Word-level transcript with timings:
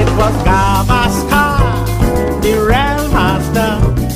it 0.00 0.08
was 0.18 0.34
Gavaskar, 0.48 2.42
the 2.42 2.52
real 2.70 3.02
master. 3.12 3.70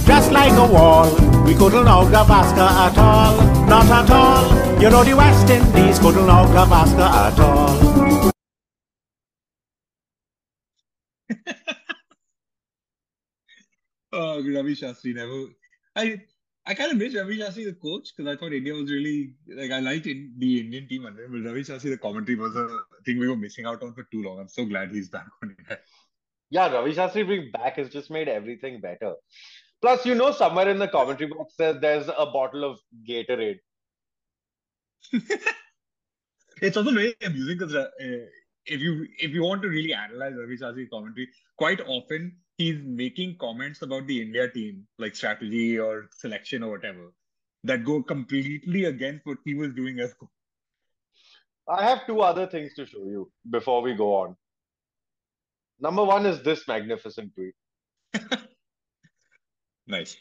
Just 0.07 0.33
like 0.33 0.53
a 0.53 0.67
wall, 0.73 1.08
we 1.45 1.54
couldn't 1.54 1.85
know 1.85 2.03
Gavaskar 2.15 2.71
at 2.87 2.99
all, 2.99 3.37
not 3.67 3.86
at 3.86 4.10
all. 4.10 4.80
You 4.83 4.91
know 4.91 5.04
the 5.04 5.14
West 5.14 5.49
Indies 5.50 5.99
couldn't 5.99 6.26
know 6.26 6.44
Gavaskar 6.56 7.10
at 7.26 7.38
all. 7.41 8.32
Oh, 14.10 14.42
Ravi 14.42 14.74
Shastri 14.74 15.14
never. 15.14 15.48
I 15.95 16.22
I 16.69 16.75
kind 16.75 16.93
of 16.93 16.98
miss 16.98 17.14
Ravi 17.14 17.39
Shastri 17.39 17.64
the 17.64 17.73
coach 17.73 18.11
because 18.14 18.30
I 18.30 18.39
thought 18.39 18.53
India 18.53 18.75
was 18.75 18.91
really 18.91 19.32
like 19.57 19.71
I 19.71 19.80
liked 19.80 20.07
in, 20.07 20.35
the 20.37 20.61
Indian 20.61 20.87
team 20.87 21.07
under 21.07 21.25
him, 21.25 21.32
but 21.32 21.48
Ravi 21.48 21.62
Shastri 21.62 21.89
the 21.91 21.96
commentary 21.96 22.37
was 22.37 22.55
a 22.57 22.68
thing 23.07 23.18
we 23.18 23.27
were 23.27 23.37
missing 23.37 23.64
out 23.64 23.82
on 23.82 23.95
for 23.95 24.03
too 24.12 24.23
long. 24.23 24.39
I'm 24.39 24.48
so 24.48 24.67
glad 24.67 24.91
he's 24.91 25.09
back 25.09 25.29
on 25.43 25.57
it. 25.59 25.81
Yeah, 26.50 26.71
Ravi 26.71 26.95
Shastri 26.95 27.27
being 27.27 27.50
back 27.53 27.76
has 27.76 27.89
just 27.89 28.11
made 28.11 28.29
everything 28.29 28.82
better. 28.82 29.14
Plus, 29.81 30.04
you 30.04 30.14
know, 30.14 30.31
somewhere 30.31 30.68
in 30.68 30.79
the 30.79 30.89
commentary 30.89 31.31
box 31.31 31.54
there, 31.57 31.73
there's 31.73 32.09
a 32.09 32.27
bottle 32.27 32.65
of 32.65 32.79
Gatorade. 33.09 33.61
it's 36.61 36.77
also 36.77 36.93
very 36.93 37.15
amusing 37.25 37.57
because 37.57 37.75
uh, 37.75 37.89
if 38.67 38.81
you 38.81 39.07
if 39.19 39.31
you 39.31 39.43
want 39.43 39.62
to 39.62 39.69
really 39.69 39.95
analyze 39.95 40.35
Ravi 40.37 40.59
Shastri's 40.59 40.91
commentary, 40.91 41.29
quite 41.57 41.81
often 41.87 42.37
he's 42.59 42.79
making 42.85 43.37
comments 43.41 43.83
about 43.83 44.07
the 44.07 44.21
India 44.21 44.51
team, 44.51 44.87
like 44.98 45.15
strategy 45.15 45.79
or 45.79 46.09
selection 46.12 46.62
or 46.62 46.71
whatever, 46.73 47.12
that 47.65 47.84
go 47.84 48.03
completely 48.03 48.84
against 48.84 49.25
what 49.25 49.39
he 49.45 49.55
was 49.55 49.73
doing 49.73 50.01
as 50.01 50.12
coach. 50.15 50.29
I 51.69 51.84
have 51.84 52.07
two 52.07 52.21
other 52.21 52.47
things 52.47 52.75
to 52.75 52.87
show 52.87 53.05
you 53.05 53.31
before 53.48 53.81
we 53.83 53.95
go 53.95 54.15
on. 54.17 54.37
Number 55.81 56.03
one 56.03 56.27
is 56.27 56.43
this 56.43 56.67
magnificent 56.67 57.33
tweet. 57.34 57.55
nice. 59.86 60.17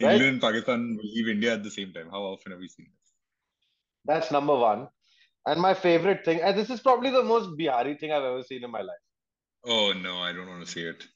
Right? 0.00 0.12
England 0.12 0.32
and 0.32 0.40
Pakistan 0.40 0.96
will 0.96 1.10
leave 1.10 1.28
India 1.28 1.54
at 1.54 1.62
the 1.62 1.70
same 1.70 1.92
time. 1.92 2.08
How 2.10 2.22
often 2.22 2.52
have 2.52 2.60
we 2.60 2.68
seen 2.68 2.86
this? 2.86 3.12
That's 4.04 4.32
number 4.32 4.56
one. 4.56 4.88
And 5.46 5.60
my 5.60 5.74
favorite 5.74 6.24
thing, 6.24 6.40
and 6.40 6.58
this 6.58 6.70
is 6.70 6.80
probably 6.80 7.10
the 7.10 7.22
most 7.22 7.56
Bihari 7.56 7.94
thing 7.94 8.12
I've 8.12 8.22
ever 8.22 8.42
seen 8.42 8.64
in 8.64 8.70
my 8.70 8.80
life. 8.80 9.07
Oh 9.68 9.92
no, 9.92 10.16
I 10.18 10.32
don't 10.32 10.48
want 10.48 10.64
to 10.64 10.70
see 10.70 10.82
it. 10.82 11.06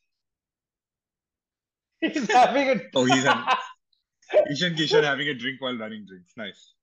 He's 2.00 2.30
having 2.30 2.68
a 2.68 2.80
Oh, 2.94 3.04
he's 3.04 3.24
having 3.24 3.44
Ishan 4.50 4.74
Kishan 4.74 5.04
having 5.04 5.28
a 5.28 5.34
drink 5.34 5.60
while 5.60 5.76
running 5.78 6.04
drinks. 6.06 6.32
Nice. 6.36 6.74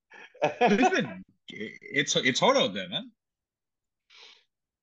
Listen, 0.60 1.22
it's 1.48 2.16
it's 2.16 2.40
hot 2.40 2.56
out 2.56 2.74
there, 2.74 2.88
man. 2.88 3.10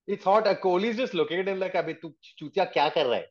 It's 0.06 0.24
hot. 0.24 0.48
Uh, 0.48 0.56
Kohli's 0.56 0.96
just 0.96 1.14
looking 1.14 1.40
at 1.40 1.48
him 1.48 1.60
like, 1.60 1.74
"Abhi 1.74 2.00
tu 2.00 2.14
chutiya 2.40 2.72
kya 2.74 2.94
kar 2.94 3.06
raha 3.06 3.26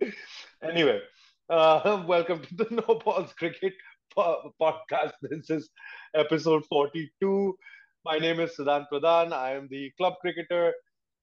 hai?" 0.00 0.12
Anyway, 0.62 1.00
uh, 1.50 2.02
welcome 2.08 2.42
to 2.42 2.54
the 2.54 2.66
No 2.70 2.98
Balls 3.04 3.32
Cricket 3.34 3.74
po- 4.14 4.52
podcast. 4.60 5.12
This 5.22 5.50
is 5.50 5.70
episode 6.14 6.64
42. 6.66 7.56
My 8.04 8.18
name 8.18 8.40
is 8.40 8.56
Siddhant 8.56 8.86
Pradhan. 8.92 9.32
I 9.32 9.52
am 9.52 9.68
the 9.68 9.90
club 9.98 10.14
cricketer. 10.20 10.72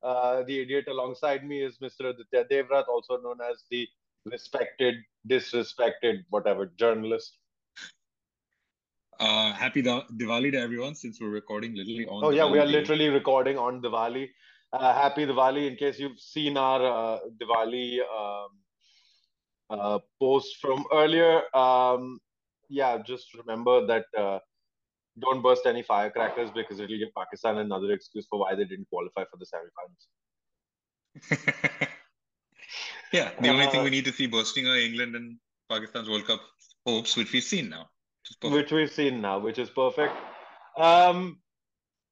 Uh, 0.04 0.44
the 0.44 0.62
idiot 0.62 0.86
alongside 0.90 1.45
me 1.45 1.64
is 1.64 1.78
Mr. 1.81 2.09
Aditya 2.09 2.45
Devrat, 2.52 2.88
also 2.88 3.18
known 3.22 3.38
as 3.42 3.64
the 3.72 3.88
respected, 4.26 4.96
disrespected, 5.28 6.23
whatever 6.30 6.66
journalist. 6.78 7.38
Uh, 9.20 9.53
happy 9.53 9.81
Diwali 9.81 10.52
to 10.52 10.59
everyone 10.59 10.94
since 10.96 11.22
we're 11.22 11.30
recording 11.30 11.73
literally 11.76 12.06
on. 12.08 12.26
Oh 12.26 12.30
yeah, 12.31 12.50
we 12.50 12.59
are 12.59 12.66
literally 12.66 13.08
recording 13.08 13.58
on 13.58 13.81
Diwali. 13.81 14.28
Uh, 14.73 14.94
happy 14.94 15.26
Diwali! 15.26 15.68
In 15.72 15.78
case 15.78 15.98
you've 15.98 16.20
seen 16.20 16.58
our 16.58 16.84
uh, 16.84 17.20
Diwali 17.42 18.00
um, 18.02 18.50
uh, 19.70 20.00
post 20.20 20.58
from 20.58 20.84
earlier, 20.91 21.44
um, 21.56 22.19
yeah, 22.68 22.97
just 23.02 23.34
remember 23.35 23.88
that 23.88 24.06
uh, 24.18 24.40
don't 25.20 25.42
burst 25.42 25.66
any 25.66 25.81
firecrackers 25.84 26.52
because 26.52 26.80
it'll 26.80 26.98
give 26.98 27.14
Pakistan 27.16 27.58
another 27.58 27.92
excuse 27.92 28.28
for 28.30 28.40
why 28.40 28.56
they 28.56 28.66
didn't 28.66 28.88
qualify 28.90 29.24
for 29.31 29.38
the 29.38 29.46
semifinals. 29.46 30.08
yeah, 33.14 33.31
the 33.40 33.50
only 33.50 33.68
thing 33.68 33.81
Uh, 33.81 33.84
we 33.84 33.90
need 33.90 34.06
to 34.06 34.12
see 34.12 34.28
bursting 34.28 34.68
are 34.68 34.78
England 34.78 35.16
and 35.16 35.38
Pakistan's 35.70 36.09
World 36.09 36.26
Cup 36.28 36.42
hopes, 36.86 37.16
which 37.16 37.31
we've 37.31 37.44
seen 37.44 37.70
now. 37.70 37.88
Which 38.42 38.52
which 38.52 38.72
we've 38.72 38.92
seen 38.92 39.22
now, 39.22 39.40
which 39.40 39.58
is 39.59 39.70
perfect. 39.70 40.14
Um, 40.78 41.40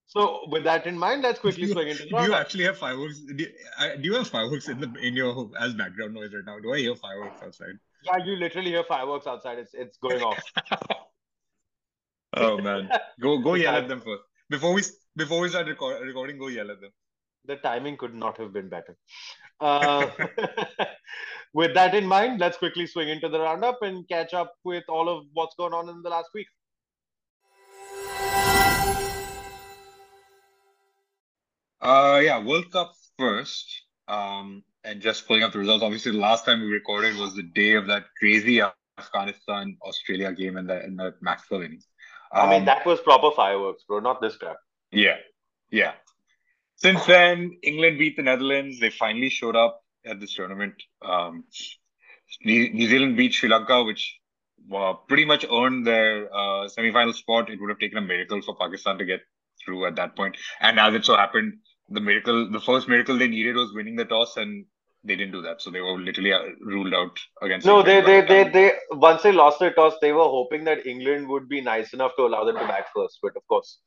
so 0.05 0.47
with 0.47 0.63
that 0.63 0.85
in 0.85 0.97
mind, 0.97 1.23
let's 1.23 1.39
quickly 1.39 1.67
swing 1.67 1.89
into 1.89 2.05
do 2.09 2.23
you 2.23 2.33
actually 2.33 2.63
have 2.65 2.77
fireworks? 2.77 3.19
Do 3.19 3.43
you, 3.43 3.49
I- 3.77 3.95
do 3.97 4.03
you 4.03 4.13
have 4.15 4.27
fireworks 4.27 4.69
in 4.69 4.79
the 4.79 4.93
in 5.01 5.15
your 5.15 5.49
as 5.59 5.73
background 5.73 6.13
noise 6.13 6.33
right 6.33 6.45
now? 6.45 6.59
Do 6.59 6.73
I 6.73 6.79
hear 6.79 6.95
fireworks 6.95 7.41
outside? 7.41 7.79
Yeah, 8.03 8.23
you 8.23 8.35
literally 8.35 8.71
hear 8.71 8.83
fireworks 8.83 9.27
outside. 9.27 9.57
It's 9.57 9.73
it's 9.73 9.97
going 9.97 10.21
off. 10.21 10.41
oh 12.37 12.57
man, 12.57 12.89
go 13.19 13.37
go 13.39 13.55
yell 13.55 13.75
at 13.75 13.87
them 13.87 14.01
first 14.01 14.23
before 14.49 14.73
we 14.73 14.83
before 15.15 15.41
we 15.41 15.49
start 15.49 15.67
record, 15.67 16.05
recording. 16.05 16.37
Go 16.37 16.47
yell 16.47 16.71
at 16.71 16.81
them. 16.81 16.91
the 17.45 17.55
timing 17.57 17.97
could 17.97 18.15
not 18.15 18.37
have 18.37 18.53
been 18.53 18.69
better. 18.69 18.95
Uh, 19.59 20.07
with 21.53 21.73
that 21.73 21.93
in 21.93 22.05
mind, 22.05 22.39
let's 22.39 22.57
quickly 22.57 22.87
swing 22.87 23.09
into 23.09 23.29
the 23.29 23.39
roundup 23.39 23.81
and 23.81 24.07
catch 24.07 24.33
up 24.33 24.53
with 24.63 24.83
all 24.87 25.09
of 25.09 25.25
what's 25.33 25.55
going 25.55 25.73
on 25.73 25.89
in 25.89 26.01
the 26.01 26.09
last 26.09 26.29
week. 26.33 26.47
Uh, 31.81 32.21
yeah, 32.23 32.39
World 32.41 32.71
Cup 32.71 32.93
first. 33.19 33.83
Um, 34.07 34.63
and 34.83 35.01
just 35.01 35.27
pulling 35.27 35.43
up 35.43 35.53
the 35.53 35.59
results. 35.59 35.83
Obviously, 35.83 36.11
the 36.11 36.17
last 36.17 36.45
time 36.45 36.61
we 36.61 36.67
recorded 36.67 37.17
was 37.17 37.35
the 37.35 37.43
day 37.43 37.73
of 37.73 37.87
that 37.87 38.05
crazy 38.17 38.61
Afghanistan 38.97 39.77
Australia 39.81 40.31
game 40.33 40.57
and 40.57 40.69
that 40.69 40.83
and 40.83 40.99
that 40.99 41.15
Maxwell 41.21 41.61
innings. 41.61 41.87
I 42.33 42.49
mean, 42.49 42.61
Um, 42.61 42.65
that 42.65 42.85
was 42.85 42.99
proper 43.01 43.31
fireworks, 43.35 43.83
bro, 43.87 43.99
not 43.99 44.21
this 44.21 44.35
crap. 44.37 44.57
Yeah, 44.91 45.17
yeah. 45.71 45.93
Since 46.77 47.05
then, 47.05 47.57
England 47.63 47.99
beat 47.99 48.17
the 48.17 48.23
Netherlands. 48.23 48.79
They 48.79 48.89
finally 48.89 49.29
showed 49.29 49.55
up 49.55 49.81
at 50.05 50.19
this 50.19 50.33
tournament. 50.33 50.73
Um, 51.01 51.45
New, 52.43 52.87
Zealand 52.87 53.15
beat 53.15 53.33
Sri 53.33 53.49
Lanka, 53.49 53.83
which 53.83 54.19
uh, 54.73 54.93
pretty 55.07 55.25
much 55.25 55.45
earned 55.51 55.85
their 55.85 56.33
uh, 56.35 56.67
semi-final 56.67 57.13
spot. 57.13 57.49
It 57.49 57.61
would 57.61 57.69
have 57.69 57.79
taken 57.79 57.99
a 57.99 58.01
miracle 58.01 58.41
for 58.41 58.55
Pakistan 58.55 58.97
to 58.97 59.05
get 59.05 59.21
through 59.63 59.85
at 59.85 59.95
that 59.95 60.15
point. 60.15 60.35
And 60.59 60.79
as 60.79 60.93
it 60.93 61.05
so 61.05 61.15
happened, 61.15 61.53
the 61.89 62.01
miracle, 62.01 62.49
the 62.49 62.59
first 62.59 62.87
miracle 62.87 63.17
they 63.17 63.27
needed 63.27 63.55
was 63.55 63.73
winning 63.73 63.95
the 63.95 64.05
toss, 64.05 64.35
and 64.37 64.65
they 65.03 65.15
didn't 65.15 65.31
do 65.33 65.41
that. 65.41 65.61
So 65.61 65.69
they 65.71 65.81
were 65.81 65.99
literally 65.99 66.33
uh, 66.33 66.41
ruled 66.61 66.93
out 66.93 67.19
against. 67.41 67.65
No, 67.65 67.81
they, 67.83 67.99
England 67.99 68.27
they, 68.29 68.43
by 68.43 68.49
the 68.49 68.49
they, 68.51 68.69
they, 68.69 68.73
once 68.91 69.23
they 69.23 69.31
lost 69.31 69.59
their 69.59 69.73
toss, 69.73 69.93
they 70.01 70.11
were 70.11 70.23
hoping 70.23 70.63
that 70.65 70.85
England 70.85 71.27
would 71.29 71.47
be 71.49 71.61
nice 71.61 71.93
enough 71.93 72.11
to 72.17 72.23
allow 72.23 72.43
them 72.45 72.57
to 72.57 72.67
bat 72.67 72.87
first. 72.95 73.19
But 73.21 73.35
of 73.35 73.45
course, 73.47 73.79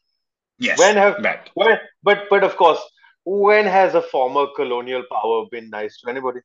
Yes, 0.58 0.78
when 0.78 0.96
have- 0.96 1.22
that. 1.22 1.50
when, 1.54 1.78
but, 2.02 2.24
but 2.30 2.44
of 2.44 2.56
course, 2.56 2.78
when 3.24 3.66
has 3.66 3.94
a 3.94 4.02
former 4.02 4.46
colonial 4.54 5.04
power 5.10 5.46
been 5.50 5.68
nice 5.70 6.00
to 6.00 6.10
anybody? 6.10 6.40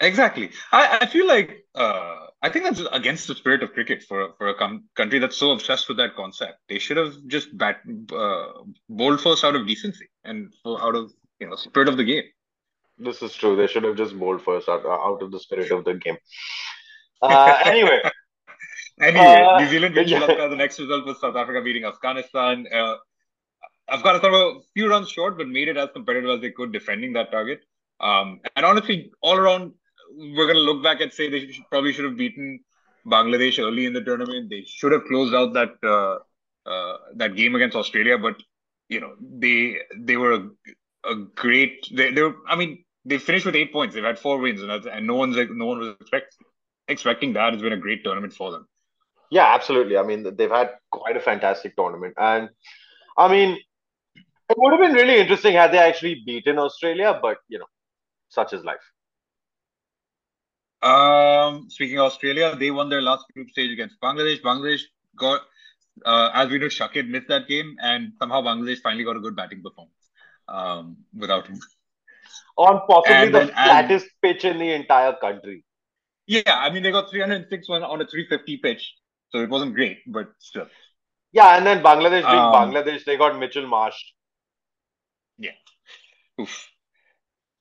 Exactly. 0.00 0.50
I, 0.72 0.98
I 1.02 1.06
feel 1.06 1.26
like 1.26 1.66
uh, 1.74 2.26
I 2.40 2.48
think 2.48 2.64
that's 2.64 2.80
against 2.92 3.28
the 3.28 3.34
spirit 3.34 3.62
of 3.62 3.74
cricket 3.74 4.02
for 4.02 4.30
for 4.38 4.48
a 4.48 4.54
com- 4.54 4.84
country 4.96 5.18
that's 5.18 5.36
so 5.36 5.50
obsessed 5.50 5.88
with 5.88 5.98
that 5.98 6.16
concept. 6.16 6.58
They 6.70 6.78
should 6.78 6.96
have 6.96 7.12
just 7.26 7.54
bat 7.56 7.80
uh, 8.16 8.46
bowled 8.88 9.20
first 9.20 9.44
out 9.44 9.54
of 9.56 9.66
decency 9.66 10.08
and 10.24 10.54
out 10.66 10.94
of 10.94 11.12
you 11.38 11.48
know 11.48 11.56
spirit 11.56 11.88
of 11.88 11.98
the 11.98 12.04
game. 12.04 12.24
This 13.00 13.22
is 13.22 13.34
true. 13.34 13.56
They 13.56 13.66
should 13.66 13.84
have 13.84 13.96
just 13.96 14.18
bowled 14.18 14.42
first 14.42 14.68
out, 14.68 14.84
out 14.86 15.22
of 15.22 15.30
the 15.32 15.40
spirit 15.40 15.70
of 15.72 15.84
the 15.84 15.94
game. 15.94 16.18
Uh, 17.22 17.58
anyway, 17.66 18.00
Anyway, 19.00 19.42
Uh, 19.42 19.58
New 19.60 19.68
Zealand 19.68 19.94
beat 19.94 20.08
Sri. 20.08 20.18
Lanka. 20.18 20.48
The 20.48 20.56
next 20.56 20.78
result 20.78 21.06
was 21.06 21.20
South 21.20 21.36
Africa 21.36 21.62
beating 21.62 21.84
Afghanistan. 21.84 22.66
Uh, 22.72 22.96
Afghanistan 23.90 24.32
were 24.32 24.50
a 24.58 24.60
few 24.74 24.88
runs 24.88 25.10
short, 25.10 25.36
but 25.38 25.48
made 25.48 25.68
it 25.68 25.76
as 25.76 25.88
competitive 25.92 26.30
as 26.30 26.40
they 26.40 26.50
could, 26.50 26.72
defending 26.72 27.12
that 27.14 27.30
target. 27.30 27.60
Um, 28.00 28.40
and 28.56 28.64
honestly, 28.66 29.10
all 29.22 29.36
around, 29.36 29.72
we're 30.16 30.46
going 30.46 30.56
to 30.56 30.60
look 30.70 30.82
back 30.82 31.00
and 31.00 31.12
say 31.12 31.28
they 31.28 31.46
should, 31.50 31.64
probably 31.70 31.92
should 31.92 32.04
have 32.04 32.16
beaten 32.16 32.60
Bangladesh 33.06 33.58
early 33.58 33.86
in 33.86 33.92
the 33.92 34.02
tournament. 34.02 34.50
They 34.50 34.64
should 34.66 34.92
have 34.92 35.04
closed 35.04 35.34
out 35.34 35.54
that 35.54 35.72
uh, 35.82 36.18
uh, 36.70 36.96
that 37.16 37.36
game 37.36 37.54
against 37.54 37.76
Australia, 37.76 38.18
but 38.18 38.36
you 38.88 39.00
know 39.00 39.14
they 39.20 39.78
they 39.96 40.16
were 40.16 40.32
a, 40.32 40.50
a 41.10 41.14
great. 41.34 41.88
They, 41.92 42.12
they 42.12 42.22
were. 42.22 42.36
I 42.48 42.56
mean, 42.56 42.84
they 43.04 43.18
finished 43.18 43.46
with 43.46 43.56
eight 43.56 43.72
points. 43.72 43.94
They've 43.94 44.04
had 44.04 44.18
four 44.18 44.38
wins, 44.38 44.62
and, 44.62 44.70
and 44.70 45.06
no 45.06 45.14
one's 45.14 45.36
no 45.36 45.66
one 45.66 45.78
was 45.78 45.94
expect, 46.00 46.36
expecting 46.88 47.32
that. 47.34 47.54
It's 47.54 47.62
been 47.62 47.72
a 47.72 47.76
great 47.76 48.04
tournament 48.04 48.32
for 48.32 48.50
them. 48.50 48.66
yeah, 49.30 49.54
absolutely. 49.54 49.96
I 49.96 50.02
mean, 50.02 50.36
they've 50.36 50.50
had 50.50 50.70
quite 50.90 51.16
a 51.16 51.20
fantastic 51.20 51.76
tournament. 51.76 52.14
And 52.16 52.50
I 53.16 53.28
mean, 53.28 53.58
it 54.16 54.56
would 54.56 54.72
have 54.72 54.80
been 54.80 54.92
really 54.92 55.20
interesting 55.20 55.54
had 55.54 55.72
they 55.72 55.78
actually 55.78 56.22
beaten 56.26 56.58
Australia, 56.58 57.18
but 57.20 57.38
you 57.48 57.58
know, 57.58 57.66
such 58.28 58.52
is 58.52 58.64
life. 58.64 58.78
Um, 60.82 61.68
speaking 61.68 61.98
of 61.98 62.06
Australia, 62.06 62.56
they 62.56 62.70
won 62.70 62.88
their 62.88 63.02
last 63.02 63.26
group 63.34 63.50
stage 63.50 63.70
against 63.70 64.00
Bangladesh. 64.00 64.40
Bangladesh 64.40 64.82
got 65.14 65.42
uh, 66.04 66.30
as 66.34 66.48
we 66.50 66.58
know, 66.58 66.66
Shakib 66.66 67.08
missed 67.08 67.28
that 67.28 67.48
game, 67.48 67.76
and 67.80 68.12
somehow 68.18 68.42
Bangladesh 68.42 68.80
finally 68.80 69.04
got 69.04 69.16
a 69.16 69.20
good 69.20 69.36
batting 69.36 69.62
performance 69.62 70.10
um, 70.48 70.96
without 71.14 71.46
him. 71.46 71.60
On 72.56 72.80
possibly 72.88 73.14
And 73.16 73.34
the 73.34 73.38
then- 73.38 73.48
and- 73.48 73.56
flattest 73.56 74.06
pitch 74.22 74.44
in 74.44 74.58
the 74.58 74.72
entire 74.72 75.14
country. 75.14 75.64
Yeah, 76.26 76.42
I 76.56 76.70
mean 76.70 76.82
they 76.82 76.92
got 76.92 77.10
306 77.10 77.68
one 77.68 77.82
on 77.82 78.00
a 78.00 78.06
350 78.06 78.58
pitch, 78.58 78.94
so 79.30 79.38
it 79.38 79.48
wasn't 79.50 79.74
great, 79.74 79.98
but 80.06 80.28
still. 80.38 80.68
Yeah, 81.32 81.56
and 81.56 81.66
then 81.66 81.82
Bangladesh 81.82 82.22
being 82.22 82.44
Um, 82.48 82.52
Bangladesh, 82.52 83.04
they 83.04 83.16
got 83.16 83.38
Mitchell 83.38 83.66
Marsh. 83.66 84.00
Yeah. 85.38 85.52
Oof. 86.40 86.68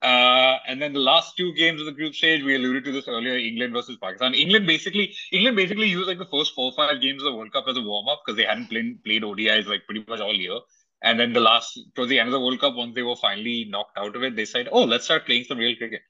Uh, 0.02 0.58
and 0.68 0.82
then 0.82 0.94
the 0.94 1.00
last 1.00 1.36
two 1.36 1.54
games 1.54 1.80
of 1.82 1.86
the 1.86 1.92
group 1.92 2.16
stage, 2.16 2.42
we 2.44 2.56
alluded 2.56 2.86
to 2.86 2.92
this 2.92 3.08
earlier: 3.08 3.36
England 3.36 3.74
versus 3.74 3.98
Pakistan. 4.02 4.34
England 4.34 4.66
basically, 4.66 5.14
England 5.32 5.58
basically 5.58 5.88
used 5.88 6.08
like 6.08 6.18
the 6.20 6.26
first 6.26 6.54
four 6.54 6.72
five 6.74 7.02
games 7.02 7.22
of 7.22 7.26
the 7.32 7.36
World 7.36 7.52
Cup 7.52 7.66
as 7.68 7.76
a 7.78 7.82
warm 7.82 8.08
up 8.08 8.22
because 8.26 8.38
they 8.38 8.46
hadn't 8.46 8.70
played 8.70 9.04
played 9.04 9.24
ODIs 9.24 9.68
like 9.68 9.86
pretty 9.86 10.06
much 10.08 10.20
all 10.22 10.34
year. 10.34 10.60
And 11.02 11.20
then 11.20 11.32
the 11.34 11.40
last 11.40 11.80
towards 11.96 12.10
the 12.10 12.20
end 12.20 12.28
of 12.28 12.34
the 12.34 12.40
World 12.40 12.60
Cup, 12.60 12.76
once 12.76 12.94
they 12.94 13.04
were 13.04 13.16
finally 13.16 13.66
knocked 13.70 13.98
out 13.98 14.16
of 14.16 14.24
it, 14.24 14.36
they 14.36 14.46
said, 14.46 14.68
"Oh, 14.72 14.84
let's 14.84 15.06
start 15.06 15.26
playing 15.26 15.46
some 15.46 15.58
real 15.58 15.76
cricket." 15.76 16.02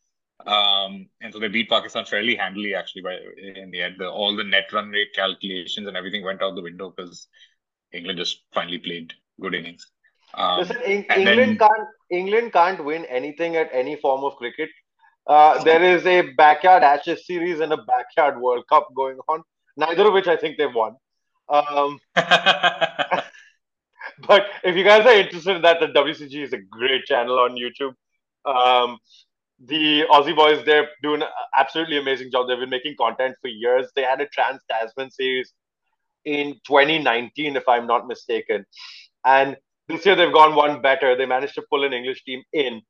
Um, 0.45 1.09
and 1.21 1.33
so 1.33 1.39
they 1.39 1.47
beat 1.47 1.69
Pakistan 1.69 2.05
fairly 2.05 2.35
handily, 2.35 2.73
actually. 2.73 3.03
By 3.03 3.17
in 3.37 3.71
the 3.71 3.81
end, 3.81 3.95
the, 3.99 4.09
all 4.09 4.35
the 4.35 4.43
net 4.43 4.71
run 4.73 4.89
rate 4.89 5.13
calculations 5.13 5.87
and 5.87 5.95
everything 5.97 6.23
went 6.23 6.41
out 6.41 6.55
the 6.55 6.61
window 6.61 6.93
because 6.95 7.27
England 7.91 8.17
just 8.17 8.43
finally 8.53 8.77
played 8.77 9.13
good 9.39 9.53
innings. 9.53 9.85
Um, 10.33 10.59
Listen, 10.59 10.77
and 10.77 11.05
England 11.15 11.37
then- 11.37 11.57
can't 11.57 11.87
England 12.09 12.53
can't 12.53 12.83
win 12.83 13.05
anything 13.05 13.55
at 13.55 13.69
any 13.71 13.95
form 13.95 14.23
of 14.23 14.35
cricket. 14.37 14.69
Uh, 15.27 15.61
there 15.63 15.83
is 15.83 16.05
a 16.07 16.21
backyard 16.33 16.81
Ashes 16.81 17.27
series 17.27 17.59
and 17.59 17.71
a 17.71 17.77
backyard 17.77 18.39
World 18.41 18.65
Cup 18.67 18.87
going 18.95 19.19
on, 19.27 19.43
neither 19.77 20.07
of 20.07 20.13
which 20.13 20.27
I 20.27 20.35
think 20.35 20.57
they've 20.57 20.73
won. 20.73 20.95
Um, 21.49 21.99
but 24.27 24.47
if 24.63 24.75
you 24.75 24.83
guys 24.83 25.05
are 25.05 25.13
interested 25.13 25.55
in 25.55 25.61
that, 25.61 25.79
the 25.79 25.87
WCG 25.87 26.43
is 26.43 26.53
a 26.53 26.57
great 26.57 27.05
channel 27.05 27.39
on 27.39 27.55
YouTube. 27.55 27.93
Um, 28.45 28.97
the 29.65 30.03
Aussie 30.09 30.35
boys, 30.35 30.63
they're 30.65 30.89
doing 31.03 31.21
an 31.21 31.27
absolutely 31.55 31.97
amazing 31.97 32.31
job. 32.31 32.47
They've 32.47 32.59
been 32.59 32.69
making 32.69 32.95
content 32.99 33.35
for 33.41 33.49
years. 33.49 33.87
They 33.95 34.03
had 34.03 34.21
a 34.21 34.27
Trans 34.27 34.61
Tasman 34.69 35.11
series 35.11 35.53
in 36.25 36.53
2019, 36.65 37.55
if 37.55 37.67
I'm 37.67 37.87
not 37.87 38.07
mistaken. 38.07 38.65
And 39.25 39.57
this 39.87 40.05
year 40.05 40.15
they've 40.15 40.33
gone 40.33 40.55
one 40.55 40.81
better. 40.81 41.15
They 41.15 41.25
managed 41.25 41.55
to 41.55 41.63
pull 41.69 41.83
an 41.83 41.93
English 41.93 42.23
team 42.23 42.43
in. 42.53 42.81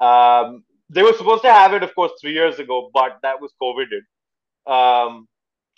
Um, 0.00 0.64
they 0.90 1.02
were 1.02 1.12
supposed 1.12 1.42
to 1.42 1.52
have 1.52 1.72
it, 1.72 1.82
of 1.82 1.94
course, 1.94 2.12
three 2.20 2.32
years 2.32 2.58
ago, 2.58 2.90
but 2.92 3.18
that 3.22 3.40
was 3.40 3.52
COVIDed. 3.62 4.02
Um, 4.70 5.28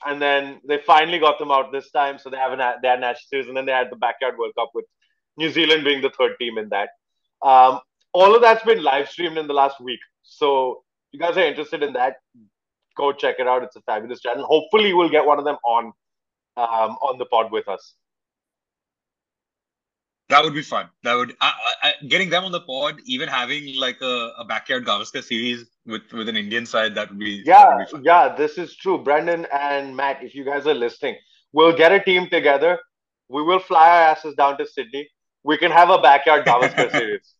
and 0.06 0.20
then 0.20 0.60
they 0.66 0.78
finally 0.86 1.18
got 1.18 1.38
them 1.38 1.50
out 1.50 1.72
this 1.72 1.90
time. 1.90 2.18
So 2.18 2.30
they 2.30 2.36
have 2.36 2.52
an 2.52 2.58
they 2.82 2.88
had 2.88 2.98
an 2.98 3.04
Ashes 3.04 3.28
series, 3.28 3.48
and 3.48 3.56
then 3.56 3.66
they 3.66 3.72
had 3.72 3.90
the 3.90 3.96
backyard 3.96 4.38
World 4.38 4.54
Cup 4.56 4.70
with 4.74 4.84
New 5.36 5.50
Zealand 5.50 5.84
being 5.84 6.02
the 6.02 6.10
third 6.10 6.32
team 6.38 6.58
in 6.58 6.68
that. 6.70 6.90
Um, 7.42 7.80
all 8.12 8.34
of 8.34 8.42
that's 8.42 8.64
been 8.64 8.82
live 8.82 9.08
streamed 9.08 9.38
in 9.38 9.46
the 9.46 9.54
last 9.54 9.80
week. 9.80 10.00
So 10.22 10.82
if 11.12 11.18
you 11.18 11.20
guys 11.20 11.36
are 11.36 11.46
interested 11.46 11.82
in 11.82 11.94
that, 11.94 12.16
go 12.96 13.12
check 13.12 13.36
it 13.38 13.48
out. 13.48 13.62
It's 13.62 13.76
a 13.76 13.80
fabulous 13.82 14.20
channel. 14.20 14.44
Hopefully, 14.44 14.92
we'll 14.92 15.08
get 15.08 15.24
one 15.26 15.38
of 15.38 15.44
them 15.44 15.56
on 15.64 15.86
um, 16.56 16.96
on 17.00 17.18
the 17.18 17.26
pod 17.26 17.50
with 17.50 17.68
us. 17.68 17.94
That 20.32 20.44
would 20.44 20.54
be 20.54 20.62
fun. 20.62 20.88
That 21.02 21.12
would 21.12 21.36
I, 21.42 21.52
I, 21.82 21.92
getting 22.08 22.30
them 22.30 22.44
on 22.44 22.52
the 22.52 22.62
pod, 22.62 23.02
even 23.04 23.28
having 23.28 23.76
like 23.76 24.00
a, 24.00 24.32
a 24.38 24.46
backyard 24.46 24.86
Gavaskar 24.86 25.22
series 25.22 25.66
with 25.84 26.10
with 26.10 26.26
an 26.26 26.38
Indian 26.38 26.64
side. 26.64 26.94
That 26.94 27.10
would 27.10 27.18
be 27.18 27.42
Yeah, 27.44 27.76
would 27.76 28.02
be 28.02 28.06
yeah, 28.06 28.34
this 28.34 28.56
is 28.56 28.74
true. 28.74 28.96
Brendan 28.96 29.46
and 29.52 29.94
Matt, 29.94 30.24
if 30.24 30.34
you 30.34 30.42
guys 30.42 30.66
are 30.66 30.72
listening, 30.72 31.16
we'll 31.52 31.76
get 31.76 31.92
a 31.92 32.00
team 32.00 32.30
together. 32.30 32.78
We 33.28 33.42
will 33.42 33.58
fly 33.58 33.86
our 33.90 34.02
asses 34.12 34.34
down 34.34 34.56
to 34.56 34.66
Sydney. 34.66 35.06
We 35.42 35.58
can 35.58 35.70
have 35.70 35.90
a 35.90 35.98
backyard 35.98 36.46
Gavaskar 36.46 36.90
series. 36.98 37.34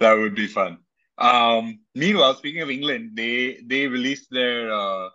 that 0.00 0.14
would 0.14 0.34
be 0.34 0.48
fun. 0.48 0.78
Um, 1.16 1.78
meanwhile, 1.94 2.34
speaking 2.34 2.62
of 2.62 2.70
England, 2.70 3.12
they 3.14 3.60
they 3.64 3.86
released 3.86 4.32
their 4.32 4.72
uh, 4.72 5.10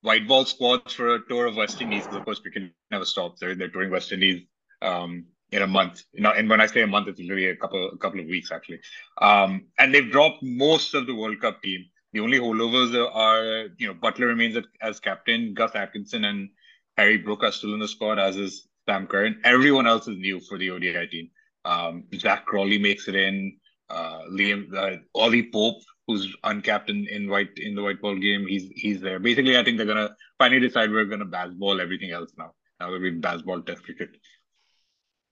white 0.00 0.26
ball 0.26 0.46
squads 0.46 0.94
for 0.94 1.16
a 1.16 1.20
tour 1.28 1.44
of 1.44 1.56
West 1.56 1.82
Indies. 1.82 2.06
of 2.06 2.24
course, 2.24 2.40
we 2.42 2.50
can 2.50 2.72
never 2.90 3.04
stop. 3.04 3.36
They're 3.38 3.54
they're 3.54 3.68
touring 3.68 3.90
West 3.90 4.10
Indies 4.10 4.46
um, 4.84 5.24
in 5.50 5.62
a 5.62 5.66
month. 5.66 6.02
You 6.12 6.22
know, 6.22 6.32
and 6.32 6.48
when 6.48 6.60
I 6.60 6.66
say 6.66 6.82
a 6.82 6.86
month, 6.86 7.08
it's 7.08 7.20
literally 7.20 7.48
a 7.48 7.56
couple 7.56 7.90
a 7.90 7.96
couple 7.98 8.20
of 8.20 8.26
weeks 8.26 8.52
actually. 8.52 8.80
Um, 9.20 9.66
and 9.78 9.94
they've 9.94 10.10
dropped 10.10 10.42
most 10.42 10.94
of 10.94 11.06
the 11.06 11.14
World 11.14 11.40
Cup 11.40 11.62
team. 11.62 11.84
The 12.12 12.20
only 12.20 12.38
holdovers 12.38 12.94
are, 13.12 13.68
you 13.78 13.88
know 13.88 13.94
Buttler 13.94 14.28
remains 14.28 14.56
as, 14.80 15.00
captain. 15.00 15.52
Gus 15.54 15.74
Atkinson 15.74 16.24
and 16.24 16.48
Harry 16.96 17.16
Brook 17.18 17.42
are 17.42 17.50
still 17.50 17.74
in 17.74 17.80
the 17.80 17.88
squad, 17.88 18.18
as 18.20 18.36
is 18.36 18.68
Sam 18.88 19.06
Curran. 19.06 19.40
Everyone 19.44 19.86
else 19.86 20.06
is 20.06 20.16
new 20.16 20.38
for 20.40 20.56
the 20.58 20.70
ODI 20.70 21.06
team. 21.08 21.30
Um, 21.64 22.04
Zak 22.14 22.44
Crawley 22.46 22.78
makes 22.78 23.08
it 23.08 23.16
in. 23.16 23.56
Uh, 23.90 24.22
Liam, 24.30 24.74
uh, 24.74 24.96
Ollie 25.14 25.50
Pope, 25.52 25.82
who's 26.06 26.34
uncapped 26.44 26.88
in, 26.88 27.06
in 27.08 27.28
white 27.28 27.50
in 27.56 27.74
the 27.74 27.82
white 27.82 28.00
ball 28.00 28.16
game, 28.16 28.46
he's 28.46 28.70
he's 28.74 29.00
there. 29.00 29.18
Basically, 29.18 29.58
I 29.58 29.64
think 29.64 29.76
they're 29.76 29.86
gonna 29.86 30.14
finally 30.38 30.60
decide 30.60 30.90
we're 30.90 31.04
gonna 31.04 31.26
Bazball 31.26 31.80
everything 31.80 32.10
else 32.10 32.32
now. 32.38 32.54
Now 32.80 32.90
that 32.90 33.00
we've 33.00 33.20
Bazball 33.20 33.66
test 33.66 33.82
cricket. 33.84 34.10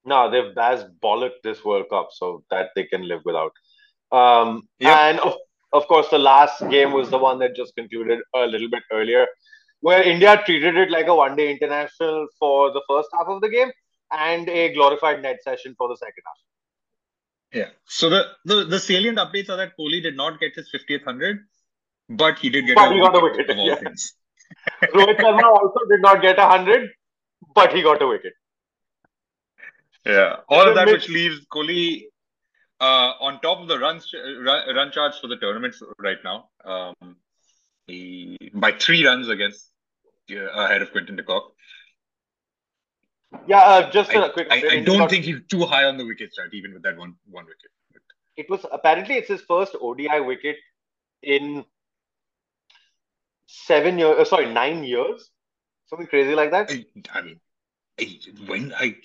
No, 0.05 0.31
they've 0.31 0.55
Baz 0.55 0.85
bollocked 1.03 1.43
this 1.45 1.65
World 1.65 1.87
Cup, 1.91 2.09
so 2.13 2.45
that 2.51 2.71
they 2.75 2.85
can 2.85 3.07
live 3.07 3.23
without. 3.25 3.53
Um, 4.11 4.69
Yep. 4.81 4.97
And 4.97 5.21
of, 5.21 5.35
of 5.73 5.87
course, 5.89 6.09
the 6.11 6.19
last 6.19 6.61
game 6.71 6.93
was 6.93 7.11
the 7.11 7.19
one 7.19 7.39
that 7.39 7.57
just 7.57 7.75
concluded 7.77 8.21
a 8.35 8.47
little 8.47 8.69
bit 8.69 8.83
earlier, 8.93 9.27
where 9.81 10.03
India 10.03 10.41
treated 10.45 10.77
it 10.77 10.91
like 10.91 11.07
a 11.07 11.15
one 11.15 11.37
day 11.37 11.51
international 11.51 12.27
for 12.39 12.73
the 12.73 12.83
first 12.89 13.09
half 13.15 13.27
of 13.29 13.41
the 13.41 13.49
game 13.49 13.71
and 14.11 14.49
a 14.49 14.73
glorified 14.75 15.23
net 15.23 15.43
session 15.43 15.75
for 15.79 15.89
the 15.89 15.97
second 15.97 16.23
half. 16.27 16.37
Yeah. 17.53 17.71
So 17.87 18.09
the, 18.11 18.25
the 18.45 18.65
the 18.65 18.81
salient 18.81 19.19
updates 19.19 19.51
are 19.51 19.57
that 19.57 19.73
Kohli 19.79 20.03
did 20.03 20.17
not 20.17 20.41
get 20.41 20.55
his 20.55 20.71
50th 20.75 21.05
hundred, 21.05 21.39
but 22.09 22.39
he 22.39 22.51
did 22.51 22.67
get 22.67 22.77
But 22.77 22.93
a 22.93 22.95
he 22.95 23.01
got 23.01 23.17
a 23.17 23.21
wicket, 23.21 23.49
wicket, 23.49 23.51
of 23.51 23.59
all 23.59 23.69
yeah. 23.69 23.77
things. 23.77 24.15
Rohit 24.83 25.19
Sharma 25.19 25.45
also 25.45 25.81
did 25.91 26.01
not 26.01 26.23
get 26.23 26.39
a 26.39 26.43
100, 26.47 26.91
but 27.55 27.73
he 27.75 27.83
got 27.83 28.03
a 28.03 28.07
wicket. 28.07 28.35
Yeah, 30.05 30.37
all 30.49 30.69
of 30.69 30.75
that, 30.75 30.89
which 30.89 31.09
leaves 31.09 31.47
Kohli 31.47 32.05
uh, 32.81 33.13
on 33.21 33.41
top 33.41 33.61
of 33.61 33.69
the 33.69 33.79
runs 33.79 34.13
run, 34.41 34.75
run 34.75 34.91
charge 34.91 35.21
for 35.21 35.29
the 35.29 35.37
tournament 35.37 35.77
right 35.99 36.19
now. 36.25 36.49
Um, 36.65 37.17
he, 37.87 38.37
by 38.55 38.73
three 38.73 39.07
runs 39.07 39.29
against 39.29 39.71
uh, 40.31 40.51
ahead 40.65 40.83
of 40.83 40.91
Quinton 40.91 41.17
de 41.17 41.23
Kock. 41.23 41.53
Yeah, 43.47 43.61
uh, 43.61 43.91
just 43.91 44.11
I, 44.11 44.27
a 44.27 44.31
quick 44.31 44.49
I. 44.51 44.63
I 44.71 44.81
don't 44.81 45.09
think 45.09 45.25
he's 45.25 45.41
too 45.49 45.65
high 45.65 45.85
on 45.85 45.97
the 45.97 46.05
wicket 46.05 46.33
start, 46.33 46.53
even 46.53 46.73
with 46.75 46.83
that 46.83 46.97
one 46.99 47.15
one 47.31 47.45
wicket. 47.45 47.71
it 48.37 48.51
was 48.51 48.67
apparently 48.73 49.15
it's 49.15 49.29
his 49.29 49.41
first 49.43 49.77
ODI 49.81 50.21
wicket 50.21 50.57
in 51.23 51.65
seven 53.47 53.99
years. 53.99 54.19
Uh, 54.19 54.25
sorry, 54.25 54.53
nine 54.53 54.85
years. 54.85 55.31
Something 55.87 56.09
crazy 56.09 56.35
like 56.35 56.51
that. 56.51 56.71
I, 56.71 56.85
I 57.15 57.23
mean, 57.23 57.41
when 58.47 58.75
I 58.79 58.97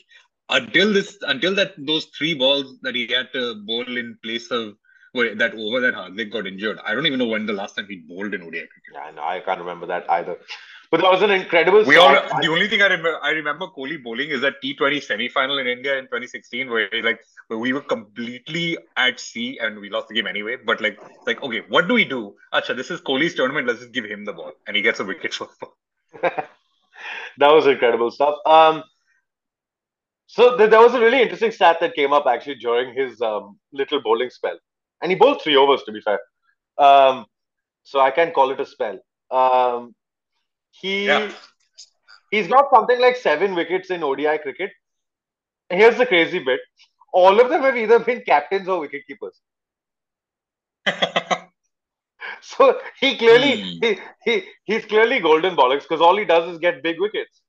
until 0.49 0.93
this 0.93 1.17
until 1.23 1.55
that 1.55 1.73
those 1.77 2.05
three 2.17 2.33
balls 2.33 2.77
that 2.81 2.95
he 2.95 3.07
had 3.07 3.31
to 3.33 3.55
bowl 3.65 3.97
in 3.97 4.17
place 4.23 4.49
of 4.51 4.75
well, 5.13 5.35
that 5.35 5.53
over 5.55 5.79
that 5.79 5.95
Hardik 5.95 6.31
got 6.31 6.45
injured. 6.45 6.77
I 6.85 6.93
don't 6.93 7.05
even 7.05 7.19
know 7.19 7.27
when 7.27 7.45
the 7.45 7.53
last 7.53 7.75
time 7.75 7.87
he 7.89 7.97
bowled 8.07 8.33
in 8.33 8.41
ODI 8.41 8.59
cricket. 8.59 8.93
Yeah, 8.93 9.11
no, 9.15 9.23
I 9.23 9.39
can't 9.39 9.59
remember 9.59 9.87
that 9.87 10.09
either. 10.09 10.37
But 10.89 11.01
that 11.01 11.11
was 11.11 11.21
an 11.21 11.31
incredible. 11.31 11.83
We 11.83 11.97
all 11.97 12.13
the 12.41 12.47
only 12.47 12.67
thing 12.69 12.81
I 12.81 12.85
remember 12.85 13.19
I 13.21 13.31
remember 13.31 13.67
Kohli 13.67 14.01
bowling 14.01 14.29
is 14.29 14.41
that 14.41 14.55
T20 14.63 15.03
semi-final 15.03 15.57
in 15.57 15.67
India 15.67 15.97
in 15.97 16.05
2016 16.05 16.69
where 16.69 16.87
he, 16.91 17.01
like 17.01 17.19
where 17.47 17.59
we 17.59 17.73
were 17.73 17.81
completely 17.81 18.77
at 18.95 19.19
sea 19.19 19.59
and 19.61 19.79
we 19.79 19.89
lost 19.89 20.07
the 20.07 20.13
game 20.13 20.27
anyway. 20.27 20.55
But 20.65 20.79
like 20.79 20.97
like 21.25 21.43
okay, 21.43 21.63
what 21.67 21.87
do 21.87 21.93
we 21.93 22.05
do? 22.05 22.35
Acha, 22.53 22.75
this 22.75 22.89
is 22.89 23.01
Kohli's 23.01 23.35
tournament. 23.35 23.67
Let's 23.67 23.79
just 23.79 23.91
give 23.91 24.05
him 24.05 24.23
the 24.23 24.33
ball 24.33 24.53
and 24.65 24.77
he 24.77 24.81
gets 24.81 25.01
a 25.01 25.05
wicket 25.05 25.33
for. 25.33 25.49
that 26.21 26.47
was 27.39 27.67
incredible 27.67 28.11
stuff. 28.11 28.35
Um, 28.45 28.83
so 30.27 30.57
th- 30.57 30.69
there 30.71 30.81
was 30.81 30.95
a 30.95 30.99
really 31.01 31.21
interesting 31.21 31.51
stat 31.51 31.77
that 31.81 31.95
came 31.95 32.13
up 32.13 32.25
actually 32.27 32.55
during 32.55 32.93
his 32.95 33.21
um, 33.21 33.59
little 33.73 34.01
bowling 34.01 34.29
spell, 34.29 34.57
and 35.01 35.11
he 35.11 35.17
bowled 35.17 35.41
three 35.41 35.57
overs 35.57 35.83
to 35.85 35.91
be 35.93 36.01
fair. 36.01 36.19
Um, 36.77 37.25
so 37.83 37.99
I 37.99 38.11
can 38.11 38.31
call 38.31 38.51
it 38.51 38.59
a 38.61 38.65
spell. 38.65 38.99
Um, 39.31 39.95
he 40.71 40.97
Yeah. 41.05 41.31
he's 42.31 42.47
got 42.47 42.69
something 42.73 42.99
like 42.99 43.15
seven 43.17 43.55
wickets 43.55 43.89
in 43.91 44.03
ODI 44.03 44.37
cricket. 44.39 44.71
Here's 45.69 45.97
the 45.97 46.05
crazy 46.05 46.39
bit: 46.39 46.59
all 47.13 47.39
of 47.39 47.49
them 47.49 47.61
have 47.63 47.77
either 47.77 47.99
been 47.99 48.21
captains 48.21 48.67
or 48.67 48.79
wicket 48.79 49.05
keepers. 49.07 49.41
So 52.41 52.79
he 52.99 53.17
clearly 53.17 53.61
Hmm. 53.61 53.79
he, 53.81 53.99
he 54.25 54.43
he's 54.65 54.85
clearly 54.85 55.19
golden 55.19 55.55
bollocks 55.55 55.81
because 55.83 56.01
all 56.01 56.17
he 56.17 56.25
does 56.25 56.49
is 56.51 56.59
get 56.59 56.83
big 56.83 56.99
wickets. 56.99 57.41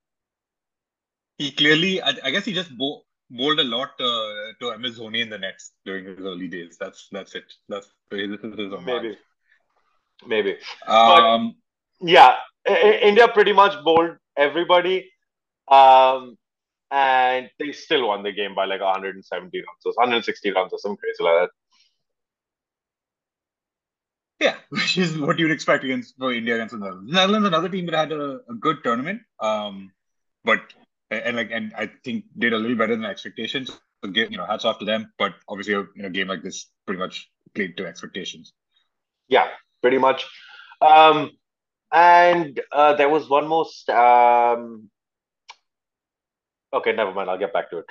He 1.39 1.53
clearly, 1.53 2.03
I, 2.03 2.13
I 2.25 2.31
guess, 2.31 2.45
he 2.45 2.53
just 2.53 2.77
bow, 2.77 3.05
bowled 3.31 3.61
a 3.61 3.65
lot 3.65 3.91
uh, 4.01 4.53
to 4.61 4.73
Dhoni 4.79 5.23
in 5.23 5.31
the 5.31 5.39
nets 5.39 5.73
during 5.85 6.05
his 6.05 6.19
early 6.19 6.49
days. 6.49 6.77
That's 6.79 7.09
that's 7.13 7.35
it. 7.35 7.53
That's 7.69 7.89
this 8.11 8.41
is 8.43 8.59
his 8.59 8.73
homage. 8.73 9.03
Maybe, 9.03 9.17
maybe. 10.27 10.57
Um, 10.87 11.57
Yeah, 12.01 12.37
I- 12.67 12.73
I- 12.73 13.01
India 13.03 13.29
pretty 13.29 13.53
much 13.53 13.83
bowled 13.85 14.17
everybody. 14.37 15.11
Um, 15.69 16.37
and 16.91 17.51
they 17.59 17.73
still 17.73 18.09
won 18.09 18.23
the 18.23 18.33
game 18.33 18.55
by 18.55 18.65
like 18.65 18.81
170 18.81 19.59
runs 19.59 19.83
or 19.85 19.93
160 19.97 20.51
runs 20.53 20.73
or 20.73 20.79
something 20.79 20.97
crazy 20.97 21.23
like 21.23 21.43
that. 21.43 21.51
Yeah, 24.41 24.57
which 24.71 24.97
is 24.97 25.19
what 25.19 25.39
you'd 25.39 25.51
expect 25.51 25.85
against 25.85 26.17
for 26.17 26.33
India 26.33 26.55
against 26.55 26.73
the 26.73 26.79
Netherlands. 26.79 27.13
Netherlands, 27.13 27.49
another 27.49 27.69
team 27.69 27.87
that 27.87 27.95
had 27.95 28.13
a, 28.13 28.41
a 28.49 28.55
good 28.55 28.83
tournament, 28.85 29.23
um, 29.41 29.93
but 30.45 30.61
and 31.11 31.37
like 31.37 31.51
and 31.51 31.73
I 31.77 31.91
think 32.05 32.25
did 32.37 32.53
a 32.53 32.59
little 32.59 32.77
better 32.77 32.95
than 32.95 33.05
expectations. 33.05 33.71
So, 34.05 34.11
you 34.13 34.37
know, 34.37 34.47
hats 34.47 34.65
off 34.65 34.79
to 34.79 34.85
them. 34.85 35.13
But 35.19 35.35
obviously, 35.49 35.75
a 35.75 35.81
you 35.95 36.03
know, 36.03 36.11
game 36.11 36.29
like 36.29 36.43
this 36.43 36.67
pretty 36.87 37.01
much 37.01 37.31
played 37.55 37.77
to 37.77 37.87
expectations. 37.87 38.53
Yeah, 39.29 39.49
pretty 39.83 39.99
much. 39.99 40.27
Um, 40.81 41.33
and 41.93 42.61
uh, 42.73 42.95
there 42.95 43.09
was 43.09 43.29
one 43.29 43.49
more. 43.49 43.65
St- 43.65 43.97
um, 43.97 44.91
okay, 46.73 46.93
never 46.93 47.13
mind. 47.13 47.31
I'll 47.31 47.39
get 47.39 47.53
back 47.53 47.71
to 47.71 47.79
it. 47.79 47.87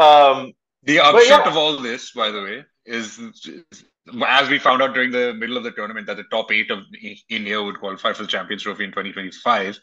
Um, 0.00 0.52
the 0.82 1.00
upshot 1.00 1.44
yeah. 1.44 1.48
of 1.48 1.56
all 1.56 1.78
this, 1.78 2.12
by 2.12 2.30
the 2.30 2.42
way, 2.42 2.64
is, 2.84 3.18
is, 3.18 3.84
as 4.26 4.48
we 4.48 4.58
found 4.58 4.82
out 4.82 4.94
during 4.94 5.10
the 5.10 5.34
middle 5.34 5.56
of 5.56 5.64
the 5.64 5.72
tournament 5.72 6.06
that 6.06 6.16
the 6.16 6.24
top 6.30 6.52
eight 6.52 6.70
of 6.70 6.80
India 7.28 7.62
would 7.62 7.80
qualify 7.80 8.12
for 8.12 8.22
the 8.22 8.28
Champions 8.28 8.62
Trophy 8.62 8.84
in 8.84 8.90
2025. 8.90 9.78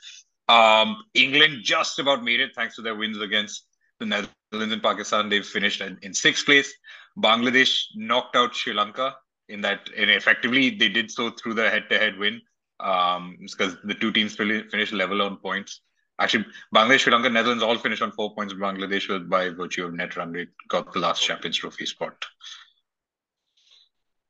Um, 0.50 1.04
England 1.14 1.64
just 1.64 2.00
about 2.00 2.24
made 2.24 2.40
it 2.40 2.52
thanks 2.56 2.76
to 2.76 2.82
their 2.82 2.96
wins 2.96 3.20
against 3.20 3.66
the 4.00 4.06
Netherlands 4.06 4.74
and 4.74 4.84
Pakistan. 4.84 5.30
They've 5.30 5.46
finished 5.46 5.82
in, 5.82 5.98
in 6.02 6.14
sixth 6.14 6.46
place. 6.46 6.74
Bangladesh 7.18 7.84
knocked 7.96 8.36
out 8.36 8.56
Sri 8.56 8.74
Lanka 8.74 9.16
in 9.50 9.62
that, 9.62 9.90
and 9.96 10.10
effectively 10.10 10.72
they 10.72 10.90
did 10.90 11.12
so 11.12 11.30
through 11.30 11.54
the 11.54 11.70
head-to-head 11.70 12.18
win 12.18 12.42
um, 12.80 13.38
because 13.40 13.78
the 13.84 13.94
two 13.94 14.12
teams 14.12 14.36
finished 14.36 14.94
level 14.94 15.22
on 15.22 15.38
points. 15.38 15.82
Actually, 16.20 16.46
Bangladesh, 16.76 17.02
Sri 17.02 17.12
Lanka, 17.12 17.30
Netherlands 17.30 17.64
all 17.64 17.78
finished 17.78 18.02
on 18.02 18.12
four 18.12 18.36
points. 18.36 18.54
Bangladesh 18.54 19.30
by 19.30 19.50
virtue 19.50 19.86
of 19.86 19.94
net 19.94 20.16
run 20.16 20.32
rate 20.32 20.50
got 20.68 20.92
the 20.94 21.00
last 21.00 21.22
Champions 21.24 21.58
Trophy 21.58 21.86
spot. 21.86 22.26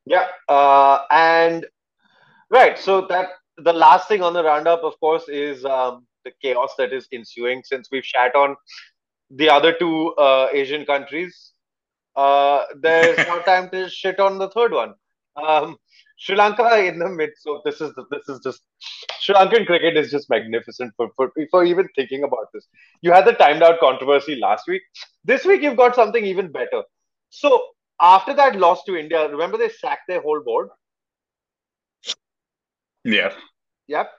Yeah, 0.05 0.27
uh, 0.50 1.00
and 1.10 1.65
right. 2.50 2.77
So 2.77 3.08
that 3.08 3.29
the 3.63 3.74
last 3.74 4.08
thing 4.08 4.22
on 4.22 4.34
the 4.34 4.43
roundup, 4.43 4.84
of 4.84 5.00
course, 5.00 5.27
is 5.27 5.65
um, 5.65 6.05
the 6.25 6.32
chaos 6.41 6.72
that 6.77 6.93
is 6.93 7.08
ensuing 7.12 7.63
since 7.63 7.89
we've 7.91 8.05
shat 8.05 8.36
on 8.36 8.55
the 9.29 9.50
other 9.50 9.74
two 9.74 10.13
uh, 10.15 10.48
Asian 10.51 10.86
countries. 10.86 11.51
Uh, 12.15 12.63
there's 12.79 13.17
no 13.27 13.39
time 13.46 13.70
to 13.70 13.89
shit 13.89 14.20
on 14.20 14.38
the 14.38 14.50
third 14.50 14.72
one. 14.72 14.93
Um, 15.36 15.77
Sri 16.17 16.36
Lanka 16.36 16.86
in 16.86 17.00
the 17.00 17.10
midst 17.10 17.48
of 17.48 17.62
this 17.65 17.82
is 17.82 17.91
this 18.12 18.29
is 18.29 18.39
just 18.43 18.62
Sri 19.20 19.34
Lankan 19.36 19.65
cricket 19.65 19.98
is 19.98 20.12
just 20.12 20.29
magnificent 20.29 20.93
for, 20.96 21.10
for 21.15 21.32
for 21.50 21.63
even 21.65 21.88
thinking 21.96 22.24
about 22.24 22.48
this. 22.53 22.67
You 23.01 23.12
had 23.12 23.25
the 23.25 23.34
timed 23.34 23.63
out 23.63 23.79
controversy 23.79 24.36
last 24.36 24.67
week. 24.67 24.84
This 25.25 25.43
week 25.43 25.62
you've 25.62 25.77
got 25.77 25.96
something 25.96 26.24
even 26.24 26.51
better. 26.51 26.84
So 27.29 27.63
after 28.00 28.34
that 28.36 28.58
loss 28.58 28.84
to 28.86 28.96
India, 28.96 29.27
remember 29.27 29.58
they 29.58 29.70
sacked 29.70 30.08
their 30.08 30.22
whole 30.22 30.41
board. 30.43 30.70
Yeah. 33.03 33.34
Yep. 33.88 34.10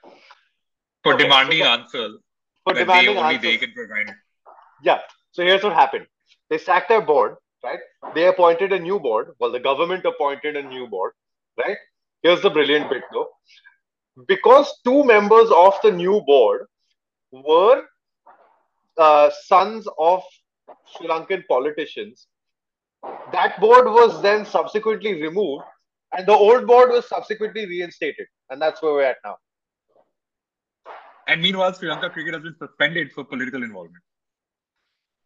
For 1.02 1.14
okay, 1.14 1.24
demanding 1.24 1.58
so, 1.60 1.64
answers. 1.64 2.18
For 2.64 2.74
demanding 2.74 3.16
answers. 3.16 3.42
They 3.42 3.56
can 3.58 3.72
provide. 3.72 4.14
Yeah. 4.82 5.00
So 5.32 5.42
here's 5.42 5.62
what 5.62 5.72
happened. 5.72 6.06
They 6.50 6.58
sacked 6.58 6.88
their 6.88 7.00
board, 7.00 7.36
right? 7.62 7.80
They 8.14 8.26
appointed 8.26 8.72
a 8.72 8.78
new 8.78 9.00
board. 9.00 9.32
Well, 9.38 9.50
the 9.50 9.60
government 9.60 10.04
appointed 10.04 10.56
a 10.56 10.62
new 10.62 10.86
board, 10.86 11.12
right? 11.58 11.76
Here's 12.22 12.42
the 12.42 12.50
brilliant 12.50 12.90
bit 12.90 13.02
though. 13.12 13.28
Because 14.28 14.72
two 14.84 15.04
members 15.04 15.50
of 15.50 15.74
the 15.82 15.90
new 15.90 16.22
board 16.26 16.66
were 17.32 17.82
uh, 18.96 19.30
sons 19.44 19.88
of 19.98 20.22
Sri 20.96 21.08
Lankan 21.08 21.42
politicians, 21.48 22.28
that 23.32 23.60
board 23.60 23.86
was 23.86 24.22
then 24.22 24.46
subsequently 24.46 25.20
removed 25.20 25.64
and 26.16 26.26
the 26.26 26.32
old 26.32 26.66
board 26.66 26.90
was 26.90 27.08
subsequently 27.08 27.66
reinstated. 27.66 28.26
And 28.50 28.60
that's 28.60 28.80
where 28.82 28.92
we're 28.92 29.04
at 29.04 29.16
now. 29.24 29.36
And 31.26 31.42
meanwhile, 31.42 31.72
Sri 31.72 31.88
Lanka 31.88 32.10
cricket 32.10 32.34
has 32.34 32.42
been 32.42 32.56
suspended 32.58 33.12
for 33.12 33.24
political 33.24 33.62
involvement. 33.62 34.02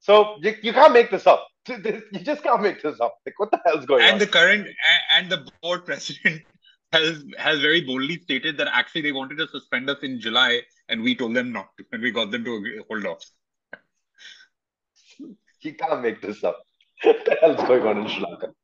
So 0.01 0.37
you, 0.41 0.55
you 0.63 0.73
can't 0.73 0.93
make 0.93 1.11
this 1.11 1.27
up. 1.27 1.47
You 1.69 2.21
just 2.23 2.43
can't 2.43 2.63
make 2.63 2.83
this 2.83 3.01
up. 3.01 3.19
Like, 3.27 3.39
what 3.39 3.51
the 3.51 3.61
hell's 3.67 3.85
going 3.85 4.03
and 4.03 4.09
on? 4.09 4.13
And 4.15 4.21
the 4.21 4.27
current 4.27 4.67
and 5.15 5.31
the 5.31 5.47
board 5.63 5.85
president 5.85 6.43
has 6.93 7.25
has 7.37 7.61
very 7.61 7.83
boldly 7.83 8.19
stated 8.21 8.57
that 8.57 8.69
actually 8.73 9.03
they 9.03 9.13
wanted 9.13 9.37
to 9.39 9.49
suspend 9.49 9.91
us 9.91 9.99
in 10.03 10.21
July, 10.21 10.63
and 10.89 11.03
we 11.03 11.15
told 11.15 11.35
them 11.35 11.53
not 11.53 11.69
to, 11.77 11.85
and 11.93 12.03
we 12.03 12.11
got 12.11 12.31
them 12.31 12.45
to 12.45 12.85
hold 12.89 13.07
off. 13.07 13.25
You 15.61 15.75
can't 15.75 16.01
make 16.03 16.23
this 16.23 16.45
up. 16.45 16.57
what 17.03 17.25
the 17.25 17.37
hell's 17.41 17.57
going 17.67 17.85
on 17.85 17.99
in 17.99 18.09
Sri 18.09 18.23
Lanka? 18.23 18.55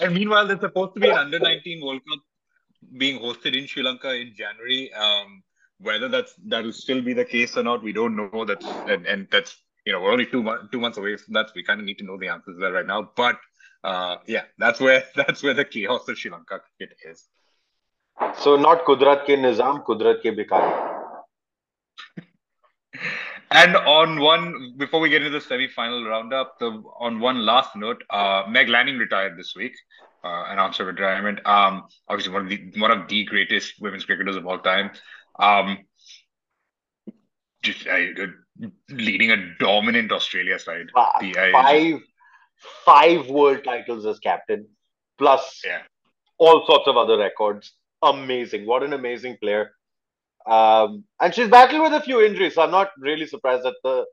And 0.00 0.14
meanwhile, 0.14 0.46
there's 0.46 0.60
supposed 0.60 0.94
to 0.94 1.00
be 1.00 1.08
an 1.10 1.18
under 1.18 1.40
19 1.40 1.84
World 1.84 2.02
Cup 2.08 2.20
being 2.96 3.20
hosted 3.20 3.58
in 3.58 3.66
Sri 3.66 3.82
Lanka 3.82 4.14
in 4.14 4.32
January. 4.36 4.92
Um, 4.92 5.42
whether 5.84 6.08
that's 6.08 6.34
that 6.46 6.64
will 6.64 6.72
still 6.72 7.02
be 7.02 7.12
the 7.12 7.24
case 7.24 7.56
or 7.56 7.62
not, 7.62 7.82
we 7.82 7.92
don't 7.92 8.16
know. 8.16 8.44
That's 8.44 8.66
and, 8.66 9.06
and 9.06 9.28
that's 9.30 9.56
you 9.86 9.92
know 9.92 10.00
we're 10.00 10.12
only 10.12 10.26
two 10.26 10.42
months 10.42 10.68
two 10.72 10.80
months 10.80 10.98
away 10.98 11.16
from 11.16 11.34
that. 11.34 11.48
So 11.48 11.52
we 11.56 11.62
kind 11.62 11.80
of 11.80 11.86
need 11.86 11.98
to 11.98 12.04
know 12.04 12.16
the 12.16 12.28
answers 12.28 12.56
there 12.58 12.72
right 12.72 12.86
now. 12.86 13.10
But 13.16 13.38
uh, 13.84 14.16
yeah, 14.26 14.44
that's 14.58 14.80
where 14.80 15.04
that's 15.16 15.42
where 15.42 15.54
the 15.54 15.64
chaos 15.64 16.08
of 16.08 16.18
Sri 16.18 16.30
Lanka 16.30 16.60
cricket 16.78 16.96
is. 17.08 17.26
So 18.40 18.56
not 18.56 18.84
Kudrat 18.84 19.24
ke 19.24 19.36
Nizam, 19.44 19.84
Kudrat 19.84 20.20
ke 20.20 20.36
Bikari. 20.38 20.90
And 23.50 23.76
on 23.76 24.18
one, 24.18 24.74
before 24.78 24.98
we 24.98 25.10
get 25.10 25.22
into 25.22 25.38
the 25.38 25.40
semi-final 25.40 26.04
roundup, 26.04 26.58
the, 26.58 26.82
on 26.98 27.20
one 27.20 27.46
last 27.46 27.76
note, 27.76 28.02
uh, 28.10 28.42
Meg 28.48 28.68
Lanning 28.68 28.98
retired 28.98 29.38
this 29.38 29.54
week, 29.54 29.74
uh, 30.24 30.46
announced 30.48 30.78
her 30.78 30.84
retirement. 30.84 31.38
Um, 31.46 31.84
obviously 32.08 32.32
one 32.32 32.42
of 32.42 32.48
the 32.48 32.80
one 32.80 32.90
of 32.90 33.06
the 33.06 33.24
greatest 33.24 33.74
women's 33.80 34.04
cricketers 34.04 34.34
of 34.34 34.46
all 34.46 34.58
time. 34.58 34.90
Um, 35.38 35.78
just 37.62 37.86
uh, 37.86 38.26
leading 38.90 39.30
a 39.30 39.54
dominant 39.58 40.12
Australia 40.12 40.58
side. 40.58 40.86
the, 41.20 41.36
uh, 41.36 41.52
five, 41.52 42.00
five 42.84 43.28
world 43.28 43.64
titles 43.64 44.06
as 44.06 44.18
captain, 44.18 44.66
plus 45.18 45.62
yeah. 45.64 45.82
all 46.38 46.64
sorts 46.66 46.86
of 46.86 46.96
other 46.96 47.18
records. 47.18 47.72
Amazing! 48.02 48.66
What 48.66 48.82
an 48.82 48.92
amazing 48.92 49.38
player. 49.40 49.72
Um, 50.46 51.04
and 51.20 51.34
she's 51.34 51.48
battling 51.48 51.82
with 51.82 51.94
a 51.94 52.02
few 52.02 52.22
injuries, 52.22 52.54
so 52.54 52.62
I'm 52.62 52.70
not 52.70 52.90
really 52.98 53.26
surprised 53.26 53.64
at 53.66 53.74
the 53.82 54.04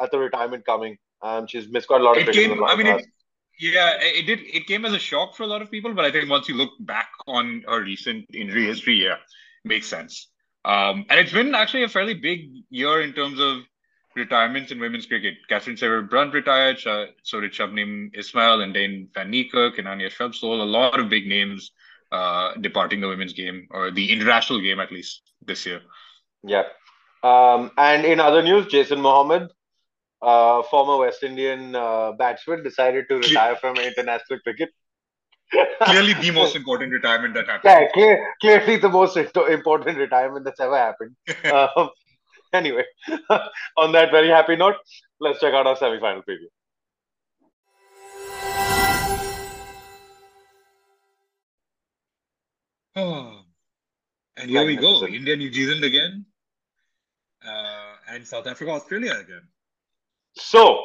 at 0.00 0.10
the 0.10 0.18
retirement 0.18 0.64
coming. 0.64 0.96
Um, 1.22 1.46
she's 1.46 1.68
missed 1.68 1.88
quite 1.88 2.00
a 2.00 2.04
lot 2.04 2.16
of. 2.16 2.26
It 2.26 2.34
came, 2.34 2.64
I 2.64 2.74
mean, 2.74 2.86
it, 2.86 3.06
yeah, 3.60 3.92
it 4.00 4.26
did. 4.26 4.40
It 4.40 4.66
came 4.66 4.84
as 4.84 4.94
a 4.94 4.98
shock 4.98 5.36
for 5.36 5.42
a 5.42 5.46
lot 5.46 5.62
of 5.62 5.70
people, 5.70 5.92
but 5.94 6.04
I 6.04 6.10
think 6.10 6.28
once 6.30 6.48
you 6.48 6.54
look 6.54 6.70
back 6.80 7.10
on 7.26 7.64
her 7.68 7.82
recent 7.82 8.26
injury 8.34 8.64
history, 8.64 9.04
yeah, 9.04 9.16
makes 9.64 9.86
sense. 9.86 10.28
Um, 10.64 11.04
and 11.10 11.20
it's 11.20 11.32
been 11.32 11.54
actually 11.54 11.84
a 11.84 11.88
fairly 11.88 12.14
big 12.14 12.50
year 12.70 13.02
in 13.02 13.12
terms 13.12 13.38
of 13.40 13.58
retirements 14.16 14.72
in 14.72 14.80
women's 14.80 15.06
cricket. 15.06 15.34
Katherine 15.48 15.76
Sciver-Brunt 15.76 16.32
retired, 16.32 16.78
so 16.78 17.40
did 17.40 17.52
Shabnim 17.52 18.16
Ismail 18.16 18.60
and 18.62 18.72
Dane 18.72 19.08
Van 19.14 19.30
Niekerk 19.30 19.78
and 19.78 19.88
Anya 19.88 20.08
Shrubsole. 20.08 20.60
A 20.60 20.64
lot 20.64 20.98
of 20.98 21.08
big 21.08 21.26
names 21.26 21.72
uh, 22.12 22.54
departing 22.60 23.00
the 23.00 23.08
women's 23.08 23.32
game 23.32 23.66
or 23.70 23.90
the 23.90 24.12
international 24.12 24.60
game 24.60 24.80
at 24.80 24.92
least 24.92 25.22
this 25.44 25.66
year. 25.66 25.80
Yeah. 26.42 26.64
Um, 27.22 27.72
and 27.76 28.04
in 28.04 28.20
other 28.20 28.42
news, 28.42 28.66
Jason 28.66 29.00
Mohammed, 29.00 29.50
uh, 30.22 30.62
former 30.62 30.98
West 30.98 31.22
Indian 31.22 31.74
uh, 31.74 32.12
batsman, 32.12 32.62
decided 32.62 33.06
to 33.08 33.16
retire 33.16 33.56
from 33.56 33.76
international 33.76 34.38
cricket. 34.40 34.70
Clearly, 35.84 36.14
the 36.14 36.30
most 36.30 36.56
important 36.56 36.92
retirement 36.92 37.34
that 37.34 37.46
happened. 37.46 37.62
Yeah, 37.64 37.88
clear, 37.92 38.34
clearly 38.40 38.76
the 38.76 38.88
most 38.88 39.16
important 39.16 39.98
retirement 39.98 40.44
that's 40.44 40.60
ever 40.60 40.76
happened. 40.76 41.16
um, 41.52 41.90
anyway, 42.52 42.84
on 43.76 43.92
that 43.92 44.10
very 44.10 44.28
happy 44.28 44.56
note, 44.56 44.76
let's 45.20 45.40
check 45.40 45.54
out 45.54 45.66
our 45.66 45.76
semi-final 45.76 46.22
preview. 46.22 46.48
Oh. 52.96 53.30
And 54.36 54.50
here 54.50 54.66
we 54.66 54.74
go. 54.74 55.06
India, 55.06 55.36
New 55.36 55.52
Zealand 55.52 55.84
again. 55.84 56.26
Uh, 57.46 57.94
and 58.08 58.26
South 58.26 58.48
Africa, 58.48 58.72
Australia 58.72 59.12
again. 59.12 59.42
So, 60.36 60.80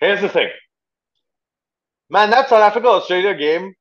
here's 0.00 0.20
the 0.20 0.28
thing. 0.28 0.48
Man, 2.10 2.30
that 2.30 2.48
South 2.48 2.60
Africa 2.60 2.88
Australia 2.88 3.34
game, 3.34 3.72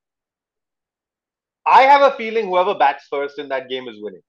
I 1.66 1.84
have 1.84 2.02
a 2.02 2.16
feeling 2.16 2.48
whoever 2.48 2.76
bats 2.76 3.06
first 3.10 3.40
in 3.40 3.50
that 3.50 3.70
game 3.70 3.88
is 3.88 3.98
winning. 4.00 4.22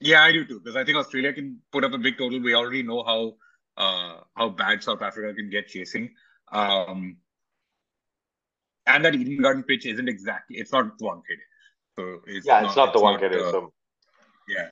Yeah, 0.00 0.22
I 0.22 0.32
do 0.32 0.46
too, 0.46 0.60
because 0.60 0.76
I 0.76 0.84
think 0.84 0.96
Australia 0.96 1.32
can 1.32 1.58
put 1.72 1.84
up 1.84 1.92
a 1.92 1.98
big 1.98 2.16
total. 2.16 2.40
We 2.40 2.54
already 2.54 2.82
know 2.82 3.02
how 3.04 3.34
uh, 3.76 4.20
how 4.34 4.48
bad 4.48 4.82
South 4.82 5.02
Africa 5.02 5.34
can 5.34 5.50
get 5.50 5.68
chasing. 5.68 6.10
Um, 6.50 7.18
and 8.86 9.04
that 9.04 9.14
Eden 9.14 9.42
Garden 9.42 9.62
pitch 9.62 9.86
isn't 9.86 10.08
exactly, 10.08 10.56
it's 10.56 10.72
not 10.72 10.92
one 10.98 11.22
So 11.98 12.20
it's 12.26 12.46
yeah, 12.46 12.60
not, 12.60 12.66
it's 12.66 12.76
not 12.76 12.92
the 12.92 13.00
one 13.00 13.22
uh, 13.22 13.50
so 13.50 13.72
yeah. 14.48 14.68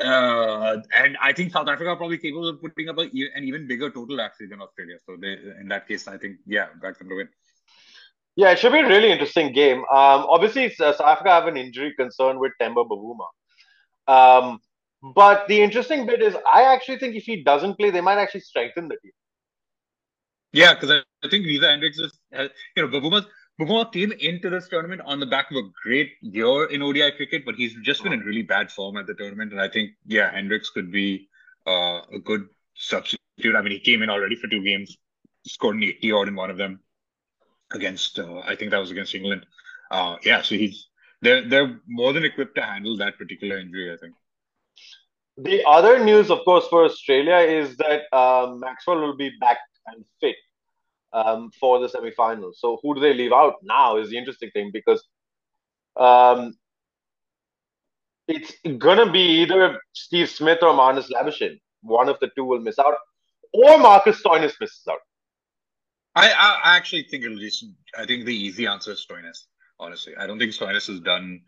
Uh, 0.00 0.80
and 0.94 1.16
I 1.20 1.32
think 1.32 1.52
South 1.52 1.68
Africa 1.68 1.90
are 1.90 1.96
probably 1.96 2.18
capable 2.18 2.48
of 2.48 2.60
putting 2.60 2.88
up 2.88 2.98
a, 2.98 3.02
an 3.34 3.44
even 3.44 3.66
bigger 3.66 3.90
total 3.90 4.20
actually 4.20 4.46
than 4.46 4.62
Australia. 4.62 4.96
So 5.06 5.16
they, 5.20 5.32
in 5.60 5.68
that 5.68 5.88
case, 5.88 6.06
I 6.06 6.16
think 6.16 6.36
yeah, 6.46 6.68
them 6.80 7.08
to 7.08 7.16
win. 7.16 7.28
Yeah, 8.34 8.52
it 8.52 8.58
should 8.58 8.72
be 8.72 8.78
a 8.78 8.88
really 8.88 9.10
interesting 9.10 9.52
game. 9.52 9.78
Um, 9.78 10.24
obviously, 10.28 10.66
uh, 10.66 10.92
South 10.92 11.00
Africa 11.00 11.30
have 11.30 11.46
an 11.46 11.56
injury 11.56 11.92
concern 11.94 12.38
with 12.38 12.52
Temba 12.60 12.88
Bavuma. 12.88 13.26
Um, 14.08 14.60
but 15.14 15.48
the 15.48 15.60
interesting 15.60 16.06
bit 16.06 16.22
is, 16.22 16.34
I 16.52 16.62
actually 16.62 16.98
think 16.98 17.14
if 17.14 17.24
he 17.24 17.42
doesn't 17.42 17.74
play, 17.74 17.90
they 17.90 18.00
might 18.00 18.18
actually 18.18 18.40
strengthen 18.40 18.88
the 18.88 18.96
team. 19.02 19.12
Yeah, 20.52 20.74
because 20.74 20.90
I, 20.90 21.26
I, 21.26 21.28
think 21.28 21.46
Reza 21.46 21.68
Hendricks 21.68 21.98
is, 21.98 22.18
you 22.32 22.48
know, 22.76 22.88
Bavuma's 22.88 23.26
Bavuma 23.60 23.92
came 23.92 24.12
into 24.12 24.48
this 24.48 24.68
tournament 24.68 25.02
on 25.04 25.20
the 25.20 25.26
back 25.26 25.50
of 25.50 25.56
a 25.58 25.68
great 25.82 26.12
year 26.22 26.64
in 26.66 26.82
ODI 26.82 27.12
cricket, 27.12 27.44
but 27.44 27.54
he's 27.54 27.74
just 27.82 28.02
been 28.02 28.12
in 28.12 28.20
really 28.20 28.42
bad 28.42 28.70
form 28.70 28.96
at 28.96 29.06
the 29.06 29.14
tournament. 29.14 29.52
And 29.52 29.60
I 29.60 29.68
think, 29.68 29.90
yeah, 30.06 30.30
Hendricks 30.30 30.70
could 30.70 30.90
be 30.90 31.28
uh, 31.66 32.00
a 32.12 32.18
good 32.22 32.48
substitute. 32.74 33.56
I 33.56 33.60
mean, 33.60 33.72
he 33.72 33.80
came 33.80 34.02
in 34.02 34.10
already 34.10 34.36
for 34.36 34.46
two 34.46 34.62
games, 34.62 34.96
scored 35.46 35.76
an 35.76 35.82
80 35.82 36.12
odd 36.12 36.28
in 36.28 36.34
one 36.34 36.50
of 36.50 36.56
them 36.56 36.80
against, 37.74 38.18
uh, 38.18 38.38
I 38.46 38.56
think 38.56 38.70
that 38.70 38.78
was 38.78 38.90
against 38.90 39.14
England. 39.14 39.46
Uh, 39.90 40.16
yeah, 40.24 40.42
so 40.42 40.54
he's 40.54 40.88
they're 41.20 41.48
they're 41.48 41.80
more 41.86 42.12
than 42.12 42.24
equipped 42.24 42.56
to 42.56 42.62
handle 42.62 42.96
that 42.98 43.18
particular 43.18 43.58
injury. 43.58 43.92
I 43.92 43.96
think. 43.96 44.14
The 45.38 45.64
other 45.66 46.04
news, 46.04 46.30
of 46.30 46.44
course, 46.44 46.66
for 46.68 46.84
Australia 46.84 47.36
is 47.36 47.76
that 47.78 48.02
uh, 48.12 48.52
Maxwell 48.54 49.00
will 49.00 49.16
be 49.16 49.30
back 49.40 49.58
and 49.86 50.04
fit 50.20 50.36
um, 51.12 51.50
for 51.58 51.78
the 51.78 51.88
semi-finals. 51.88 52.58
So 52.60 52.78
who 52.82 52.94
do 52.94 53.00
they 53.00 53.14
leave 53.14 53.32
out 53.32 53.54
now 53.62 53.96
is 53.96 54.10
the 54.10 54.18
interesting 54.18 54.50
thing 54.50 54.70
because 54.72 55.02
um, 55.96 56.54
it's 58.28 58.52
gonna 58.78 59.10
be 59.10 59.42
either 59.42 59.80
Steve 59.92 60.28
Smith 60.28 60.58
or 60.62 60.74
Marnus 60.74 61.10
Labuschagne. 61.10 61.60
One 61.82 62.08
of 62.08 62.18
the 62.20 62.30
two 62.36 62.44
will 62.44 62.60
miss 62.60 62.78
out, 62.78 62.94
or 63.52 63.78
Marcus 63.78 64.22
Stoinis 64.22 64.54
misses 64.60 64.86
out. 64.90 65.00
I, 66.14 66.60
I 66.64 66.76
actually 66.76 67.04
think 67.04 67.24
it'll 67.24 67.38
just. 67.38 67.64
I 67.96 68.04
think 68.04 68.26
the 68.26 68.34
easy 68.34 68.66
answer 68.66 68.92
is 68.92 69.06
Stoinis. 69.08 69.46
Honestly, 69.80 70.14
I 70.16 70.26
don't 70.26 70.38
think 70.38 70.52
Stoinis 70.52 70.86
has 70.88 71.00
done. 71.00 71.40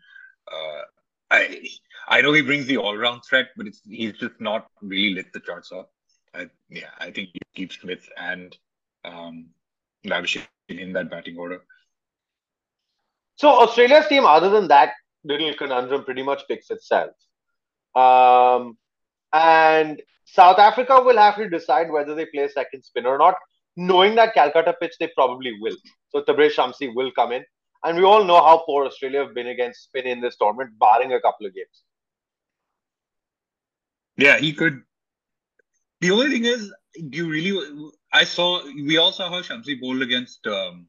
Uh, 0.51 0.81
I 1.29 1.67
I 2.07 2.21
know 2.21 2.33
he 2.33 2.41
brings 2.41 2.65
the 2.65 2.77
all 2.77 2.97
round 2.97 3.21
threat, 3.23 3.49
but 3.57 3.67
it's 3.67 3.81
he's 3.85 4.13
just 4.13 4.39
not 4.39 4.67
really 4.81 5.15
lit 5.15 5.33
the 5.33 5.39
charts 5.39 5.71
up. 5.71 5.91
I, 6.33 6.49
yeah, 6.69 6.89
I 6.99 7.11
think 7.11 7.29
he 7.33 7.39
keeps 7.55 7.79
Smith 7.79 8.09
and 8.17 8.55
um, 9.03 9.47
in 10.03 10.93
that 10.93 11.09
batting 11.09 11.37
order. 11.37 11.63
So 13.35 13.49
Australia's 13.49 14.07
team, 14.07 14.25
other 14.25 14.49
than 14.49 14.67
that 14.69 14.93
little 15.23 15.53
conundrum, 15.53 16.03
pretty 16.03 16.23
much 16.23 16.47
picks 16.47 16.71
itself. 16.71 17.11
Um, 17.95 18.77
and 19.33 20.01
South 20.25 20.59
Africa 20.59 21.01
will 21.01 21.17
have 21.17 21.35
to 21.37 21.49
decide 21.49 21.91
whether 21.91 22.15
they 22.15 22.25
play 22.25 22.47
second 22.47 22.83
spin 22.83 23.05
or 23.05 23.17
not. 23.17 23.35
Knowing 23.77 24.15
that 24.15 24.33
Calcutta 24.33 24.73
pitch, 24.79 24.93
they 24.99 25.09
probably 25.15 25.57
will. 25.59 25.75
So 26.09 26.23
Tabraiz 26.23 26.55
Shamsi 26.55 26.93
will 26.93 27.11
come 27.11 27.31
in. 27.33 27.43
And 27.83 27.97
we 27.97 28.03
all 28.03 28.23
know 28.23 28.41
how 28.41 28.63
poor 28.65 28.85
Australia 28.85 29.23
have 29.23 29.35
been 29.35 29.47
against 29.47 29.83
spin 29.83 30.07
in 30.07 30.21
this 30.21 30.37
tournament, 30.37 30.71
barring 30.79 31.13
a 31.13 31.21
couple 31.21 31.45
of 31.45 31.53
games. 31.53 31.83
Yeah, 34.17 34.37
he 34.37 34.53
could. 34.53 34.81
The 36.01 36.11
only 36.11 36.29
thing 36.29 36.45
is, 36.45 36.73
do 37.09 37.17
you 37.17 37.29
really? 37.29 37.91
I 38.11 38.23
saw 38.23 38.63
we 38.73 38.97
all 38.97 39.11
saw 39.11 39.29
how 39.29 39.41
Shamsi 39.41 39.79
bowled 39.79 40.01
against 40.01 40.47
um, 40.47 40.87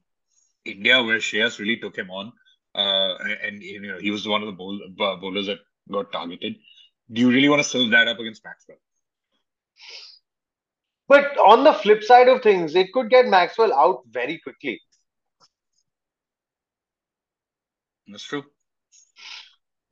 India, 0.64 1.02
where 1.02 1.18
Shreyas 1.18 1.58
really 1.58 1.76
took 1.76 1.96
him 1.96 2.10
on, 2.10 2.32
uh, 2.74 3.16
and, 3.20 3.32
and, 3.42 3.62
you 3.62 3.80
know 3.80 3.98
he 3.98 4.10
was 4.10 4.26
one 4.26 4.42
of 4.42 4.46
the 4.46 4.52
bowl, 4.52 4.80
bowlers 4.96 5.46
that 5.46 5.58
got 5.90 6.12
targeted. 6.12 6.56
Do 7.10 7.20
you 7.20 7.30
really 7.30 7.48
want 7.48 7.62
to 7.62 7.68
serve 7.68 7.90
that 7.90 8.08
up 8.08 8.18
against 8.18 8.44
Maxwell? 8.44 8.78
But 11.08 11.36
on 11.38 11.62
the 11.62 11.72
flip 11.72 12.02
side 12.02 12.28
of 12.28 12.42
things, 12.42 12.74
it 12.74 12.92
could 12.92 13.10
get 13.10 13.26
Maxwell 13.26 13.72
out 13.72 14.02
very 14.10 14.38
quickly. 14.38 14.80
That's 18.08 18.24
true. 18.24 18.44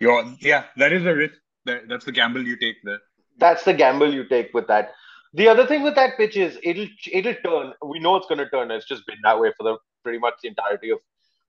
You're, 0.01 0.25
yeah, 0.41 0.65
that 0.77 0.93
is 0.93 1.05
a 1.05 1.15
risk. 1.15 1.35
That, 1.67 1.89
that's 1.89 2.05
the 2.05 2.13
gamble 2.13 2.43
you 2.43 2.57
take 2.57 2.77
there. 2.85 2.99
That's 3.39 3.65
the 3.65 3.75
gamble 3.75 4.13
you 4.13 4.29
take 4.29 4.53
with 4.53 4.67
that. 4.69 4.93
The 5.33 5.49
other 5.49 5.67
thing 5.67 5.83
with 5.83 5.95
that 5.97 6.17
pitch 6.17 6.37
is 6.37 6.59
it'll 6.63 6.87
it'll 7.11 7.35
turn. 7.45 7.73
We 7.85 7.99
know 7.99 8.15
it's 8.17 8.27
going 8.27 8.39
to 8.39 8.49
turn. 8.51 8.71
It's 8.71 8.87
just 8.87 9.05
been 9.07 9.19
that 9.25 9.41
way 9.41 9.53
for 9.57 9.65
the 9.65 9.79
pretty 10.05 10.19
much 10.19 10.35
the 10.43 10.49
entirety 10.49 10.91
of 10.91 10.99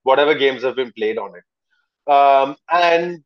whatever 0.04 0.34
games 0.34 0.64
have 0.64 0.76
been 0.76 0.92
played 0.94 1.20
on 1.20 1.34
it. 1.36 2.12
Um, 2.12 2.56
and 2.72 3.24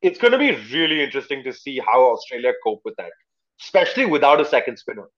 it's 0.00 0.18
going 0.18 0.32
to 0.32 0.38
be 0.38 0.52
really 0.72 1.02
interesting 1.02 1.42
to 1.44 1.52
see 1.52 1.78
how 1.78 2.12
Australia 2.12 2.52
cope 2.64 2.80
with 2.84 2.96
that, 2.96 3.10
especially 3.60 4.06
without 4.06 4.40
a 4.40 4.44
second 4.44 4.78
spinner 4.78 5.08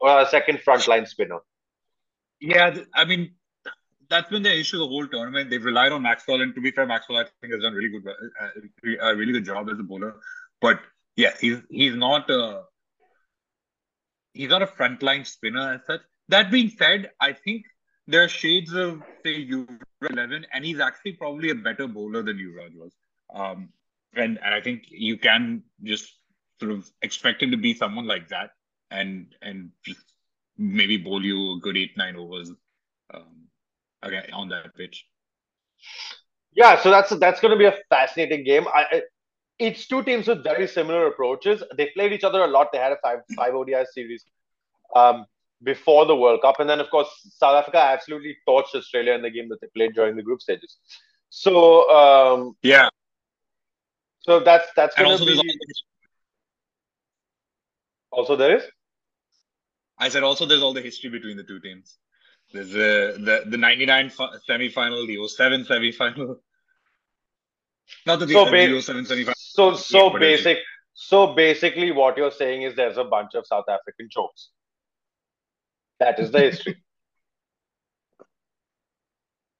or 0.00 0.20
a 0.20 0.26
second 0.28 0.58
frontline 0.58 1.06
spinner. 1.06 1.38
Yeah, 2.40 2.76
I 2.94 3.04
mean 3.04 3.32
that's 4.08 4.30
been 4.30 4.42
the 4.42 4.58
issue 4.58 4.78
the 4.78 4.86
whole 4.86 5.06
tournament. 5.06 5.50
They've 5.50 5.64
relied 5.64 5.92
on 5.92 6.02
Maxwell, 6.02 6.40
and 6.40 6.54
to 6.54 6.60
be 6.60 6.70
fair, 6.70 6.86
Maxwell 6.86 7.18
I 7.18 7.24
think 7.40 7.52
has 7.52 7.62
done 7.62 7.74
really 7.74 7.90
good, 7.90 8.06
uh, 8.08 9.06
a 9.06 9.16
really 9.16 9.32
good 9.32 9.44
job 9.44 9.68
as 9.70 9.78
a 9.78 9.82
bowler. 9.82 10.16
But 10.60 10.80
yeah, 11.16 11.32
he's 11.40 11.58
he's 11.70 11.94
not 11.94 12.30
a 12.30 12.62
he's 14.34 14.50
not 14.50 14.62
a 14.62 14.66
frontline 14.66 15.26
spinner 15.26 15.74
as 15.74 15.86
such. 15.86 16.00
That 16.28 16.50
being 16.50 16.70
said, 16.70 17.10
I 17.20 17.32
think 17.32 17.64
there 18.06 18.24
are 18.24 18.28
shades 18.28 18.72
of 18.72 19.02
say 19.24 19.46
Yuvraj 19.46 19.78
11, 20.10 20.46
and 20.52 20.64
he's 20.64 20.80
actually 20.80 21.12
probably 21.12 21.50
a 21.50 21.54
better 21.54 21.86
bowler 21.86 22.22
than 22.22 22.38
Yuvraj 22.38 22.74
was. 22.76 22.92
Um, 23.34 23.70
and 24.14 24.38
and 24.42 24.54
I 24.54 24.60
think 24.60 24.84
you 24.88 25.18
can 25.18 25.62
just 25.82 26.14
sort 26.60 26.72
of 26.72 26.90
expect 27.02 27.42
him 27.42 27.50
to 27.50 27.56
be 27.56 27.74
someone 27.74 28.06
like 28.06 28.28
that, 28.28 28.50
and 28.90 29.34
and 29.42 29.70
maybe 30.56 30.96
bowl 30.96 31.24
you 31.24 31.54
a 31.54 31.60
good 31.60 31.76
eight 31.76 31.96
nine 31.96 32.16
overs 32.16 32.50
um, 33.14 33.48
again 34.02 34.24
on 34.32 34.48
that 34.48 34.74
pitch. 34.74 35.06
Yeah, 36.52 36.80
so 36.80 36.90
that's 36.90 37.10
that's 37.18 37.40
going 37.40 37.52
to 37.52 37.58
be 37.58 37.66
a 37.66 37.76
fascinating 37.88 38.44
game. 38.44 38.66
I, 38.72 39.02
it's 39.58 39.86
two 39.86 40.02
teams 40.02 40.28
with 40.28 40.42
very 40.42 40.66
similar 40.66 41.06
approaches. 41.06 41.62
They 41.76 41.90
played 41.94 42.12
each 42.12 42.24
other 42.24 42.42
a 42.42 42.46
lot. 42.46 42.72
They 42.72 42.78
had 42.78 42.92
a 42.92 42.98
five 43.02 43.20
five 43.36 43.54
ODI 43.54 43.84
series 43.92 44.24
um, 44.94 45.26
before 45.62 46.06
the 46.06 46.16
World 46.16 46.42
Cup, 46.42 46.60
and 46.60 46.68
then 46.68 46.80
of 46.80 46.90
course 46.90 47.08
South 47.36 47.54
Africa 47.54 47.78
absolutely 47.78 48.36
torched 48.48 48.74
Australia 48.74 49.12
in 49.12 49.22
the 49.22 49.30
game 49.30 49.48
that 49.50 49.60
they 49.60 49.68
played 49.74 49.94
during 49.94 50.16
the 50.16 50.22
group 50.22 50.40
stages. 50.40 50.78
So 51.30 51.88
um, 51.90 52.56
yeah, 52.62 52.88
so 54.20 54.40
that's 54.40 54.68
that's 54.74 54.94
going 54.96 55.18
to 55.18 55.24
be. 55.24 55.40
Also, 58.10 58.36
there 58.36 58.56
is. 58.56 58.64
I 59.98 60.08
said 60.08 60.22
also 60.22 60.46
there's 60.46 60.62
all 60.62 60.72
the 60.72 60.80
history 60.80 61.10
between 61.10 61.36
the 61.36 61.42
two 61.42 61.60
teams. 61.60 61.98
There's 62.52 62.70
the 62.70 63.16
the 63.18 63.50
the 63.50 63.58
'99 63.58 64.12
semi 64.46 64.68
final, 64.68 65.06
the 65.06 65.28
07 65.28 65.64
semifinal. 65.64 66.36
Not 68.06 68.20
the, 68.20 68.28
so 68.28 68.50
ba- 68.50 68.82
07 68.82 69.06
semi 69.06 69.24
final. 69.24 69.34
So 69.36 69.74
so 69.74 70.10
basic. 70.10 70.58
So 70.94 71.34
basically, 71.34 71.92
what 71.92 72.16
you're 72.16 72.30
saying 72.30 72.62
is 72.62 72.74
there's 72.74 72.96
a 72.96 73.04
bunch 73.04 73.34
of 73.34 73.46
South 73.46 73.66
African 73.68 74.08
jokes. 74.10 74.50
That 76.00 76.18
is 76.18 76.30
the 76.30 76.40
history. 76.40 76.76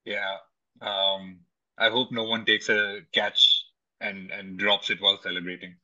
yeah. 0.05 0.37
Um, 0.81 1.40
I 1.77 1.90
hope 1.90 2.11
no 2.11 2.24
one 2.24 2.44
takes 2.44 2.68
a 2.68 3.01
catch 3.12 3.64
and 4.01 4.31
and 4.31 4.59
drops 4.59 4.90
it 4.90 5.01
while 5.01 5.20
celebrating. 5.22 5.77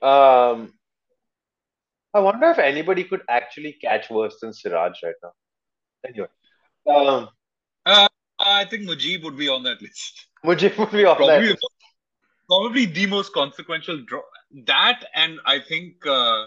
Um, 0.00 0.72
I 2.14 2.20
wonder 2.20 2.50
if 2.50 2.58
anybody 2.58 3.04
could 3.04 3.22
actually 3.28 3.76
catch 3.80 4.10
worse 4.10 4.38
than 4.40 4.52
Siraj 4.52 4.94
right 5.02 5.14
now. 5.22 5.32
Anyway, 6.06 6.28
um, 6.90 7.28
uh, 7.84 8.08
I 8.38 8.64
think 8.64 8.88
Mujib 8.88 9.24
would 9.24 9.36
be 9.36 9.48
on 9.48 9.62
that 9.64 9.82
list. 9.82 10.26
Mujib 10.44 10.78
would 10.78 10.90
be 10.90 11.04
on 11.04 11.16
probably, 11.16 11.48
that. 11.48 11.58
Probably 12.48 12.86
the 12.86 13.06
most 13.06 13.32
consequential 13.32 14.02
drop. 14.06 14.24
That 14.66 15.04
and 15.14 15.38
I 15.44 15.58
think 15.58 16.06
uh, 16.06 16.46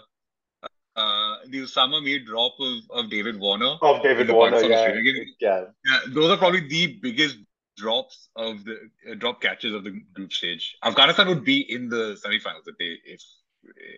uh, 0.96 1.36
the 1.46 1.60
Usama 1.60 2.02
Mir 2.02 2.24
drop 2.24 2.54
of, 2.58 2.78
of 2.90 3.10
David 3.10 3.38
Warner. 3.38 3.76
Of 3.82 4.02
David 4.02 4.30
Warner, 4.30 4.62
yeah. 4.62 4.92
yeah. 5.40 5.64
yeah. 5.86 5.98
Those 6.08 6.30
are 6.30 6.36
probably 6.36 6.66
the 6.68 6.98
biggest 7.00 7.38
drops 7.76 8.28
of 8.36 8.64
the 8.64 8.78
uh, 9.10 9.14
drop 9.14 9.40
catches 9.40 9.74
of 9.74 9.84
the 9.84 10.00
group 10.12 10.32
stage. 10.32 10.76
Afghanistan 10.84 11.28
would 11.28 11.44
be 11.44 11.60
in 11.60 11.88
the 11.88 12.18
semifinals 12.24 12.66
if 12.66 12.76
they 12.78 12.96
if 13.04 13.22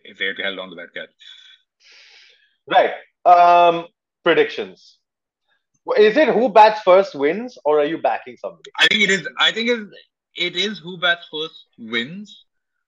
if 0.05 0.19
they 0.19 0.27
had 0.27 0.39
held 0.39 0.59
on 0.59 0.69
to 0.71 0.77
that 0.77 0.93
catch. 0.95 1.11
Right. 2.67 2.93
Um, 3.25 3.87
predictions. 4.23 4.99
Is 5.99 6.17
it 6.17 6.29
who 6.29 6.49
bats 6.49 6.81
first 6.81 7.15
wins, 7.15 7.59
or 7.65 7.79
are 7.81 7.85
you 7.85 7.99
backing 7.99 8.37
somebody? 8.39 8.71
I 8.79 8.87
think 8.87 9.03
it 9.03 9.11
is. 9.11 9.29
I 9.39 9.53
think 9.53 9.69
it, 9.69 9.89
it 10.37 10.57
is 10.57 10.79
who 10.79 10.99
bats 10.99 11.27
first 11.31 11.67
wins. 11.79 12.45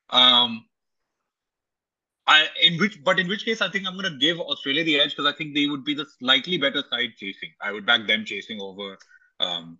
Um, 0.08 0.64
I 2.26 2.48
in 2.62 2.78
which, 2.78 3.04
but 3.04 3.18
in 3.18 3.28
which 3.28 3.44
case, 3.44 3.60
I 3.60 3.68
think 3.68 3.86
I'm 3.86 3.98
going 3.98 4.10
to 4.10 4.18
give 4.18 4.40
Australia 4.40 4.82
the 4.82 4.98
edge 4.98 5.10
because 5.10 5.30
I 5.30 5.36
think 5.36 5.54
they 5.54 5.66
would 5.66 5.84
be 5.84 5.94
the 5.94 6.06
slightly 6.18 6.56
better 6.56 6.82
side 6.90 7.10
chasing. 7.18 7.50
I 7.60 7.70
would 7.72 7.84
back 7.84 8.06
them 8.06 8.24
chasing 8.24 8.60
over 8.62 8.96
um, 9.40 9.78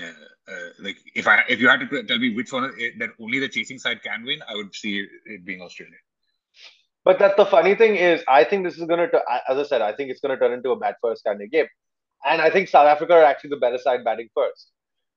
uh, 0.00 0.04
uh, 0.04 0.68
like 0.80 0.98
if 1.14 1.26
I 1.26 1.42
if 1.48 1.60
you 1.60 1.68
had 1.68 1.80
to 1.80 2.02
tell 2.04 2.18
me 2.18 2.34
which 2.34 2.52
one 2.52 2.70
that 2.98 3.10
only 3.20 3.38
the 3.38 3.48
chasing 3.48 3.78
side 3.78 4.02
can 4.02 4.24
win, 4.24 4.40
I 4.48 4.54
would 4.54 4.74
see 4.74 5.06
it 5.24 5.44
being 5.44 5.60
Australia. 5.60 5.96
But 7.06 7.20
that 7.20 7.36
the 7.36 7.46
funny 7.46 7.76
thing 7.76 7.94
is, 7.94 8.24
I 8.26 8.42
think 8.42 8.64
this 8.64 8.76
is 8.76 8.84
going 8.84 9.08
to, 9.08 9.22
as 9.48 9.56
I 9.56 9.62
said, 9.62 9.80
I 9.80 9.92
think 9.92 10.10
it's 10.10 10.20
going 10.20 10.36
to 10.36 10.40
turn 10.40 10.52
into 10.52 10.72
a 10.72 10.76
bat 10.76 10.96
first 11.00 11.22
kind 11.22 11.40
of 11.40 11.48
game, 11.52 11.68
and 12.26 12.42
I 12.42 12.50
think 12.50 12.68
South 12.68 12.88
Africa 12.88 13.12
are 13.12 13.22
actually 13.22 13.50
the 13.50 13.58
better 13.58 13.78
side 13.78 14.02
batting 14.04 14.28
first. 14.34 14.72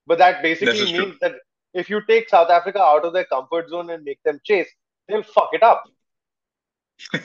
But 0.06 0.20
that 0.20 0.44
basically 0.44 0.84
means 0.84 0.94
true. 0.94 1.16
that 1.22 1.34
if 1.74 1.90
you 1.90 2.02
take 2.08 2.30
South 2.30 2.52
Africa 2.52 2.80
out 2.80 3.06
of 3.06 3.14
their 3.14 3.26
comfort 3.26 3.70
zone 3.70 3.90
and 3.90 4.04
make 4.04 4.22
them 4.24 4.40
chase, 4.44 4.68
they'll 5.08 5.24
fuck 5.24 5.50
it 5.54 5.64
up. 5.64 5.84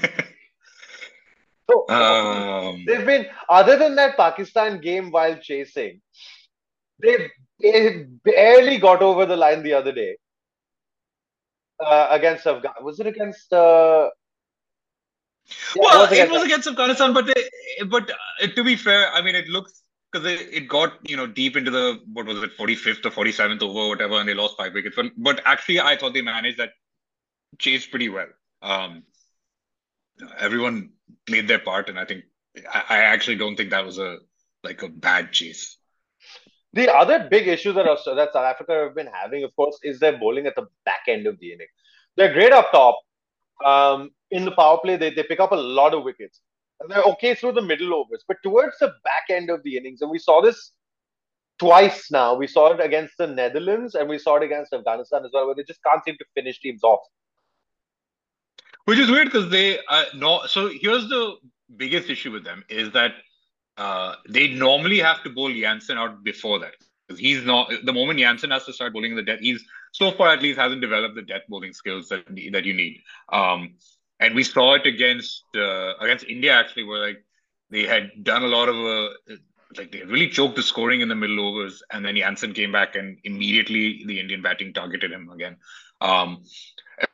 so 1.70 1.86
um... 1.90 2.84
they've 2.86 3.04
been, 3.04 3.26
other 3.50 3.76
than 3.76 3.96
that 3.96 4.16
Pakistan 4.16 4.80
game 4.80 5.10
while 5.10 5.36
chasing, 5.36 6.00
they, 7.02 7.28
they 7.60 8.06
barely 8.24 8.78
got 8.78 9.02
over 9.02 9.26
the 9.26 9.36
line 9.36 9.62
the 9.62 9.74
other 9.74 9.92
day 9.92 10.16
uh, 11.84 12.06
against 12.12 12.46
Afghanistan. 12.46 12.82
Was 12.82 12.98
it 12.98 13.06
against? 13.06 13.52
Uh... 13.52 14.08
Yeah, 15.76 15.82
well, 15.82 16.12
it 16.12 16.30
was, 16.30 16.42
against, 16.42 16.66
Afghanistan, 16.66 17.12
but 17.12 17.26
they, 17.26 17.84
but 17.86 18.10
uh, 18.10 18.46
to 18.46 18.64
be 18.64 18.76
fair, 18.76 19.12
I 19.12 19.20
mean, 19.20 19.34
it 19.34 19.48
looks 19.48 19.82
because 20.10 20.30
it, 20.30 20.48
it 20.52 20.68
got 20.68 20.94
you 21.08 21.16
know 21.16 21.26
deep 21.26 21.56
into 21.56 21.70
the 21.70 22.00
what 22.12 22.26
was 22.26 22.42
it 22.42 22.56
45th 22.56 23.04
or 23.04 23.24
47th 23.24 23.62
over 23.62 23.80
or 23.80 23.88
whatever 23.88 24.20
and 24.20 24.28
they 24.28 24.34
lost 24.34 24.56
five 24.56 24.72
wickets 24.72 24.94
but, 24.94 25.06
but 25.16 25.40
actually 25.44 25.80
i 25.80 25.96
thought 25.96 26.14
they 26.14 26.22
managed 26.22 26.58
that 26.58 26.70
chase 27.58 27.84
pretty 27.84 28.08
well 28.08 28.28
um 28.62 29.02
everyone 30.38 30.90
played 31.26 31.48
their 31.48 31.58
part 31.58 31.88
and 31.88 31.98
i 31.98 32.04
think 32.04 32.22
I, 32.72 32.84
I 32.90 32.98
actually 32.98 33.38
don't 33.38 33.56
think 33.56 33.70
that 33.70 33.84
was 33.84 33.98
a 33.98 34.18
like 34.62 34.82
a 34.82 34.88
bad 34.88 35.32
chase 35.32 35.78
the 36.74 36.92
other 36.92 37.28
big 37.30 37.46
issue 37.46 37.72
that, 37.72 37.84
that 37.84 38.32
South 38.32 38.44
Africa 38.44 38.72
have 38.72 38.96
been 38.96 39.06
having, 39.06 39.44
of 39.44 39.54
course, 39.54 39.78
is 39.84 40.00
their 40.00 40.18
bowling 40.18 40.46
at 40.46 40.56
the 40.56 40.66
back 40.84 41.02
end 41.06 41.28
of 41.28 41.38
the 41.38 41.52
inning. 41.52 41.68
They're 42.16 42.32
great 42.32 42.52
up 42.52 42.72
top. 42.72 42.98
Um, 43.64 44.10
in 44.34 44.44
the 44.44 44.50
power 44.50 44.78
play, 44.82 44.96
they, 44.96 45.10
they 45.10 45.22
pick 45.22 45.40
up 45.40 45.52
a 45.52 45.62
lot 45.80 45.94
of 45.94 46.04
wickets 46.04 46.40
they're 46.88 47.02
okay 47.02 47.34
through 47.34 47.52
the 47.52 47.62
middle 47.62 47.94
overs, 47.94 48.24
but 48.26 48.36
towards 48.42 48.78
the 48.78 48.88
back 49.04 49.30
end 49.30 49.50
of 49.50 49.62
the 49.62 49.76
innings, 49.76 50.02
and 50.02 50.10
we 50.10 50.18
saw 50.18 50.40
this 50.40 50.72
twice 51.58 52.10
now. 52.10 52.34
We 52.34 52.46
saw 52.46 52.72
it 52.72 52.80
against 52.80 53.16
the 53.18 53.26
Netherlands 53.26 53.94
and 53.94 54.08
we 54.08 54.18
saw 54.18 54.36
it 54.36 54.42
against 54.42 54.72
Afghanistan 54.72 55.24
as 55.24 55.30
well, 55.32 55.46
where 55.46 55.54
they 55.54 55.62
just 55.62 55.82
can't 55.82 56.04
seem 56.04 56.16
to 56.18 56.24
finish 56.34 56.60
teams 56.60 56.82
off. 56.82 57.00
Which 58.86 58.98
is 58.98 59.10
weird 59.10 59.26
because 59.26 59.50
they 59.50 59.78
uh, 59.88 60.04
no. 60.14 60.42
So 60.46 60.68
here's 60.68 61.08
the 61.08 61.36
biggest 61.74 62.10
issue 62.10 62.30
with 62.30 62.44
them 62.44 62.64
is 62.68 62.92
that 62.92 63.12
uh, 63.78 64.16
they 64.28 64.48
normally 64.48 64.98
have 64.98 65.22
to 65.22 65.30
bowl 65.30 65.50
Jansen 65.50 65.96
out 65.96 66.22
before 66.22 66.58
that. 66.58 66.74
He's 67.16 67.44
not 67.44 67.70
the 67.82 67.92
moment 67.92 68.18
Jansen 68.18 68.50
has 68.50 68.64
to 68.66 68.72
start 68.74 68.92
bowling 68.92 69.16
the 69.16 69.22
death, 69.22 69.40
he's 69.40 69.64
so 69.92 70.10
far 70.10 70.30
at 70.30 70.42
least 70.42 70.58
hasn't 70.58 70.80
developed 70.80 71.14
the 71.14 71.22
death 71.22 71.42
bowling 71.48 71.72
skills 71.72 72.08
that 72.08 72.26
that 72.26 72.64
you 72.64 72.74
need. 72.74 73.00
Um, 73.32 73.76
and 74.20 74.34
we 74.34 74.44
saw 74.44 74.74
it 74.74 74.86
against 74.86 75.44
uh, 75.56 75.94
against 76.00 76.24
India 76.24 76.52
actually, 76.52 76.84
where 76.84 77.06
like 77.06 77.24
they 77.70 77.84
had 77.84 78.10
done 78.22 78.42
a 78.42 78.48
lot 78.48 78.68
of 78.68 78.76
uh, 78.76 79.36
like 79.76 79.92
they 79.92 80.02
really 80.02 80.28
choked 80.28 80.56
the 80.56 80.62
scoring 80.62 81.00
in 81.00 81.08
the 81.08 81.14
middle 81.14 81.40
overs, 81.40 81.82
and 81.92 82.04
then 82.04 82.16
Jansen 82.16 82.52
came 82.52 82.72
back 82.72 82.94
and 82.94 83.18
immediately 83.24 84.04
the 84.06 84.20
Indian 84.20 84.42
batting 84.42 84.72
targeted 84.72 85.12
him 85.12 85.30
again. 85.30 85.56
Um, 86.00 86.44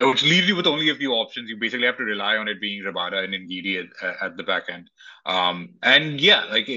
which 0.01 0.23
leaves 0.23 0.49
you 0.49 0.57
with 0.57 0.67
only 0.67 0.91
a 0.91 0.95
few 0.95 1.13
options. 1.13 1.49
You 1.49 1.57
basically 1.57 1.87
have 1.87 1.97
to 1.97 2.05
rely 2.05 2.37
on 2.37 2.49
it 2.49 2.61
being 2.61 2.83
Rabada 2.83 3.25
and 3.25 3.33
Ngidi 3.33 3.89
at, 4.03 4.17
at 4.23 4.37
the 4.37 4.43
back 4.43 4.65
end. 4.69 4.91
Um, 5.25 5.71
and 5.83 6.21
yeah, 6.21 6.45
like 6.45 6.69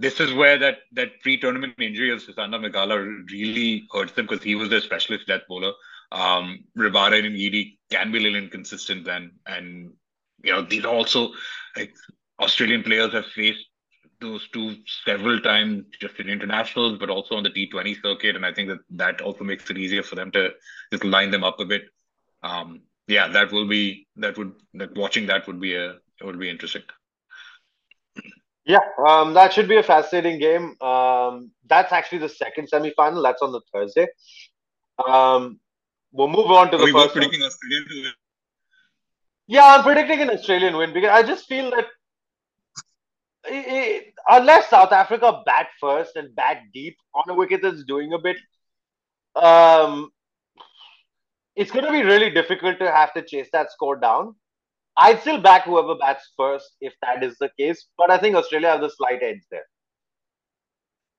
this 0.00 0.20
is 0.20 0.32
where 0.34 0.58
that 0.58 0.78
that 0.92 1.20
pre-tournament 1.22 1.74
injury 1.78 2.10
of 2.10 2.22
Sisanda 2.22 2.60
Magala 2.60 2.98
really 2.98 3.86
hurts 3.92 4.12
them 4.12 4.26
because 4.26 4.42
he 4.42 4.54
was 4.54 4.68
their 4.68 4.80
specialist 4.80 5.26
death 5.26 5.42
bowler. 5.48 5.72
Um, 6.14 6.64
Rabada 6.78 7.18
and 7.18 7.34
Ngidi 7.34 7.76
can 7.90 8.12
be 8.12 8.18
a 8.18 8.20
little 8.20 8.38
inconsistent 8.38 9.04
then. 9.04 9.32
And, 9.46 9.92
you 10.42 10.52
know, 10.52 10.62
these 10.62 10.84
also, 10.84 11.32
like, 11.76 11.92
Australian 12.40 12.84
players 12.84 13.12
have 13.12 13.26
faced 13.26 13.66
those 14.20 14.48
two 14.52 14.76
several 15.04 15.40
times 15.40 15.84
just 16.00 16.14
in 16.20 16.28
internationals, 16.28 16.98
but 16.98 17.10
also 17.10 17.34
on 17.34 17.42
the 17.42 17.50
T20 17.50 18.00
circuit. 18.00 18.36
And 18.36 18.46
I 18.46 18.54
think 18.54 18.68
that 18.68 18.78
that 18.90 19.20
also 19.22 19.42
makes 19.42 19.68
it 19.70 19.76
easier 19.76 20.04
for 20.04 20.14
them 20.14 20.30
to 20.30 20.50
just 20.92 21.04
line 21.04 21.32
them 21.32 21.42
up 21.42 21.58
a 21.58 21.64
bit. 21.64 21.82
Um, 22.44 22.82
yeah, 23.08 23.26
that 23.28 23.50
will 23.50 23.66
be, 23.66 24.06
that 24.16 24.38
would, 24.38 24.52
that 24.74 24.96
watching 24.96 25.26
that 25.26 25.46
would 25.48 25.60
be 25.60 25.74
a, 25.74 25.94
it 26.20 26.24
would 26.24 26.38
be 26.38 26.48
interesting. 26.48 26.82
Yeah, 28.64 28.78
um, 29.06 29.34
that 29.34 29.52
should 29.52 29.68
be 29.68 29.76
a 29.76 29.82
fascinating 29.82 30.38
game. 30.38 30.80
Um, 30.80 31.50
that's 31.66 31.92
actually 31.92 32.18
the 32.18 32.28
second 32.28 32.68
semi-final. 32.68 33.22
That's 33.22 33.42
on 33.42 33.52
the 33.52 33.60
Thursday. 33.72 34.06
Um, 35.06 35.60
We'll 36.14 36.28
move 36.28 36.50
on 36.52 36.70
to 36.70 36.78
the 36.78 36.84
we 36.84 36.92
first. 36.92 37.12
predicting 37.12 37.40
one. 37.40 37.48
Australian 37.48 37.86
win. 37.90 38.12
Yeah, 39.48 39.64
I'm 39.66 39.82
predicting 39.82 40.20
an 40.20 40.30
Australian 40.30 40.76
win 40.76 40.92
because 40.92 41.10
I 41.10 41.24
just 41.24 41.46
feel 41.46 41.70
that 41.72 41.86
it, 43.46 43.66
it, 43.66 44.14
unless 44.28 44.70
South 44.70 44.92
Africa 44.92 45.42
bat 45.44 45.66
first 45.80 46.14
and 46.14 46.34
bat 46.36 46.58
deep 46.72 46.96
on 47.16 47.24
a 47.28 47.34
wicket 47.34 47.62
that's 47.62 47.82
doing 47.82 48.12
a 48.12 48.18
bit, 48.18 48.36
um, 49.34 50.10
it's 51.56 51.72
going 51.72 51.84
to 51.84 51.90
be 51.90 52.04
really 52.04 52.30
difficult 52.30 52.78
to 52.78 52.90
have 52.90 53.12
to 53.14 53.22
chase 53.22 53.48
that 53.52 53.72
score 53.72 53.96
down. 53.96 54.36
I'd 54.96 55.20
still 55.20 55.40
back 55.40 55.64
whoever 55.64 55.96
bats 55.96 56.30
first 56.36 56.76
if 56.80 56.94
that 57.02 57.24
is 57.24 57.36
the 57.38 57.50
case, 57.58 57.88
but 57.98 58.12
I 58.12 58.18
think 58.18 58.36
Australia 58.36 58.68
have 58.68 58.80
the 58.80 58.90
slight 58.90 59.20
edge 59.20 59.42
there. 59.50 59.66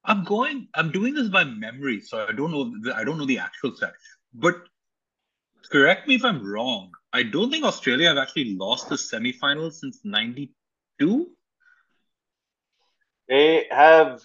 I'm 0.06 0.24
going. 0.24 0.70
I'm 0.74 0.92
doing 0.92 1.16
this 1.16 1.28
by 1.28 1.44
memory, 1.44 2.00
so 2.00 2.26
I 2.26 2.32
don't 2.32 2.52
know. 2.52 2.72
The, 2.82 2.96
I 2.96 3.04
don't 3.04 3.18
know 3.18 3.26
the 3.26 3.40
actual 3.40 3.76
set, 3.76 3.92
but 4.34 4.56
correct 5.68 6.08
me 6.08 6.16
if 6.16 6.26
I'm 6.26 6.46
wrong. 6.46 6.92
I 7.14 7.24
don't 7.24 7.50
think 7.50 7.64
Australia 7.64 8.10
have 8.10 8.18
actually 8.18 8.56
lost 8.56 8.90
the 8.90 8.98
semi-final 8.98 9.72
since 9.72 10.02
'92. 10.04 11.30
They 13.28 13.68
have 13.72 14.22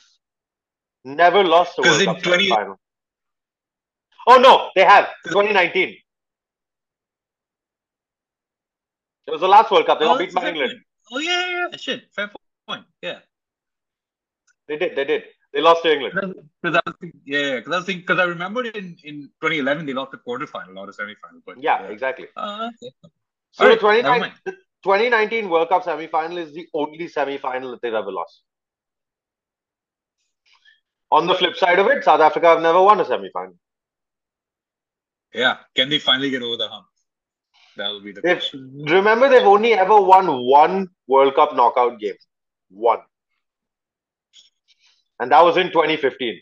never 1.05 1.45
lost 1.45 1.77
the 1.77 1.83
World 1.83 2.05
Cup 2.05 2.23
20... 2.23 2.49
final. 2.49 2.81
Oh 4.27 4.39
no, 4.39 4.71
they 4.75 4.85
have 4.85 5.09
2019. 5.27 5.97
It 9.27 9.31
was 9.31 9.41
the 9.41 9.49
last 9.49 9.71
World 9.71 9.87
Cup. 9.87 9.99
They 9.99 10.07
oh, 10.07 10.09
got 10.11 10.19
beat 10.19 10.35
by 10.35 10.49
England. 10.49 10.73
Point. 10.73 10.83
Oh 11.13 11.19
yeah, 11.19 11.49
yeah, 11.49 11.69
yeah, 11.71 11.77
shit. 11.77 12.05
Fair 12.15 12.31
point. 12.69 12.85
Yeah. 13.03 13.21
They 14.69 14.77
did. 14.77 14.97
They 14.97 15.05
did. 15.05 15.25
They 15.53 15.61
lost 15.61 15.83
to 15.83 15.93
England. 15.93 16.15
Because 16.63 16.77
I 16.77 16.81
was 16.87 16.95
thinking, 17.01 17.21
yeah, 17.25 17.57
because 17.57 17.73
I 17.73 17.77
was 17.77 17.87
thinking, 17.87 18.03
because 18.03 18.21
I 18.21 18.25
remember 18.25 18.65
in, 18.65 18.97
in 19.03 19.23
2011 19.41 19.87
they 19.87 19.93
lost 19.93 20.13
the 20.13 20.19
quarterfinal, 20.19 20.75
not 20.75 20.89
a 20.89 20.93
semifinal. 20.93 21.43
But 21.45 21.63
yeah, 21.63 21.83
yeah. 21.83 21.89
exactly. 21.89 22.27
Uh, 22.37 22.71
okay. 22.83 22.93
So 23.53 23.67
right, 23.67 23.81
2019, 23.81 24.33
the 24.45 24.53
2019 24.85 25.49
World 25.49 25.69
Cup 25.69 25.85
semifinal 25.85 26.39
is 26.39 26.55
the 26.55 26.67
only 26.73 27.09
semifinal 27.09 27.73
that 27.73 27.83
they've 27.83 27.93
ever 27.93 28.13
lost. 28.13 28.43
On 31.11 31.27
the 31.27 31.35
flip 31.35 31.57
side 31.57 31.81
of 31.81 31.89
it, 31.89 32.05
South 32.05 32.21
Africa 32.21 32.47
have 32.47 32.63
never 32.63 32.81
won 32.81 33.01
a 33.01 33.05
semifinal. 33.05 33.57
Yeah, 35.35 35.57
can 35.75 35.89
they 35.89 35.99
finally 35.99 36.31
get 36.31 36.43
over 36.43 36.57
the 36.57 36.69
hump? 36.69 36.87
That 37.77 37.89
will 37.89 38.03
be 38.03 38.13
the 38.13 38.21
they've, 38.21 38.37
question. 38.37 38.85
Remember, 38.89 39.29
they've 39.29 39.43
only 39.43 39.73
ever 39.73 40.01
won 40.01 40.47
one 40.47 40.89
World 41.09 41.35
Cup 41.35 41.57
knockout 41.57 41.99
game. 41.99 42.15
One 42.71 43.01
and 45.21 45.31
that 45.31 45.45
was 45.45 45.57
in 45.57 45.69
2015. 45.69 46.41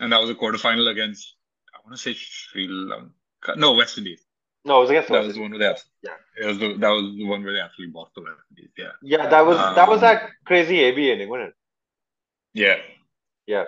And 0.00 0.12
that 0.12 0.20
was 0.20 0.30
a 0.30 0.34
quarterfinal 0.34 0.90
against 0.90 1.34
I 1.74 1.78
want 1.84 1.96
to 1.96 2.02
say 2.02 2.14
Sri 2.14 2.68
Lanka. 2.68 3.10
No, 3.56 3.72
West 3.72 3.98
Indies. 3.98 4.22
No, 4.64 4.78
it 4.78 4.80
was 4.82 4.90
against. 4.90 5.08
That 5.08 5.24
was 5.24 5.34
the 5.34 5.40
one 5.40 5.50
where 5.50 5.58
they 5.58 5.66
actually, 5.66 5.90
yeah. 6.02 6.10
It 6.40 6.46
was 6.46 6.58
the, 6.58 6.74
that 6.74 6.90
was 6.90 7.16
the 7.16 7.24
one 7.24 7.42
where 7.42 7.52
they 7.52 7.60
actually 7.60 7.90
lost 7.92 8.14
the 8.14 8.22
West 8.22 8.36
Indies. 8.50 8.70
Yeah. 8.76 8.90
Yeah, 9.02 9.28
that 9.28 9.46
was 9.46 9.56
um, 9.56 9.74
that 9.74 9.88
was 9.88 10.00
that 10.02 10.30
crazy 10.44 10.80
AB 10.80 11.10
inning, 11.10 11.28
wasn't 11.28 11.48
it? 11.48 11.54
Yeah. 12.54 12.76
Yeah. 13.46 13.64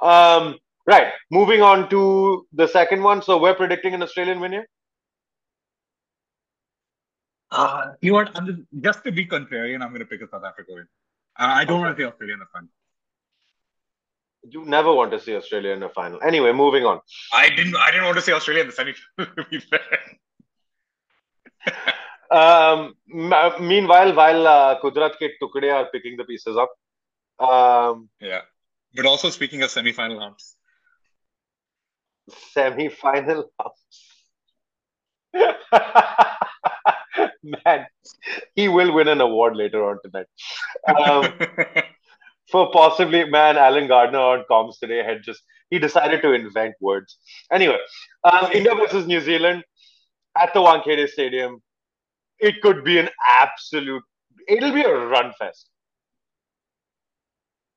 Um. 0.00 0.58
Right. 0.86 1.12
Moving 1.30 1.62
on 1.62 1.88
to 1.90 2.46
the 2.52 2.66
second 2.66 3.02
one. 3.02 3.22
So 3.22 3.38
we're 3.38 3.54
predicting 3.54 3.94
an 3.94 4.02
Australian 4.02 4.40
win 4.40 4.52
here. 4.52 4.66
Uh, 7.50 7.92
you 8.00 8.10
know 8.10 8.16
what? 8.16 8.30
I'm 8.34 8.46
just, 8.46 8.60
just 8.80 9.04
to 9.04 9.12
be 9.12 9.26
contrarian, 9.26 9.82
I'm 9.82 9.90
going 9.90 10.00
to 10.00 10.06
pick 10.06 10.22
a 10.22 10.28
South 10.28 10.42
Africa 10.44 10.72
win. 10.72 10.88
Uh, 11.38 11.52
I 11.54 11.64
don't 11.64 11.76
okay. 11.76 11.84
want 11.84 11.96
to 11.96 12.02
see 12.02 12.06
Australia 12.06 12.34
in 12.34 12.40
the. 12.40 12.68
You 14.48 14.64
never 14.64 14.92
want 14.92 15.12
to 15.12 15.20
see 15.20 15.36
Australia 15.36 15.72
in 15.72 15.78
the 15.80 15.88
final. 15.88 16.20
Anyway, 16.22 16.52
moving 16.52 16.84
on. 16.84 17.00
I 17.32 17.48
didn't. 17.48 17.76
I 17.76 17.90
didn't 17.90 18.04
want 18.06 18.16
to 18.16 18.22
see 18.22 18.32
Australia 18.32 18.62
in 18.62 18.68
the 18.68 18.72
semi. 18.72 18.94
um, 22.30 22.94
meanwhile, 23.60 24.14
while 24.14 24.46
uh, 24.46 24.80
Kudrat 24.80 25.12
ke 25.12 25.32
tukde 25.40 25.72
are 25.72 25.88
picking 25.92 26.16
the 26.16 26.24
pieces 26.24 26.56
up. 26.56 26.70
Um, 27.38 28.08
yeah, 28.20 28.40
but 28.94 29.06
also 29.06 29.30
speaking 29.30 29.62
of 29.62 29.70
semi-final 29.70 30.20
humps. 30.20 30.56
Semi-final 32.52 33.50
humps. 33.60 34.12
Man, 37.42 37.86
he 38.54 38.68
will 38.68 38.92
win 38.92 39.08
an 39.08 39.20
award 39.20 39.56
later 39.56 39.84
on 39.88 39.98
tonight. 40.02 40.26
Um, 40.86 41.32
for 42.52 42.70
possibly 42.70 43.24
man 43.24 43.56
Alan 43.56 43.88
Gardner 43.88 44.18
on 44.20 44.44
comms 44.50 44.78
today 44.78 45.02
had 45.02 45.22
just 45.24 45.42
he 45.70 45.78
decided 45.78 46.22
to 46.22 46.32
invent 46.32 46.74
words. 46.80 47.18
Anyway, 47.50 47.78
um, 48.24 48.48
India 48.52 48.74
versus 48.74 49.06
New 49.06 49.20
Zealand 49.20 49.64
at 50.38 50.52
the 50.54 50.60
Wankhede 50.60 51.08
Stadium. 51.08 51.60
It 52.38 52.60
could 52.60 52.84
be 52.84 52.98
an 52.98 53.08
absolute. 53.40 54.02
It'll 54.48 54.72
be 54.72 54.82
a 54.82 54.94
run 54.94 55.32
fest. 55.38 55.68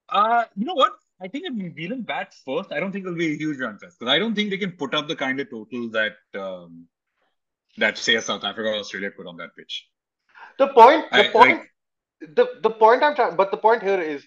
Uh, 0.10 0.44
you 0.56 0.66
know 0.66 0.74
what? 0.74 0.94
I 1.22 1.28
think 1.28 1.46
if 1.46 1.54
New 1.54 1.74
Zealand 1.74 2.06
bats 2.06 2.42
first, 2.46 2.72
I 2.72 2.80
don't 2.80 2.92
think 2.92 3.06
it'll 3.06 3.18
be 3.18 3.34
a 3.34 3.38
huge 3.38 3.60
run 3.60 3.78
fest 3.80 3.98
because 4.00 4.12
I 4.12 4.20
don't 4.20 4.36
think 4.36 4.50
they 4.50 4.58
can 4.58 4.72
put 4.74 4.94
up 4.94 5.08
the 5.08 5.16
kind 5.16 5.40
of 5.40 5.50
total 5.50 5.90
that 5.92 6.16
um, 6.38 6.88
that 7.78 7.98
say 7.98 8.20
South 8.20 8.44
Africa 8.44 8.70
or 8.70 8.76
Australia 8.76 9.12
put 9.16 9.28
on 9.28 9.38
that 9.38 9.56
pitch. 9.58 9.88
The 10.60 10.68
point, 10.68 11.10
the 11.12 11.30
I- 11.30 11.32
point, 11.32 11.60
like- 11.60 11.72
the 12.40 12.48
the 12.62 12.70
point 12.70 13.04
I'm 13.04 13.16
trying, 13.16 13.36
but 13.36 13.52
the 13.52 13.58
point 13.58 13.82
here 13.84 14.02
is, 14.02 14.26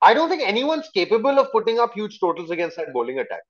I 0.00 0.14
don't 0.14 0.28
think 0.28 0.42
anyone's 0.46 0.88
capable 0.94 1.38
of 1.38 1.50
putting 1.52 1.78
up 1.78 1.92
huge 1.94 2.20
totals 2.20 2.50
against 2.50 2.76
that 2.76 2.92
bowling 2.92 3.18
attack. 3.18 3.42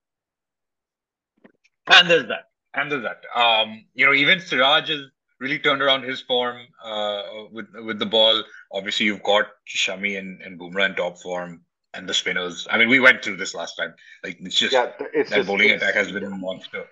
And 1.87 2.09
there's 2.09 2.27
that. 2.27 2.45
And 2.73 2.91
there's 2.91 3.03
that. 3.03 3.23
Um, 3.39 3.85
you 3.93 4.05
know, 4.05 4.13
even 4.13 4.39
Siraj 4.39 4.89
has 4.89 5.01
really 5.39 5.59
turned 5.59 5.81
around 5.81 6.03
his 6.03 6.21
form 6.21 6.57
uh, 6.83 7.23
with 7.51 7.67
with 7.73 7.99
the 7.99 8.05
ball. 8.05 8.43
Obviously, 8.71 9.05
you've 9.05 9.23
got 9.23 9.45
Shami 9.67 10.17
and, 10.17 10.41
and 10.41 10.59
Bumrah 10.59 10.89
in 10.89 10.95
top 10.95 11.19
form 11.19 11.61
and 11.93 12.07
the 12.07 12.13
spinners. 12.13 12.67
I 12.69 12.77
mean, 12.77 12.89
we 12.89 12.99
went 12.99 13.23
through 13.23 13.37
this 13.37 13.55
last 13.55 13.75
time. 13.75 13.93
Like, 14.23 14.37
it's 14.41 14.55
just 14.55 14.73
Yeah, 14.73 14.91
it's 15.13 15.29
that 15.31 15.37
just 15.37 15.47
bowling 15.47 15.71
attack 15.71 15.95
has 15.95 16.11
been 16.11 16.23
a 16.23 16.29
monster. 16.29 16.85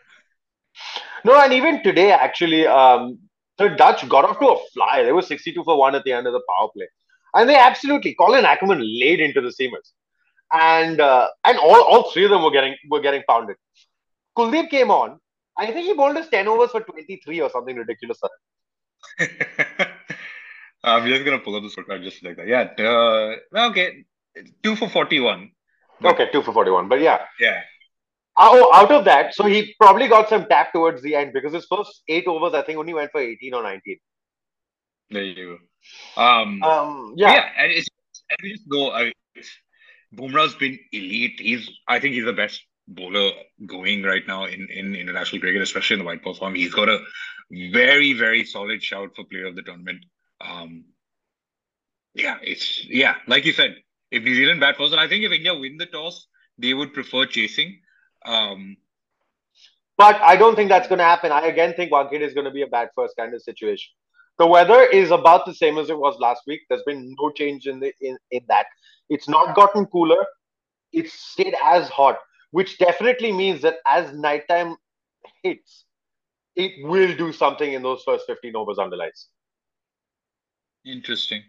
No, 1.23 1.39
and 1.39 1.53
even 1.53 1.83
today, 1.83 2.11
actually, 2.11 2.65
um, 2.65 3.19
the 3.57 3.69
Dutch 3.69 4.07
got 4.07 4.25
off 4.25 4.39
to 4.39 4.47
a 4.47 4.57
fly. 4.73 5.03
They 5.03 5.11
were 5.11 5.21
62 5.21 5.63
for 5.63 5.77
one 5.77 5.95
at 5.95 6.03
the 6.03 6.13
end 6.13 6.27
of 6.27 6.33
the 6.33 6.41
power 6.47 6.69
play. 6.75 6.87
And 7.38 7.47
they 7.50 7.56
absolutely, 7.56 8.13
Colin 8.15 8.43
Ackermann 8.43 8.82
laid 8.82 9.19
into 9.21 9.41
the 9.41 9.50
seamers. 9.58 9.91
And 10.52 11.00
uh, 11.00 11.28
and 11.45 11.58
all, 11.60 11.82
all 11.84 12.12
three 12.12 12.26
of 12.26 12.32
them 12.32 12.43
were 12.43 12.52
getting 12.52 12.76
were 12.89 13.02
getting 13.02 13.23
pounded. 13.30 13.58
Kuldeep 14.38 14.69
came 14.69 14.91
on. 14.91 15.19
I 15.58 15.67
think 15.67 15.86
he 15.88 15.93
bowled 15.93 16.17
us 16.17 16.30
10 16.30 16.47
overs 16.47 16.71
for 16.71 16.82
23 16.82 17.41
or 17.41 17.50
something 17.50 17.76
ridiculous. 17.76 18.19
I'm 20.84 21.08
just 21.08 21.26
gonna 21.26 21.39
pull 21.39 21.56
up 21.56 21.63
the 21.63 21.69
scorecard 21.69 22.04
just 22.04 22.23
like 22.23 22.38
that. 22.38 22.47
Yeah. 22.47 22.69
Uh, 22.80 23.69
okay. 23.69 24.06
Two 24.63 24.76
for 24.76 24.89
forty-one. 24.89 25.52
But- 26.00 26.13
Okay, 26.13 26.30
two 26.32 26.43
for 26.43 26.54
41. 26.54 26.88
But 26.89 27.02
yeah. 27.02 27.21
Yeah. 27.39 27.62
Oh, 28.39 28.71
out 28.71 28.91
of 28.91 29.06
that, 29.06 29.34
so 29.34 29.45
he 29.45 29.73
probably 29.80 30.08
got 30.08 30.30
some 30.30 30.45
tap 30.45 30.71
towards 30.71 31.02
the 31.02 31.15
end 31.15 31.34
because 31.34 31.54
his 31.54 31.65
first 31.65 32.04
eight 32.08 32.28
overs, 32.28 32.54
I 32.54 32.62
think, 32.62 32.78
only 32.78 32.93
went 32.93 33.12
for 33.12 33.19
18 33.19 33.52
or 33.56 33.63
19. 33.63 33.97
There 35.10 35.23
you 35.23 35.36
go. 35.36 35.58
Um, 36.15 36.63
Um, 36.63 37.13
yeah. 37.15 37.34
yeah. 37.34 37.50
and 37.58 37.71
it's 37.71 37.88
and 38.30 38.38
we 38.43 38.54
just 38.54 38.67
go. 38.69 38.91
I, 38.91 39.12
Bumrah's 40.15 40.56
been 40.56 40.80
elite. 40.91 41.39
He's 41.39 41.69
I 41.88 42.00
think 42.00 42.15
he's 42.15 42.26
the 42.26 42.34
best 42.34 42.63
bowler 42.88 43.32
going 43.65 44.04
right 44.04 44.26
now 44.28 44.45
in, 44.45 44.67
in 44.71 44.95
international 44.95 45.41
cricket, 45.41 45.62
especially 45.62 45.95
in 45.95 46.00
the 46.00 46.06
white 46.06 46.23
ball 46.23 46.34
form. 46.34 46.56
He's 46.56 46.73
got 46.73 46.89
a 46.89 47.00
very 47.52 48.13
very 48.13 48.45
solid 48.45 48.82
shout 48.84 49.15
for 49.15 49.26
player 49.26 49.45
of 49.47 49.56
the 49.56 49.63
tournament. 49.63 50.06
Um, 50.41 50.86
yeah, 52.13 52.38
it's 52.41 52.86
yeah, 52.86 53.15
like 53.28 53.45
you 53.45 53.54
said, 53.54 53.76
if 54.12 54.23
New 54.23 54.36
Zealand 54.36 54.60
bat 54.60 54.78
first, 54.78 54.91
and 54.93 55.02
I 55.02 55.08
think 55.08 55.23
if 55.23 55.32
India 55.32 55.54
win 55.54 55.78
the 55.78 55.86
toss, 55.86 56.28
they 56.58 56.73
would 56.73 56.93
prefer 56.93 57.26
chasing. 57.26 57.82
Um, 58.26 58.78
But 59.97 60.21
I 60.21 60.36
don't 60.36 60.56
think 60.56 60.69
that's 60.69 60.88
going 60.88 61.00
to 61.00 61.06
happen. 61.06 61.32
I 61.32 61.47
again 61.47 61.73
think 61.73 61.91
Wankhede 61.91 62.21
is 62.21 62.34
going 62.34 62.45
to 62.45 62.52
be 62.52 62.62
a 62.62 62.67
bad 62.67 62.89
first 62.95 63.15
kind 63.17 63.34
of 63.34 63.41
situation. 63.41 63.93
The 64.39 64.47
weather 64.47 64.84
is 64.84 65.12
about 65.12 65.45
the 65.45 65.54
same 65.54 65.78
as 65.78 65.89
it 65.89 65.97
was 65.97 66.17
last 66.19 66.43
week. 66.45 66.62
There's 66.69 66.84
been 66.84 67.15
no 67.19 67.32
change 67.32 67.67
in 67.67 67.80
the 67.80 67.93
in, 68.02 68.17
in 68.32 68.41
that. 68.50 68.67
It's 69.10 69.28
not 69.28 69.56
gotten 69.56 69.86
cooler. 69.88 70.23
It's 70.93 71.13
stayed 71.13 71.56
as 71.63 71.89
hot, 71.89 72.17
which 72.52 72.78
definitely 72.78 73.32
means 73.32 73.62
that 73.63 73.78
as 73.88 74.13
nighttime 74.13 74.76
hits, 75.43 75.86
it 76.56 76.86
will 76.86 77.15
do 77.15 77.32
something 77.32 77.73
in 77.73 77.82
those 77.82 78.04
first 78.04 78.26
15 78.28 78.56
overs 78.56 78.78
under 78.80 78.95
lights. 78.95 79.30
Interesting. 80.86 81.43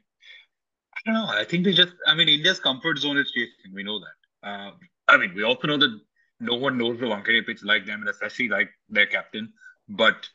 I 0.94 1.01
don't 1.05 1.14
know. 1.14 1.33
I 1.33 1.44
think 1.44 1.64
they 1.64 1.72
just, 1.72 1.94
I 2.07 2.14
mean, 2.14 2.29
India's 2.29 2.59
comfort 2.59 2.98
zone 2.98 3.18
is 3.18 3.31
chasing. 3.31 3.72
We 3.72 3.85
know 3.85 4.01
that. 4.01 4.48
Um, 4.48 4.72
I 5.07 5.16
mean, 5.16 5.35
we 5.35 5.44
also 5.44 5.66
know 5.68 5.79
that 5.79 6.01
no 6.40 6.57
one 6.57 6.77
knows 6.77 6.98
the 6.98 7.07
Wankhede 7.07 7.46
pitch 7.46 7.62
like 7.62 7.87
them, 7.87 8.01
and 8.01 8.09
especially 8.09 8.48
like 8.48 8.70
their 8.88 9.07
captain. 9.07 9.53
But 9.88 10.29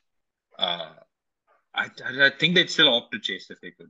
uh, 0.57 0.93
I, 1.75 1.89
I, 2.05 2.29
think 2.37 2.55
they'd 2.55 2.69
still 2.69 2.93
opt 2.93 3.11
to 3.13 3.19
chase 3.19 3.49
if 3.49 3.59
they 3.61 3.71
could. 3.71 3.89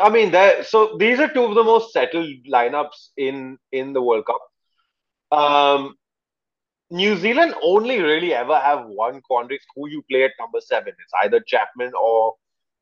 I 0.00 0.08
mean, 0.08 0.30
there. 0.30 0.64
So 0.64 0.96
these 0.98 1.20
are 1.20 1.28
two 1.28 1.44
of 1.44 1.54
the 1.54 1.64
most 1.64 1.92
settled 1.92 2.30
lineups 2.50 3.08
in 3.16 3.58
in 3.72 3.92
the 3.92 4.00
World 4.00 4.24
Cup. 4.26 5.38
Um, 5.38 5.94
New 6.90 7.16
Zealand 7.16 7.54
only 7.62 8.00
really 8.00 8.32
ever 8.32 8.58
have 8.58 8.86
one 8.86 9.20
quandary: 9.20 9.60
who 9.74 9.88
you 9.88 10.02
play 10.10 10.24
at 10.24 10.32
number 10.38 10.60
seven. 10.60 10.92
It's 11.02 11.12
either 11.24 11.40
Chapman 11.40 11.92
or 12.00 12.34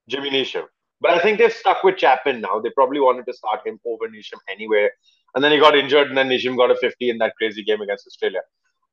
Jimmy 0.08 0.30
Neesham. 0.30 0.66
But 1.00 1.12
I 1.12 1.18
think 1.18 1.38
they've 1.38 1.52
stuck 1.52 1.82
with 1.82 1.96
Chapman 1.96 2.42
now. 2.42 2.60
They 2.60 2.70
probably 2.70 3.00
wanted 3.00 3.26
to 3.26 3.32
start 3.32 3.66
him 3.66 3.80
over 3.86 4.06
Neesham 4.06 4.38
anyway, 4.48 4.88
and 5.34 5.42
then 5.42 5.50
he 5.50 5.58
got 5.58 5.74
injured, 5.74 6.08
and 6.08 6.16
then 6.16 6.28
Neesham 6.28 6.56
got 6.56 6.70
a 6.70 6.76
fifty 6.76 7.10
in 7.10 7.18
that 7.18 7.34
crazy 7.36 7.64
game 7.64 7.80
against 7.80 8.06
Australia. 8.06 8.42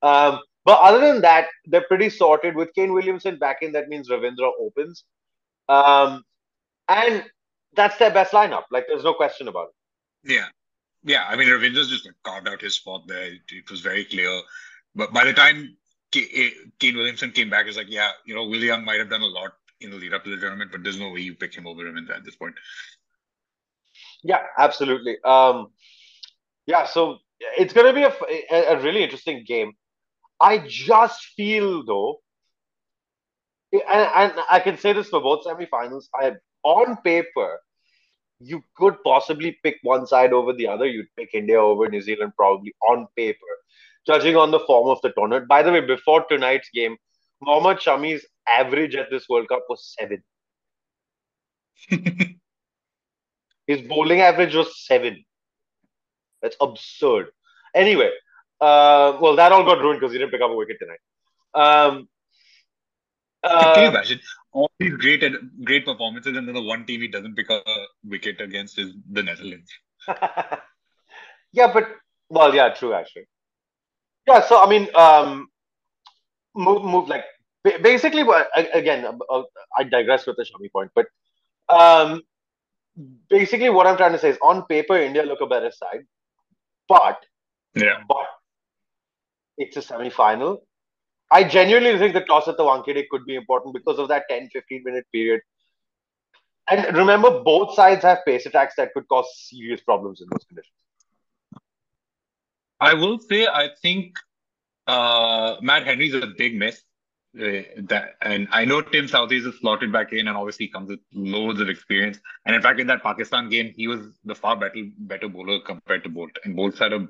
Um, 0.02 0.40
but 0.70 0.82
other 0.82 1.00
than 1.00 1.22
that, 1.22 1.48
they're 1.66 1.88
pretty 1.88 2.12
sorted. 2.12 2.56
With 2.56 2.70
Kane 2.76 2.94
Williamson 2.94 3.40
back 3.40 3.64
in, 3.64 3.72
that 3.72 3.88
means 3.90 4.08
Ravindra 4.08 4.52
opens. 4.62 5.04
Um, 5.68 6.24
and 6.88 7.24
that's 7.74 7.98
their 7.98 8.12
best 8.12 8.34
lineup. 8.34 8.66
Like, 8.70 8.86
there's 8.88 9.04
no 9.04 9.16
question 9.16 9.48
about 9.48 9.70
it. 9.70 10.32
Yeah. 10.32 10.46
Yeah. 11.04 11.26
I 11.28 11.36
mean, 11.36 11.48
Ravindra's 11.48 11.90
just 11.90 12.06
like, 12.06 12.14
carved 12.24 12.48
out 12.48 12.62
his 12.62 12.76
spot 12.76 13.08
there. 13.08 13.24
It, 13.24 13.42
it 13.50 13.72
was 13.72 13.82
very 13.82 14.06
clear. 14.06 14.42
But 14.94 15.12
by 15.12 15.26
the 15.26 15.34
time 15.34 15.76
K- 16.12 16.54
Kane 16.80 16.98
Williamson 16.98 17.32
came 17.32 17.50
back, 17.50 17.66
it's 17.66 17.78
like, 17.78 17.90
yeah, 17.90 18.12
you 18.28 18.36
know, 18.36 18.46
Will 18.46 18.64
Young 18.64 18.86
might 18.86 19.00
have 19.00 19.10
done 19.10 19.24
a 19.24 19.26
lot 19.26 19.54
in 19.82 19.90
the 19.90 19.98
lead 19.98 20.14
up 20.14 20.24
to 20.26 20.30
the 20.30 20.40
tournament, 20.40 20.72
but 20.72 20.84
there's 20.84 21.00
no 21.00 21.10
way 21.10 21.22
you 21.22 21.34
pick 21.34 21.56
him 21.56 21.66
over 21.66 21.84
Ravindra 21.84 22.18
at 22.18 22.26
this 22.26 22.36
point. 22.36 22.54
Yeah, 24.22 24.44
absolutely. 24.60 25.18
Um, 25.24 25.72
yeah, 26.68 26.86
so 26.86 27.18
it's 27.58 27.74
going 27.74 27.88
to 27.88 27.94
be 27.94 28.04
a, 28.04 28.14
a, 28.52 28.78
a 28.78 28.82
really 28.84 29.02
interesting 29.04 29.44
game. 29.48 29.74
I 30.40 30.60
just 30.68 31.26
feel 31.36 31.84
though, 31.86 32.20
and, 33.74 33.84
and 33.90 34.34
I 34.50 34.60
can 34.60 34.78
say 34.78 34.94
this 34.94 35.10
for 35.10 35.22
both 35.22 35.46
semifinals. 35.46 36.06
I 36.14 36.34
on 36.64 36.98
paper, 37.04 37.60
you 38.40 38.64
could 38.76 38.96
possibly 39.04 39.58
pick 39.64 39.78
one 39.84 40.08
side 40.08 40.34
over 40.34 40.54
the 40.54 40.68
other. 40.68 40.86
You'd 40.86 41.14
pick 41.18 41.30
India 41.34 41.62
over 41.62 41.88
New 41.88 42.02
Zealand 42.02 42.34
probably 42.36 42.74
on 42.90 43.08
paper, 43.16 43.40
judging 44.08 44.36
on 44.36 44.52
the 44.52 44.60
form 44.62 44.90
of 44.90 45.02
the 45.02 45.12
tournament. 45.12 45.48
By 45.48 45.64
the 45.64 45.72
way, 45.72 45.82
before 45.82 46.26
tonight's 46.26 46.70
game, 46.74 46.98
Mohammad 47.42 47.78
Shami's 47.80 48.26
average 48.48 48.96
at 48.96 49.10
this 49.10 49.28
World 49.30 49.48
Cup 49.50 49.66
was 49.70 49.96
seven. 49.98 50.24
His 53.68 53.82
bowling 53.82 54.22
average 54.22 54.56
was 54.56 54.86
seven. 54.86 55.24
That's 56.42 56.56
absurd. 56.60 57.28
Anyway, 57.76 58.12
uh, 58.62 59.18
well, 59.22 59.36
that 59.36 59.52
all 59.52 59.64
got 59.64 59.80
ruined 59.80 60.00
because 60.00 60.14
he 60.14 60.20
didn't 60.20 60.32
pick 60.32 60.42
up 60.42 60.52
a 60.52 60.56
wicket 60.56 60.78
tonight. 60.80 61.00
Um, 61.54 62.08
Can 63.44 63.84
you 63.84 63.88
uh, 63.88 63.92
imagine 63.92 64.20
all 64.52 64.70
these 64.80 64.94
great 64.98 65.24
great 65.64 65.86
performances, 65.86 66.36
and 66.36 66.48
then 66.48 66.56
the 66.56 66.62
one 66.62 66.86
team 66.86 67.02
he 67.02 67.08
doesn't 67.08 67.36
pick 67.36 67.50
up 67.50 67.64
a 67.66 67.86
wicket 68.04 68.42
against 68.42 68.78
is 68.80 68.94
the 69.12 69.24
Netherlands. 69.24 69.72
yeah, 71.52 71.72
but 71.74 71.88
well, 72.30 72.54
yeah, 72.54 72.70
true 72.70 72.94
actually. 72.94 73.26
Yeah, 74.28 74.42
so 74.42 74.62
I 74.62 74.70
mean, 74.70 74.88
um, 74.96 75.48
move, 76.56 76.84
move 76.84 77.08
like 77.08 77.26
basically. 77.82 78.24
what- 78.24 78.50
Again, 78.56 79.06
uh, 79.06 79.44
I 79.78 79.84
digress 79.84 80.28
with 80.28 80.36
the 80.38 80.44
Shami 80.44 80.72
point, 80.72 80.92
but 80.94 81.08
um, 81.70 82.22
basically, 83.30 83.70
what 83.70 83.88
I'm 83.88 83.98
trying 83.98 84.12
to 84.14 84.20
say 84.20 84.30
is, 84.30 84.38
on 84.42 84.66
paper, 84.66 84.98
India 84.98 85.24
look 85.24 85.42
a 85.42 85.48
better 85.48 85.72
side, 85.72 86.06
but 86.88 87.26
Yeah. 87.76 88.04
but 88.08 88.28
it's 89.60 89.78
a 89.78 89.82
semi-final. 89.82 90.64
I 91.32 91.44
genuinely 91.44 92.00
think 92.00 92.14
the 92.14 92.22
toss 92.22 92.48
at 92.48 92.58
the 92.58 92.64
Wankhede 92.64 93.08
could 93.10 93.26
be 93.26 93.36
important 93.36 93.76
because 93.76 94.00
of 94.00 94.08
that 94.08 94.24
10 94.30 94.50
15 94.52 94.84
minute 94.84 95.06
period. 95.14 95.42
And 96.70 96.98
remember, 96.98 97.42
both 97.44 97.76
sides 97.76 98.04
have 98.04 98.20
pace 98.26 98.46
attacks 98.46 98.76
that 98.78 98.94
could 98.94 99.08
cause 99.08 99.28
serious 99.50 99.82
problems 99.82 100.22
in 100.22 100.28
those 100.32 100.46
conditions. 100.46 100.74
I 102.80 102.94
will 102.94 103.20
say 103.20 103.46
I 103.46 103.70
think 103.82 104.16
uh, 104.88 105.58
Matt 105.62 105.86
Henry's 105.86 106.14
a 106.14 106.28
big 106.38 106.56
miss. 106.56 106.82
Uh, 107.40 107.62
that 107.78 108.16
and 108.24 108.48
I 108.52 108.66
know 108.66 108.82
Tim 108.82 109.06
Southee 109.06 109.46
is 109.46 109.60
slotted 109.60 109.92
back 109.92 110.14
in 110.14 110.28
and 110.28 110.36
obviously 110.36 110.68
comes 110.68 110.90
with 110.90 111.00
loads 111.14 111.62
of 111.62 111.70
experience. 111.70 112.20
And 112.46 112.56
in 112.56 112.62
fact, 112.62 112.80
in 112.80 112.88
that 112.88 113.04
Pakistan 113.04 113.50
game, 113.50 113.72
he 113.76 113.88
was 113.88 114.00
the 114.26 114.34
far 114.34 114.56
better 114.56 114.90
better 114.98 115.28
bowler 115.28 115.60
compared 115.60 116.04
to 116.06 116.10
Boult. 116.10 116.36
And 116.44 116.56
Boult's 116.56 116.80
had 116.80 116.94
a 116.94 117.08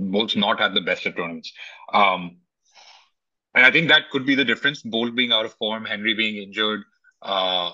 Boult's 0.00 0.36
not 0.36 0.60
had 0.60 0.74
the 0.74 0.80
best 0.80 1.06
of 1.06 1.16
tournaments. 1.16 1.52
Um, 1.92 2.38
and 3.54 3.64
I 3.64 3.70
think 3.70 3.88
that 3.88 4.10
could 4.10 4.26
be 4.26 4.34
the 4.34 4.44
difference. 4.44 4.82
Boult 4.82 5.14
being 5.14 5.32
out 5.32 5.44
of 5.44 5.54
form, 5.54 5.84
Henry 5.84 6.14
being 6.14 6.42
injured. 6.42 6.82
Uh, 7.22 7.72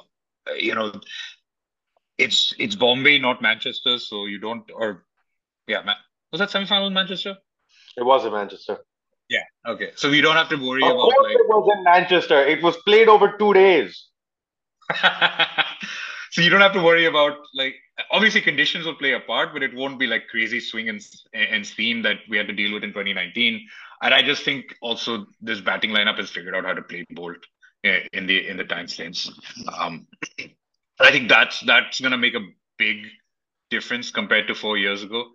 you 0.56 0.74
know, 0.74 0.92
it's 2.18 2.54
it's 2.58 2.74
Bombay, 2.74 3.18
not 3.18 3.40
Manchester, 3.40 3.98
so 3.98 4.26
you 4.26 4.38
don't 4.38 4.70
or 4.74 5.04
yeah, 5.66 5.82
man. 5.82 5.96
Was 6.32 6.40
that 6.40 6.50
semi-final 6.50 6.88
in 6.88 6.94
Manchester? 6.94 7.36
It 7.96 8.04
was 8.04 8.24
in 8.24 8.32
Manchester. 8.32 8.78
Yeah. 9.28 9.44
Okay. 9.66 9.90
So 9.96 10.10
we 10.10 10.20
don't 10.20 10.36
have 10.36 10.48
to 10.50 10.56
worry 10.56 10.82
Of 10.82 10.90
about 10.90 11.02
course, 11.02 11.16
like 11.22 11.36
it 11.36 11.48
was 11.48 11.76
in 11.76 11.84
Manchester. 11.84 12.40
It 12.46 12.62
was 12.62 12.76
played 12.78 13.08
over 13.08 13.36
two 13.38 13.54
days. 13.54 14.08
so 16.30 16.40
you 16.40 16.48
don't 16.48 16.60
have 16.60 16.72
to 16.72 16.82
worry 16.82 17.06
about 17.06 17.38
like 17.54 17.74
obviously 18.10 18.40
conditions 18.40 18.86
will 18.86 18.94
play 18.94 19.12
a 19.12 19.20
part, 19.20 19.52
but 19.52 19.62
it 19.62 19.74
won't 19.74 19.98
be 19.98 20.06
like 20.06 20.28
crazy 20.28 20.60
swing 20.60 20.88
and 20.88 21.00
and 21.34 21.66
steam 21.66 22.02
that 22.02 22.18
we 22.28 22.36
had 22.36 22.46
to 22.46 22.52
deal 22.52 22.72
with 22.72 22.84
in 22.84 22.90
2019. 22.90 23.66
And 24.02 24.14
I 24.14 24.22
just 24.22 24.44
think 24.44 24.74
also 24.80 25.26
this 25.40 25.60
batting 25.60 25.90
lineup 25.90 26.16
has 26.18 26.30
figured 26.30 26.54
out 26.54 26.64
how 26.64 26.72
to 26.72 26.82
play 26.82 27.04
Boult 27.12 27.42
eh, 27.84 28.00
in 28.12 28.26
the 28.26 28.48
in 28.48 28.56
the 28.56 28.64
time 28.64 28.86
frames. 28.86 29.30
Um, 29.78 30.06
I 31.00 31.10
think 31.10 31.28
that's 31.28 31.60
that's 31.60 32.00
gonna 32.00 32.18
make 32.18 32.34
a 32.34 32.46
big 32.78 33.06
difference 33.70 34.10
compared 34.10 34.46
to 34.48 34.54
four 34.54 34.78
years 34.78 35.02
ago. 35.02 35.26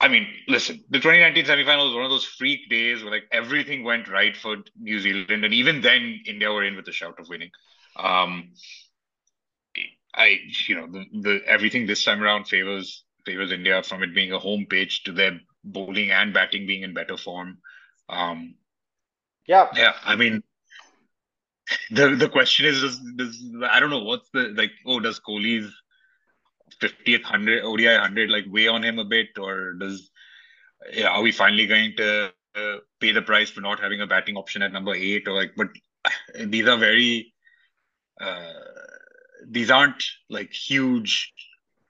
I 0.00 0.08
mean, 0.08 0.26
listen, 0.48 0.84
the 0.90 0.98
2019 0.98 1.44
semifinal 1.44 1.86
was 1.86 1.94
one 1.94 2.04
of 2.04 2.10
those 2.10 2.24
freak 2.24 2.68
days 2.68 3.02
where 3.02 3.12
like 3.12 3.24
everything 3.30 3.84
went 3.84 4.08
right 4.08 4.36
for 4.36 4.56
New 4.78 4.98
Zealand, 5.00 5.44
and 5.44 5.54
even 5.54 5.80
then 5.82 6.20
India 6.26 6.50
were 6.50 6.64
in 6.64 6.76
with 6.76 6.88
a 6.88 6.92
shout 6.92 7.18
of 7.20 7.28
winning. 7.28 7.50
Um, 7.96 8.52
I, 10.14 10.38
you 10.68 10.76
know, 10.76 10.86
the, 10.90 11.04
the 11.20 11.40
everything 11.46 11.86
this 11.86 12.04
time 12.04 12.22
around 12.22 12.46
favors 12.46 13.04
favors 13.26 13.52
India 13.52 13.82
from 13.82 14.02
it 14.02 14.14
being 14.14 14.32
a 14.32 14.38
home 14.38 14.66
pitch 14.68 15.04
to 15.04 15.12
their 15.12 15.40
bowling 15.64 16.10
and 16.10 16.32
batting 16.34 16.66
being 16.66 16.82
in 16.82 16.94
better 16.94 17.16
form. 17.16 17.58
Um, 18.08 18.54
Yeah. 19.46 19.68
yeah, 19.74 19.94
I 20.04 20.16
mean, 20.16 20.42
the 21.90 22.14
the 22.16 22.28
question 22.28 22.66
is, 22.66 22.80
does, 22.80 22.98
does 23.16 23.44
I 23.68 23.80
don't 23.80 23.90
know 23.90 24.04
what's 24.04 24.28
the 24.30 24.52
like? 24.56 24.72
Oh, 24.86 25.00
does 25.00 25.20
Kohli's 25.20 25.72
fiftieth 26.80 27.22
hundred 27.22 27.62
ODI 27.64 27.96
hundred 27.96 28.30
like 28.30 28.44
weigh 28.48 28.68
on 28.68 28.82
him 28.84 28.98
a 28.98 29.04
bit, 29.04 29.28
or 29.38 29.74
does 29.74 30.10
yeah, 30.92 31.08
are 31.08 31.22
we 31.22 31.32
finally 31.32 31.66
going 31.66 31.94
to 31.96 32.32
uh, 32.56 32.76
pay 33.00 33.12
the 33.12 33.22
price 33.22 33.50
for 33.50 33.60
not 33.60 33.80
having 33.80 34.00
a 34.00 34.06
batting 34.06 34.36
option 34.36 34.62
at 34.62 34.72
number 34.72 34.94
eight, 34.94 35.26
or 35.28 35.32
like? 35.34 35.52
But 35.56 35.68
these 36.46 36.66
are 36.68 36.78
very 36.78 37.34
uh, 38.20 38.52
these 39.48 39.70
aren't 39.70 40.02
like 40.30 40.52
huge 40.52 41.32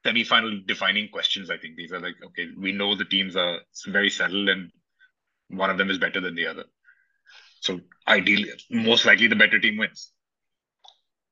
semi-final 0.05 0.61
defining 0.67 1.09
questions. 1.09 1.51
I 1.51 1.59
think 1.59 1.77
these 1.77 1.93
are 1.93 2.01
like 2.01 2.17
okay, 2.27 2.49
we 2.59 2.73
know 2.73 2.95
the 2.95 3.05
teams 3.05 3.37
are 3.37 3.61
very 3.87 4.11
settled, 4.11 4.49
and 4.49 4.71
one 5.49 5.71
of 5.71 5.79
them 5.79 5.91
is 5.91 5.99
better 5.99 6.21
than 6.21 6.35
the 6.35 6.47
other. 6.47 6.65
So 7.61 7.81
ideally, 8.09 8.51
most 8.71 9.05
likely 9.07 9.29
the 9.29 9.37
better 9.37 9.59
team 9.61 9.79
wins. 9.79 10.13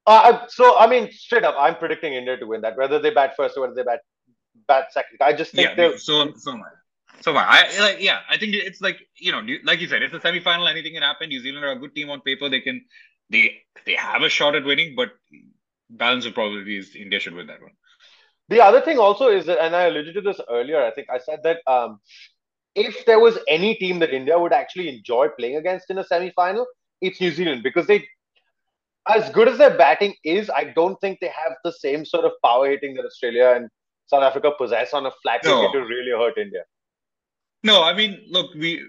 Uh, 0.06 0.46
so 0.48 0.78
I 0.78 0.86
mean, 0.88 1.10
straight 1.12 1.44
up, 1.44 1.54
I'm 1.58 1.76
predicting 1.76 2.14
India 2.14 2.36
to 2.36 2.46
win 2.46 2.62
that. 2.62 2.76
Whether 2.76 2.98
they 2.98 3.10
bat 3.10 3.34
first 3.36 3.56
or 3.56 3.62
whether 3.62 3.74
they 3.74 3.84
bat 3.84 4.00
bat 4.68 4.92
second, 4.92 5.18
I 5.22 5.32
just 5.32 5.54
think 5.54 5.70
Yeah, 5.70 5.74
they'll. 5.76 5.94
so 5.96 6.32
so 6.36 6.52
am 6.52 6.62
I. 6.62 7.22
So 7.22 7.30
am 7.32 7.36
I. 7.38 7.44
I 7.44 7.80
like 7.80 8.00
yeah, 8.00 8.20
I 8.28 8.38
think 8.38 8.54
it's 8.54 8.80
like 8.80 8.98
you 9.16 9.32
know, 9.32 9.42
like 9.64 9.80
you 9.80 9.88
said, 9.88 10.02
it's 10.02 10.14
a 10.14 10.20
semi-final. 10.20 10.66
Anything 10.66 10.94
can 10.94 11.02
happen. 11.02 11.28
New 11.28 11.40
Zealand 11.40 11.64
are 11.64 11.72
a 11.72 11.78
good 11.78 11.94
team 11.94 12.10
on 12.10 12.20
paper. 12.22 12.48
They 12.48 12.60
can 12.60 12.84
they 13.30 13.62
they 13.86 13.94
have 13.94 14.22
a 14.22 14.28
shot 14.28 14.54
at 14.54 14.64
winning, 14.64 14.94
but 14.96 15.10
balance 15.92 16.26
of 16.26 16.34
probabilities, 16.34 16.96
India 16.96 17.20
should 17.20 17.34
win 17.34 17.46
that 17.46 17.62
one. 17.62 17.72
The 18.48 18.60
other 18.60 18.80
thing 18.80 18.98
also 18.98 19.28
is 19.28 19.46
that, 19.46 19.62
and 19.62 19.74
I 19.74 19.84
alluded 19.84 20.14
to 20.14 20.20
this 20.20 20.40
earlier. 20.50 20.82
I 20.82 20.90
think 20.90 21.08
I 21.10 21.18
said 21.18 21.40
that 21.44 21.60
um, 21.66 22.00
if 22.74 23.04
there 23.06 23.20
was 23.20 23.38
any 23.48 23.74
team 23.76 23.98
that 24.00 24.12
India 24.12 24.38
would 24.38 24.52
actually 24.52 24.88
enjoy 24.88 25.28
playing 25.38 25.56
against 25.56 25.90
in 25.90 25.98
a 25.98 26.04
semi-final, 26.04 26.66
it's 27.00 27.20
New 27.20 27.30
Zealand 27.30 27.62
because 27.62 27.86
they, 27.86 28.06
as 29.08 29.30
good 29.30 29.48
as 29.48 29.58
their 29.58 29.76
batting 29.76 30.14
is, 30.24 30.50
I 30.50 30.64
don't 30.64 31.00
think 31.00 31.20
they 31.20 31.28
have 31.44 31.54
the 31.64 31.72
same 31.72 32.04
sort 32.04 32.24
of 32.24 32.32
power 32.44 32.68
hitting 32.68 32.94
that 32.94 33.04
Australia 33.04 33.54
and 33.56 33.68
South 34.06 34.22
Africa 34.22 34.52
possess 34.58 34.92
on 34.92 35.06
a 35.06 35.10
flat 35.22 35.40
No. 35.44 35.72
to 35.72 35.78
really 35.78 36.12
hurt 36.12 36.36
India. 36.38 36.64
No, 37.64 37.82
I 37.82 37.94
mean, 37.94 38.24
look, 38.28 38.54
we 38.54 38.84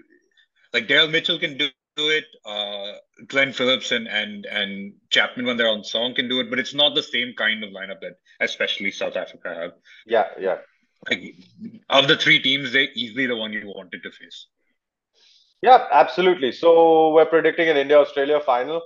like 0.72 0.88
Daryl 0.88 1.10
Mitchell 1.10 1.38
can 1.38 1.56
do, 1.56 1.68
do 1.96 2.08
it. 2.10 2.24
Uh, 2.44 2.92
Glenn 3.26 3.52
Phillips 3.52 3.92
and 3.92 4.08
and 4.08 4.46
and 4.46 4.94
Chapman 5.10 5.46
when 5.46 5.56
they're 5.56 5.68
on 5.68 5.84
song 5.84 6.14
can 6.14 6.28
do 6.28 6.40
it, 6.40 6.50
but 6.50 6.58
it's 6.58 6.74
not 6.74 6.94
the 6.94 7.02
same 7.02 7.34
kind 7.36 7.62
of 7.64 7.70
lineup 7.70 8.00
that 8.00 8.18
especially 8.40 8.90
South 8.90 9.16
Africa 9.16 9.54
have. 9.54 9.72
Yeah, 10.06 10.28
yeah. 10.38 10.58
Like 11.08 11.34
of 11.90 12.08
the 12.08 12.16
three 12.16 12.40
teams, 12.40 12.72
they're 12.72 12.88
easily 12.94 13.26
the 13.26 13.36
one 13.36 13.52
you 13.52 13.62
wanted 13.66 14.02
to 14.02 14.10
face. 14.10 14.46
Yeah, 15.62 15.86
absolutely. 15.90 16.52
So 16.52 17.12
we're 17.12 17.26
predicting 17.26 17.68
an 17.68 17.76
India-Australia 17.76 18.40
final 18.44 18.82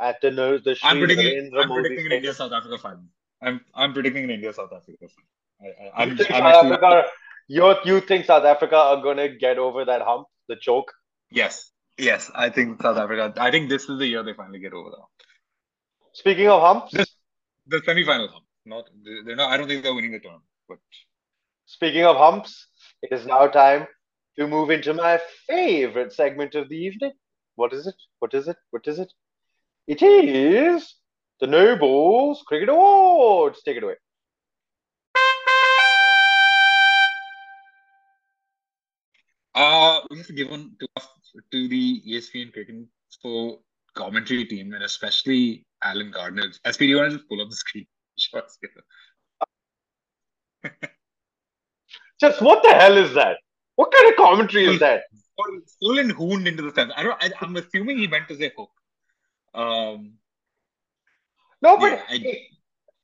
at 0.00 0.20
the 0.20 0.30
Ner- 0.30 0.58
the 0.58 0.76
I'm 0.82 0.98
predicting. 0.98 1.50
I'm 1.58 1.72
predicting 1.72 2.06
an 2.06 2.12
India 2.12 2.34
South 2.34 2.52
Africa 2.52 2.78
final. 2.78 3.04
I'm 3.42 3.60
I'm 3.74 3.92
predicting 3.92 4.24
an 4.24 4.30
India 4.30 4.52
South 4.52 4.72
Africa 4.72 5.06
final. 5.08 5.30
I, 5.62 6.02
I, 6.02 6.04
You 6.04 6.14
think 6.16 6.30
I'm 6.32 6.42
South 6.42 6.54
actually 6.54 6.72
Africa, 6.72 7.10
you 7.48 7.74
you 7.84 8.00
think 8.00 8.24
South 8.26 8.44
Africa 8.44 8.76
are 8.76 9.02
gonna 9.02 9.28
get 9.28 9.58
over 9.58 9.84
that 9.84 10.02
hump, 10.02 10.26
the 10.48 10.56
choke? 10.56 10.92
yes 11.30 11.72
yes. 11.98 12.30
I 12.34 12.50
think 12.50 12.82
South 12.82 12.98
Africa. 12.98 13.32
I 13.38 13.50
think 13.50 13.68
this 13.68 13.88
is 13.88 13.98
the 13.98 14.06
year 14.06 14.22
they 14.22 14.34
finally 14.34 14.58
get 14.58 14.72
over 14.72 14.90
that. 14.90 15.06
Speaking 16.12 16.48
of 16.48 16.60
humps, 16.60 16.92
This 16.92 17.14
the 17.66 17.82
semi-final 17.84 18.28
hump. 18.28 18.44
Not 18.64 18.88
they're 19.24 19.36
not. 19.36 19.50
I 19.50 19.56
don't 19.56 19.68
think 19.68 19.82
they're 19.82 19.94
winning 19.94 20.12
the 20.12 20.20
tournament, 20.20 20.44
but 20.68 20.78
speaking 21.66 22.04
of 22.04 22.16
humps, 22.16 22.68
it 23.02 23.12
is 23.12 23.26
now 23.26 23.46
time 23.46 23.86
to 24.38 24.46
move 24.46 24.70
into 24.70 24.92
my 24.94 25.20
favorite 25.46 26.12
segment 26.12 26.54
of 26.54 26.68
the 26.68 26.76
evening. 26.76 27.12
What 27.54 27.72
is 27.72 27.86
it? 27.86 27.94
What 28.18 28.34
is 28.34 28.48
it? 28.48 28.56
What 28.70 28.86
is 28.86 28.98
it? 28.98 29.12
It 29.86 30.02
is 30.02 30.94
the 31.40 31.46
No 31.46 31.76
Balls 31.76 32.42
Cricket 32.46 32.68
Awards. 32.68 33.62
Take 33.62 33.76
it 33.76 33.84
away. 33.84 33.94
Uh, 39.54 40.00
we 40.10 40.18
have 40.18 40.26
to 40.26 40.34
give 40.34 40.50
one 40.50 40.76
to 41.52 41.68
the 41.68 42.02
ESPN 42.08 42.52
Cricket 42.52 42.76
for 43.22 43.58
commentary 43.94 44.44
team 44.44 44.72
and 44.72 44.84
especially 44.84 45.66
Alan 45.82 46.10
Gardner. 46.10 46.52
SP, 46.64 46.80
do 46.80 46.86
you 46.86 46.96
want 46.96 47.10
to 47.10 47.16
just 47.16 47.28
pull 47.28 47.40
up 47.40 47.50
the 47.50 47.56
screen? 47.56 47.86
here? 50.62 50.72
Just 52.20 52.40
what 52.40 52.62
the 52.62 52.72
hell 52.72 52.96
is 52.96 53.12
that? 53.14 53.36
What 53.74 53.92
kind 53.92 54.08
of 54.08 54.16
commentary 54.16 54.64
is 54.64 54.80
that? 54.80 55.02
Full, 55.80 55.98
and 55.98 56.10
hooned 56.10 56.48
into 56.48 56.62
the 56.62 56.70
fence. 56.70 56.92
I 56.96 57.02
don't. 57.02 57.22
I, 57.22 57.30
I'm 57.42 57.54
assuming 57.56 57.98
he 57.98 58.06
meant 58.06 58.26
to 58.28 58.36
say 58.36 58.50
hook. 58.56 58.70
Um, 59.52 60.14
No, 61.60 61.76
but 61.76 61.92
yeah, 61.92 62.02
I, 62.08 62.48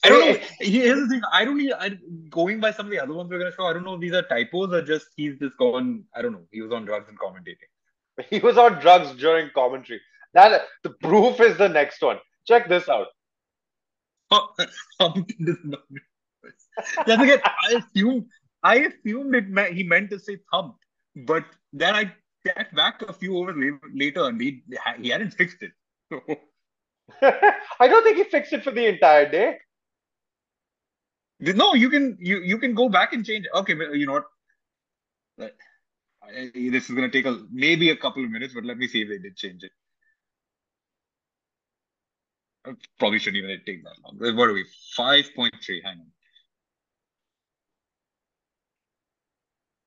I 0.04 0.08
don't 0.08 0.20
know. 0.20 0.46
Here's 0.60 1.00
the 1.00 1.08
thing. 1.08 1.20
I 1.30 1.44
don't 1.44 1.58
need. 1.58 1.72
I, 1.72 1.98
going 2.30 2.58
by 2.58 2.70
some 2.72 2.86
of 2.86 2.92
the 2.92 3.00
other 3.00 3.12
ones 3.12 3.30
we're 3.30 3.38
gonna 3.38 3.52
show. 3.54 3.66
I 3.66 3.74
don't 3.74 3.84
know 3.84 3.94
if 3.94 4.00
these 4.00 4.14
are 4.14 4.22
typos 4.22 4.72
or 4.72 4.80
just 4.80 5.08
he's 5.14 5.38
just 5.38 5.58
gone. 5.58 6.04
I 6.16 6.22
don't 6.22 6.32
know. 6.32 6.46
He 6.50 6.62
was 6.62 6.72
on 6.72 6.86
drugs 6.86 7.10
and 7.10 7.18
commentating. 7.18 7.68
he 8.30 8.38
was 8.38 8.58
on 8.58 8.80
drugs 8.80 9.12
during 9.18 9.50
commentary. 9.54 10.00
That 10.34 10.62
the 10.82 10.90
proof 10.90 11.40
is 11.40 11.58
the 11.58 11.68
next 11.68 12.00
one. 12.02 12.18
Check 12.46 12.68
this 12.68 12.88
out. 12.88 13.08
Humped 15.00 15.32
is 15.38 15.56
again, 17.06 17.40
I 17.44 17.82
assumed 17.82 18.26
I 18.62 18.76
assumed 18.76 19.34
it 19.34 19.48
meant 19.48 19.74
he 19.74 19.82
meant 19.82 20.10
to 20.10 20.18
say 20.18 20.38
thumped, 20.50 20.78
but 21.14 21.44
then 21.72 21.94
I 21.94 22.12
checked 22.46 22.74
back 22.74 23.02
a 23.02 23.12
few 23.12 23.36
overs 23.36 23.56
la- 23.58 23.88
later 23.94 24.24
and 24.24 24.40
he 24.40 24.62
he 25.00 25.10
hadn't 25.10 25.32
fixed 25.32 25.62
it. 25.62 25.72
I 27.22 27.88
don't 27.88 28.02
think 28.02 28.16
he 28.16 28.24
fixed 28.24 28.52
it 28.52 28.64
for 28.64 28.70
the 28.70 28.86
entire 28.86 29.30
day. 29.30 29.58
no, 31.40 31.74
you 31.74 31.90
can 31.90 32.16
you 32.20 32.40
you 32.40 32.58
can 32.58 32.74
go 32.74 32.88
back 32.88 33.12
and 33.12 33.24
change. 33.24 33.46
it. 33.46 33.50
Okay, 33.54 33.74
you 33.74 34.06
know 34.06 34.22
what? 35.36 35.54
I- 36.22 36.50
This 36.54 36.88
is 36.88 36.94
gonna 36.94 37.10
take 37.10 37.26
a 37.26 37.44
maybe 37.50 37.90
a 37.90 37.96
couple 37.96 38.24
of 38.24 38.30
minutes, 38.30 38.54
but 38.54 38.64
let 38.64 38.78
me 38.78 38.88
see 38.88 39.02
if 39.02 39.08
they 39.08 39.18
did 39.18 39.36
change 39.36 39.64
it. 39.64 39.72
I 42.64 42.74
Probably 42.98 43.18
shouldn't 43.18 43.42
even 43.42 43.60
take 43.66 43.82
that 43.84 43.96
long. 44.04 44.18
Uh, 44.22 44.36
what 44.36 44.48
are 44.48 44.52
we? 44.52 44.64
Five 44.96 45.34
point 45.34 45.54
three. 45.64 45.82
Hang 45.82 45.98
on. 45.98 46.06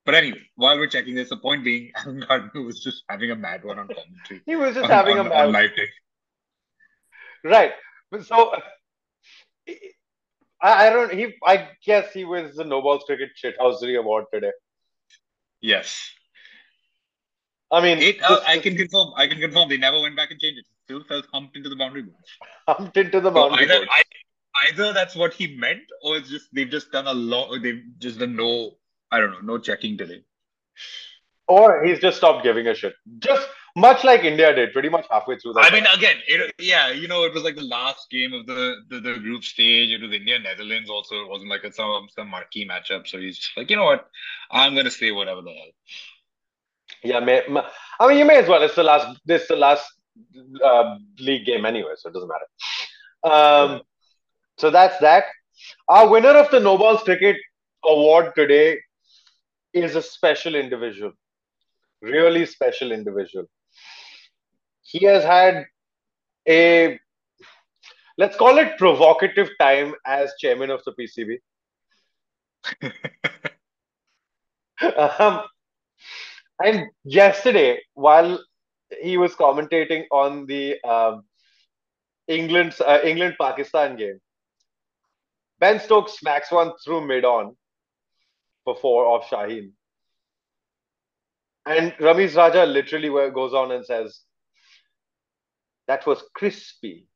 But 0.06 0.14
anyway, 0.16 0.42
while 0.56 0.78
we're 0.78 0.88
checking 0.88 1.16
this, 1.16 1.30
the 1.30 1.38
point 1.38 1.64
being, 1.64 1.92
Alan 1.96 2.20
Gardner 2.20 2.62
was 2.62 2.80
just 2.84 3.04
having 3.10 3.32
a 3.32 3.36
mad 3.36 3.64
one 3.64 3.80
on 3.80 3.88
commentary. 3.88 4.42
He 4.46 4.56
was 4.56 4.76
just 4.76 4.86
on, 4.86 4.92
having 4.92 5.18
on, 5.18 5.28
a 5.28 5.30
on 5.30 5.52
mad 5.52 5.52
live 5.52 5.76
take. 5.76 5.90
right. 7.44 7.72
So 8.24 8.50
uh, 8.52 8.60
I, 10.62 10.88
I 10.88 10.90
don't. 10.90 11.12
He. 11.12 11.34
I 11.46 11.70
guess 11.86 12.14
he 12.14 12.24
was 12.24 12.56
the 12.56 12.64
No 12.64 12.82
Balls 12.82 13.04
Cricket 13.06 13.32
Shithousery 13.42 13.98
Award 13.98 14.26
today. 14.34 14.52
Yes. 15.60 16.12
I 17.76 17.82
mean, 17.82 17.98
It, 18.00 18.22
uh, 18.24 18.40
I 18.48 18.58
can 18.60 18.76
confirm. 18.76 19.14
I 19.16 19.28
can 19.28 19.40
confirm. 19.40 19.70
They 19.70 19.78
never 19.78 20.00
went 20.02 20.16
back 20.16 20.32
and 20.32 20.40
changed 20.40 20.60
it. 20.60 20.66
Still 20.86 21.04
felt 21.04 21.26
humped 21.34 21.58
into 21.58 21.70
the 21.70 21.76
boundary 21.76 22.04
board. 22.04 22.24
humped 22.68 22.98
into 22.98 23.20
the 23.20 23.30
So 23.30 23.34
boundary. 23.36 23.66
either, 23.66 23.78
board. 23.80 23.90
I, 23.98 24.70
either 24.72 24.94
that's 24.94 25.16
what 25.16 25.34
he 25.34 25.56
meant, 25.58 25.84
or 26.02 26.18
it's 26.18 26.30
just 26.30 26.48
they've 26.54 26.70
just 26.70 26.92
done 26.92 27.08
a 27.08 27.14
lot. 27.14 27.58
They've 27.62 27.84
just 28.00 28.20
done 28.20 28.36
no. 28.36 28.72
I 29.12 29.20
don't 29.20 29.32
know. 29.32 29.40
No 29.54 29.58
checking 29.58 29.98
today. 29.98 30.22
Or 31.48 31.84
he's 31.84 32.00
just 32.00 32.18
stopped 32.18 32.44
giving 32.44 32.68
a 32.68 32.74
shit. 32.74 32.96
Just 33.20 33.48
much 33.76 34.04
like 34.04 34.24
India 34.24 34.54
did, 34.56 34.74
pretty 34.74 34.90
much 34.90 35.06
halfway 35.12 35.38
through 35.38 35.54
that. 35.54 35.66
I 35.66 35.70
mean, 35.76 35.86
again, 35.96 36.16
it, 36.28 36.56
yeah, 36.60 36.90
you 36.92 37.08
know, 37.08 37.24
it 37.26 37.34
was 37.34 37.44
like 37.44 37.56
the 37.56 37.62
last 37.64 38.10
game 38.10 38.34
of 38.34 38.48
the, 38.48 38.76
the, 38.90 39.00
the 39.00 39.14
group 39.20 39.44
stage. 39.44 39.90
It 39.92 40.02
was 40.02 40.12
India 40.12 40.40
Netherlands. 40.40 40.90
Also, 40.90 41.22
it 41.24 41.30
wasn't 41.30 41.52
like 41.52 41.64
a, 41.64 41.72
some 41.72 42.08
some 42.16 42.30
marquee 42.30 42.68
matchup. 42.68 43.06
So 43.06 43.20
he's 43.20 43.38
just 43.38 43.56
like, 43.58 43.70
you 43.70 43.76
know 43.76 43.84
what, 43.86 44.08
I'm 44.50 44.76
gonna 44.76 44.90
say 44.92 45.12
whatever 45.12 45.42
the 45.42 45.52
hell. 45.52 45.72
Yeah, 47.06 47.20
may, 47.20 47.44
I 48.00 48.08
mean, 48.08 48.18
you 48.18 48.26
may 48.26 48.38
as 48.38 48.48
well. 48.50 48.64
It's 48.64 48.76
the 48.76 48.84
last. 48.84 49.20
This 49.26 49.48
the 49.48 49.56
last 49.56 49.86
uh, 50.64 50.96
league 51.20 51.46
game 51.46 51.66
anyway, 51.66 51.92
so 51.98 52.10
it 52.10 52.14
doesn't 52.14 52.30
matter. 52.30 53.36
Um, 53.36 53.82
so 54.58 54.70
that's 54.70 54.98
that. 55.00 55.26
Our 55.88 56.10
winner 56.10 56.30
of 56.30 56.50
the 56.52 56.60
No 56.60 56.78
Balls 56.78 57.04
Cricket 57.04 57.38
Award 57.86 58.34
today 58.36 58.78
is 59.74 59.96
a 59.96 60.02
special 60.02 60.56
individual, 60.56 61.12
really 62.02 62.46
special 62.46 62.92
individual. 62.92 63.46
He 64.82 65.06
has 65.06 65.24
had 65.24 65.66
a 66.48 67.00
let's 68.18 68.38
call 68.38 68.58
it 68.58 68.78
provocative 68.78 69.50
time 69.60 69.94
as 70.06 70.34
chairman 70.40 70.70
of 70.72 70.82
the 70.86 70.94
PCB. 70.94 71.40
um, 75.20 75.44
and 76.64 76.88
yesterday, 77.04 77.80
while 77.94 78.40
he 79.02 79.18
was 79.18 79.36
commentating 79.36 80.04
on 80.12 80.46
the 80.46 80.82
um, 80.84 81.24
England 82.28 82.76
uh, 82.86 83.00
England 83.04 83.36
Pakistan 83.40 83.98
game, 83.98 84.20
Ben 85.60 85.80
Stokes 85.80 86.20
smacks 86.20 86.52
one 86.52 86.72
through 86.84 87.06
mid 87.08 87.26
on 87.26 87.56
for 88.64 88.76
four 88.76 89.06
off 89.06 89.30
Shaheen. 89.30 89.72
And 91.66 91.94
Ramiz 91.94 92.36
Raja 92.36 92.66
literally 92.66 93.10
goes 93.32 93.54
on 93.54 93.72
and 93.72 93.86
says, 93.86 94.22
That 95.88 96.06
was 96.06 96.24
crispy. 96.36 97.08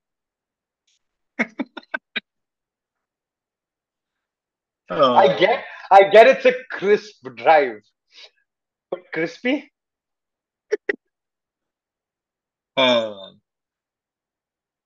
oh. 4.90 5.14
I 5.14 5.38
get 5.38 5.64
I 5.92 6.10
get 6.10 6.28
it's 6.28 6.46
a 6.46 6.54
crisp 6.72 7.28
drive. 7.36 7.82
But 8.92 9.12
crispy? 9.14 9.72
uh, 12.78 13.32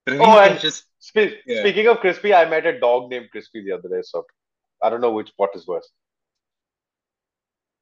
oh, 0.07 0.39
and 0.39 0.59
just 0.59 0.85
spe- 0.99 1.39
yeah. 1.45 1.61
speaking 1.61 1.87
of 1.87 1.99
crispy, 1.99 2.33
I 2.33 2.49
met 2.49 2.65
a 2.65 2.79
dog 2.79 3.09
named 3.09 3.29
Crispy 3.31 3.63
the 3.63 3.73
other 3.73 3.89
day, 3.89 4.01
so 4.01 4.25
I 4.81 4.89
don't 4.89 5.01
know 5.01 5.11
which 5.11 5.31
what 5.37 5.51
is 5.55 5.67
worse. 5.67 5.89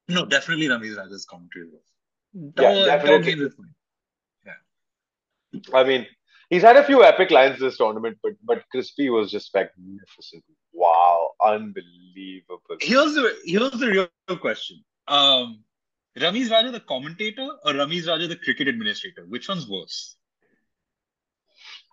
No, 0.08 0.24
definitely 0.24 0.66
Ramiz 0.66 0.96
Raja's 0.96 1.24
commentary 1.24 1.66
was. 1.66 1.82
Yeah, 2.58 2.84
definitely. 2.84 3.48
Yeah. 4.44 5.60
I 5.74 5.84
mean, 5.84 6.06
he's 6.50 6.62
had 6.62 6.76
a 6.76 6.84
few 6.84 7.02
epic 7.04 7.30
lines 7.30 7.58
this 7.58 7.78
tournament, 7.78 8.18
but 8.22 8.32
but 8.44 8.64
Crispy 8.70 9.10
was 9.10 9.30
just 9.30 9.54
magnificent. 9.54 10.44
Wow, 10.72 11.30
unbelievable. 11.44 12.76
Here's 12.80 13.14
the 13.14 13.36
here's 13.44 13.72
the 13.72 13.88
real 13.88 14.38
question. 14.38 14.82
Um, 15.08 15.64
Ramiz 16.18 16.50
Raja 16.50 16.70
the 16.70 16.80
commentator 16.80 17.48
or 17.64 17.72
Ramiz 17.72 18.06
Raja 18.06 18.26
the 18.28 18.36
cricket 18.36 18.68
administrator? 18.68 19.24
Which 19.28 19.48
one's 19.48 19.68
worse? 19.68 20.16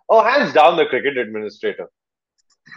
Oh, 0.08 0.22
hands 0.22 0.52
down 0.52 0.76
the 0.76 0.86
cricket 0.86 1.16
administrator. 1.16 1.88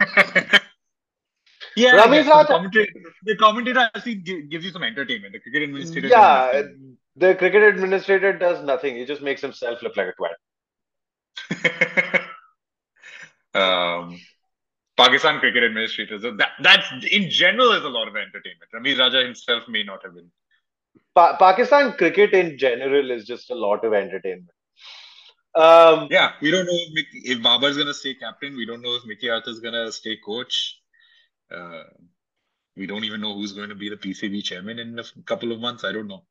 yeah, 1.76 1.92
Ramiz 1.92 2.26
Raja. 2.26 2.42
The 2.42 2.48
commentator, 2.48 2.92
the 3.24 3.36
commentator 3.36 3.90
actually 3.94 4.14
gives 4.14 4.64
you 4.64 4.70
some 4.70 4.82
entertainment. 4.82 5.34
The 5.34 5.40
cricket 5.40 5.62
administrator. 5.64 6.08
Yeah, 6.08 6.62
the 7.16 7.34
cricket 7.34 7.62
administrator 7.62 8.36
does 8.38 8.64
nothing. 8.64 8.96
He 8.96 9.04
just 9.04 9.20
makes 9.20 9.42
himself 9.42 9.82
look 9.82 9.96
like 9.96 10.08
a 10.08 10.14
twat. 10.16 10.34
um, 14.00 14.18
Pakistan 14.96 15.40
cricket 15.40 15.64
administrator. 15.64 16.18
So 16.20 16.36
that 16.36 16.52
that's 16.62 16.86
in 17.10 17.28
general 17.28 17.72
is 17.72 17.84
a 17.84 17.88
lot 17.88 18.08
of 18.08 18.16
entertainment. 18.16 18.70
Ramiz 18.72 18.98
Raja 18.98 19.22
himself 19.22 19.64
may 19.68 19.82
not 19.82 20.02
have 20.04 20.14
been 20.14 20.30
pa- 21.14 21.36
Pakistan 21.36 21.92
cricket 21.92 22.32
in 22.32 22.58
general 22.58 23.10
is 23.10 23.24
just 23.24 23.50
a 23.50 23.54
lot 23.54 23.84
of 23.84 23.92
entertainment. 23.92 24.50
Um, 25.54 26.08
yeah, 26.10 26.32
we 26.42 26.50
don't 26.50 26.66
know 26.66 26.72
if, 26.72 26.92
Mickey, 26.92 27.30
if 27.30 27.42
Babar's 27.42 27.76
gonna 27.76 27.94
stay 27.94 28.14
captain. 28.14 28.56
We 28.56 28.66
don't 28.66 28.82
know 28.82 28.96
if 28.96 29.04
Mickey 29.06 29.30
Arthur's 29.30 29.60
gonna 29.60 29.92
stay 29.92 30.16
coach. 30.24 30.80
Uh, 31.50 31.84
we 32.76 32.86
don't 32.86 33.04
even 33.04 33.20
know 33.20 33.34
who's 33.34 33.52
going 33.52 33.68
to 33.68 33.74
be 33.74 33.88
the 33.88 33.96
PCB 33.96 34.42
chairman 34.42 34.78
in 34.78 34.98
a 34.98 35.04
couple 35.26 35.52
of 35.52 35.60
months. 35.60 35.84
I 35.84 35.92
don't 35.92 36.08
know. 36.08 36.24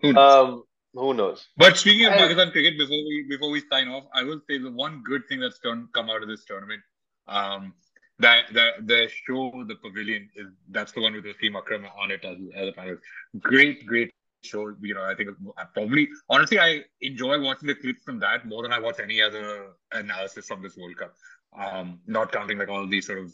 Who 0.00 0.12
knows? 0.12 0.34
Um, 0.34 0.62
who 0.94 1.14
knows? 1.14 1.46
But 1.56 1.76
speaking 1.76 2.06
of 2.06 2.14
I, 2.14 2.18
Pakistan 2.18 2.50
cricket, 2.50 2.78
before 2.78 2.96
we 2.96 3.26
before 3.28 3.50
we 3.50 3.62
sign 3.70 3.88
off, 3.88 4.04
I 4.12 4.24
will 4.24 4.40
say 4.48 4.58
the 4.58 4.72
one 4.72 5.02
good 5.04 5.22
thing 5.28 5.40
that's 5.40 5.60
turned, 5.60 5.92
come 5.92 6.10
out 6.10 6.22
of 6.22 6.28
this 6.28 6.44
tournament. 6.44 6.82
Um, 7.28 7.74
that 8.18 8.44
the 8.52 8.70
the 8.84 9.08
show, 9.26 9.64
the 9.66 9.76
pavilion 9.76 10.28
is 10.34 10.46
that's 10.70 10.92
the 10.92 11.00
one 11.00 11.12
with 11.12 11.24
Wasim 11.24 11.56
Akram 11.56 11.86
on 12.00 12.10
it 12.10 12.24
as, 12.24 12.36
as 12.54 12.68
a 12.68 12.72
panel. 12.72 12.96
Great, 13.40 13.86
great 13.86 14.12
show. 14.42 14.74
You 14.80 14.94
know, 14.94 15.02
I 15.02 15.14
think 15.14 15.30
probably 15.74 16.08
honestly, 16.28 16.58
I 16.58 16.82
enjoy 17.00 17.40
watching 17.40 17.68
the 17.68 17.74
clips 17.74 18.02
from 18.04 18.18
that 18.20 18.46
more 18.46 18.62
than 18.62 18.72
I 18.72 18.80
watch 18.80 19.00
any 19.00 19.22
other 19.22 19.72
analysis 19.92 20.46
from 20.46 20.62
this 20.62 20.76
World 20.76 20.96
Cup. 20.96 21.14
Um, 21.58 22.00
not 22.06 22.32
counting 22.32 22.58
like 22.58 22.68
all 22.68 22.86
these 22.86 23.06
sort 23.06 23.20
of 23.20 23.32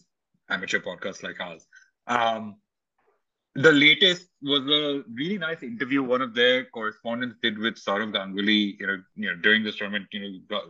amateur 0.51 0.81
podcasts 0.81 1.23
like 1.23 1.41
ours. 1.41 1.67
Um, 2.07 2.57
the 3.57 3.71
latest 3.71 4.29
was 4.43 4.63
a 4.63 5.05
really 5.15 5.39
nice 5.39 5.63
interview 5.63 6.03
one 6.03 6.21
of 6.21 6.35
their 6.35 6.65
correspondents 6.67 7.37
did 7.41 7.57
with 7.57 7.77
Sourav 7.77 8.13
Ganguly, 8.13 8.77
you 8.81 8.87
know, 8.87 9.03
you 9.15 9.31
know, 9.31 9.37
during 9.37 9.63
this 9.63 9.77
tournament, 9.77 10.07
you 10.13 10.43
know, 10.51 10.61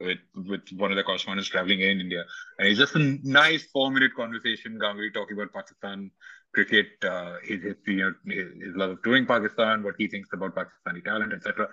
with 0.00 0.18
with 0.48 0.62
one 0.76 0.90
of 0.90 0.96
the 0.96 1.02
correspondents 1.02 1.50
traveling 1.50 1.80
in 1.80 2.00
India. 2.00 2.24
And 2.58 2.66
it's 2.68 2.78
just 2.78 2.94
a 2.94 3.18
nice 3.22 3.64
four 3.64 3.90
minute 3.90 4.14
conversation, 4.14 4.78
Ganguly 4.78 5.12
talking 5.12 5.36
about 5.36 5.52
Pakistan 5.52 6.10
cricket, 6.54 6.88
uh, 7.04 7.36
his 7.44 7.62
history, 7.62 7.96
you 7.96 8.14
know, 8.24 8.34
his, 8.34 8.74
love 8.74 8.90
of 8.90 9.02
touring 9.02 9.26
Pakistan, 9.26 9.82
what 9.82 9.94
he 9.98 10.08
thinks 10.08 10.30
about 10.32 10.54
Pakistani 10.54 11.04
talent, 11.04 11.32
etc. 11.32 11.68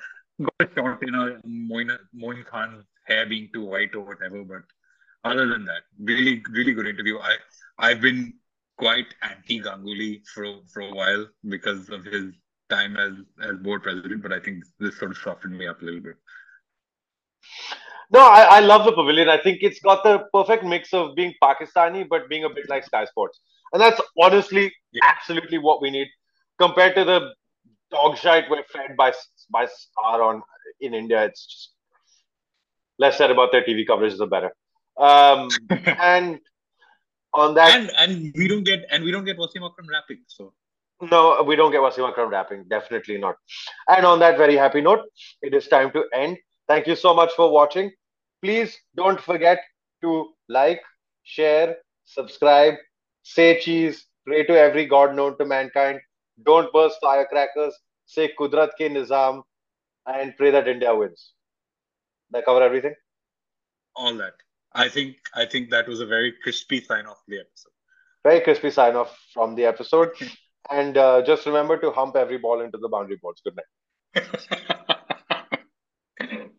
Got 0.59 0.75
shot 0.75 1.01
in 1.01 1.15
a 1.15 1.39
Moin, 1.45 1.97
Moin 2.13 2.43
Khan's 2.43 2.83
hair 3.05 3.25
being 3.25 3.49
too 3.53 3.65
white 3.65 3.95
or 3.95 4.01
whatever, 4.01 4.43
but 4.43 4.63
other 5.23 5.47
than 5.47 5.65
that, 5.65 5.83
really, 5.99 6.43
really 6.51 6.73
good 6.73 6.87
interview. 6.87 7.17
I 7.19 7.35
I've 7.79 8.01
been 8.01 8.33
quite 8.77 9.13
anti 9.21 9.61
Ganguly 9.61 10.21
for 10.33 10.45
for 10.71 10.81
a 10.81 10.93
while 10.93 11.27
because 11.47 11.89
of 11.89 12.03
his 12.05 12.33
time 12.69 12.97
as 12.97 13.13
as 13.41 13.57
board 13.57 13.83
president, 13.83 14.21
but 14.21 14.33
I 14.33 14.39
think 14.39 14.63
this 14.79 14.97
sort 14.97 15.11
of 15.11 15.17
softened 15.17 15.57
me 15.57 15.67
up 15.67 15.81
a 15.81 15.85
little 15.85 16.01
bit. 16.01 16.15
No, 18.11 18.21
I, 18.21 18.41
I 18.41 18.59
love 18.61 18.85
the 18.85 18.93
pavilion. 18.93 19.27
I 19.27 19.37
think 19.37 19.59
it's 19.61 19.81
got 19.81 20.03
the 20.03 20.25
perfect 20.33 20.63
mix 20.63 20.93
of 20.93 21.15
being 21.15 21.33
Pakistani 21.43 22.07
but 22.09 22.29
being 22.29 22.45
a 22.45 22.49
bit 22.49 22.69
like 22.69 22.85
Sky 22.85 23.05
Sports, 23.05 23.39
and 23.73 23.81
that's 23.81 23.99
honestly 24.19 24.73
yeah. 24.91 25.01
absolutely 25.03 25.57
what 25.57 25.81
we 25.81 25.89
need 25.91 26.07
compared 26.57 26.95
to 26.95 27.03
the 27.03 27.33
dog 27.91 28.17
shite 28.17 28.49
we're 28.49 28.63
fed 28.71 28.95
by 28.97 29.13
by 29.51 29.65
Star 29.65 30.21
on 30.21 30.41
in 30.79 30.93
India. 30.93 31.25
It's 31.25 31.45
just 31.45 31.73
less 32.99 33.17
said 33.17 33.31
about 33.31 33.51
their 33.51 33.63
TV 33.63 33.85
coverage, 33.85 34.17
the 34.17 34.27
better. 34.27 34.51
Um, 34.97 35.49
and 35.69 36.39
on 37.33 37.53
that. 37.55 37.75
And 37.75 37.91
and 37.97 38.33
we 38.35 38.47
don't 38.47 38.63
get 38.63 38.85
and 38.91 39.03
we 39.03 39.11
don't 39.11 39.25
get 39.25 39.37
Wasim 39.37 39.65
Akram 39.65 39.87
rapping. 39.89 40.23
So 40.27 40.53
no, 41.01 41.43
we 41.43 41.55
don't 41.55 41.71
get 41.71 41.81
Wasim 41.81 42.07
Akram 42.07 42.29
rapping. 42.29 42.65
Definitely 42.69 43.17
not. 43.17 43.35
And 43.87 44.05
on 44.05 44.19
that 44.19 44.37
very 44.37 44.55
happy 44.55 44.81
note, 44.81 45.01
it 45.41 45.53
is 45.53 45.67
time 45.67 45.91
to 45.91 46.05
end. 46.13 46.37
Thank 46.67 46.87
you 46.87 46.95
so 46.95 47.13
much 47.13 47.31
for 47.35 47.51
watching. 47.51 47.91
Please 48.41 48.77
don't 48.95 49.19
forget 49.19 49.59
to 50.01 50.29
like, 50.49 50.81
share, 51.23 51.77
subscribe, 52.05 52.75
say 53.23 53.59
cheese, 53.59 54.05
pray 54.25 54.43
to 54.45 54.57
every 54.57 54.85
god 54.85 55.15
known 55.15 55.37
to 55.37 55.45
mankind. 55.45 55.99
Don't 56.43 56.71
burst 56.73 56.97
firecrackers. 57.01 57.73
Say 58.05 58.31
Kudrat 58.39 58.69
ke 58.79 58.89
Nizam 58.89 59.43
and 60.05 60.35
pray 60.37 60.51
that 60.51 60.67
India 60.67 60.95
wins. 60.95 61.33
Did 62.31 62.39
I 62.39 62.41
cover 62.43 62.61
everything? 62.63 62.95
All 63.95 64.15
that. 64.15 64.33
I 64.73 64.89
think 64.89 65.17
I 65.33 65.45
think 65.45 65.69
that 65.71 65.87
was 65.87 65.99
a 66.01 66.05
very 66.05 66.33
crispy 66.43 66.81
sign 66.81 67.05
off 67.05 67.17
the 67.27 67.39
episode. 67.39 67.71
Very 68.23 68.41
crispy 68.41 68.69
sign 68.71 68.95
off 68.95 69.17
from 69.33 69.55
the 69.55 69.65
episode. 69.65 70.09
and 70.71 70.97
uh, 70.97 71.21
just 71.25 71.45
remember 71.45 71.77
to 71.79 71.91
hump 71.91 72.15
every 72.15 72.37
ball 72.37 72.61
into 72.61 72.77
the 72.77 72.89
boundary 72.89 73.17
boards. 73.21 73.41
Good 73.43 73.55
night. 73.55 73.65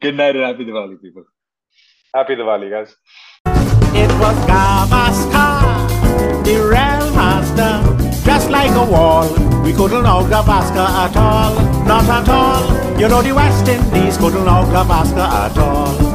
Good 0.00 0.16
night 0.16 0.36
and 0.36 0.44
happy 0.44 0.64
Diwali, 0.64 1.00
people. 1.02 1.24
Happy 2.14 2.36
Diwali, 2.36 2.70
guys. 2.70 2.94
It 3.94 4.10
was 4.20 4.36
Gavaskar, 4.46 6.44
the 6.44 6.54
real 6.54 7.10
master, 7.14 7.82
just 8.24 8.50
like 8.50 8.70
a 8.70 8.84
wall. 8.90 9.28
We 9.62 9.72
couldn't 9.72 10.04
know 10.04 10.22
Gavaskar 10.30 10.88
at 11.04 11.16
all, 11.16 11.54
not 11.84 12.04
at 12.04 12.28
all. 12.28 12.98
You 12.98 13.08
know 13.08 13.22
the 13.22 13.32
West 13.32 13.66
Indies 13.68 14.16
couldn't 14.16 14.44
know 14.44 14.64
Gavaskar 14.72 15.28
at 15.28 15.58
all. 15.58 16.07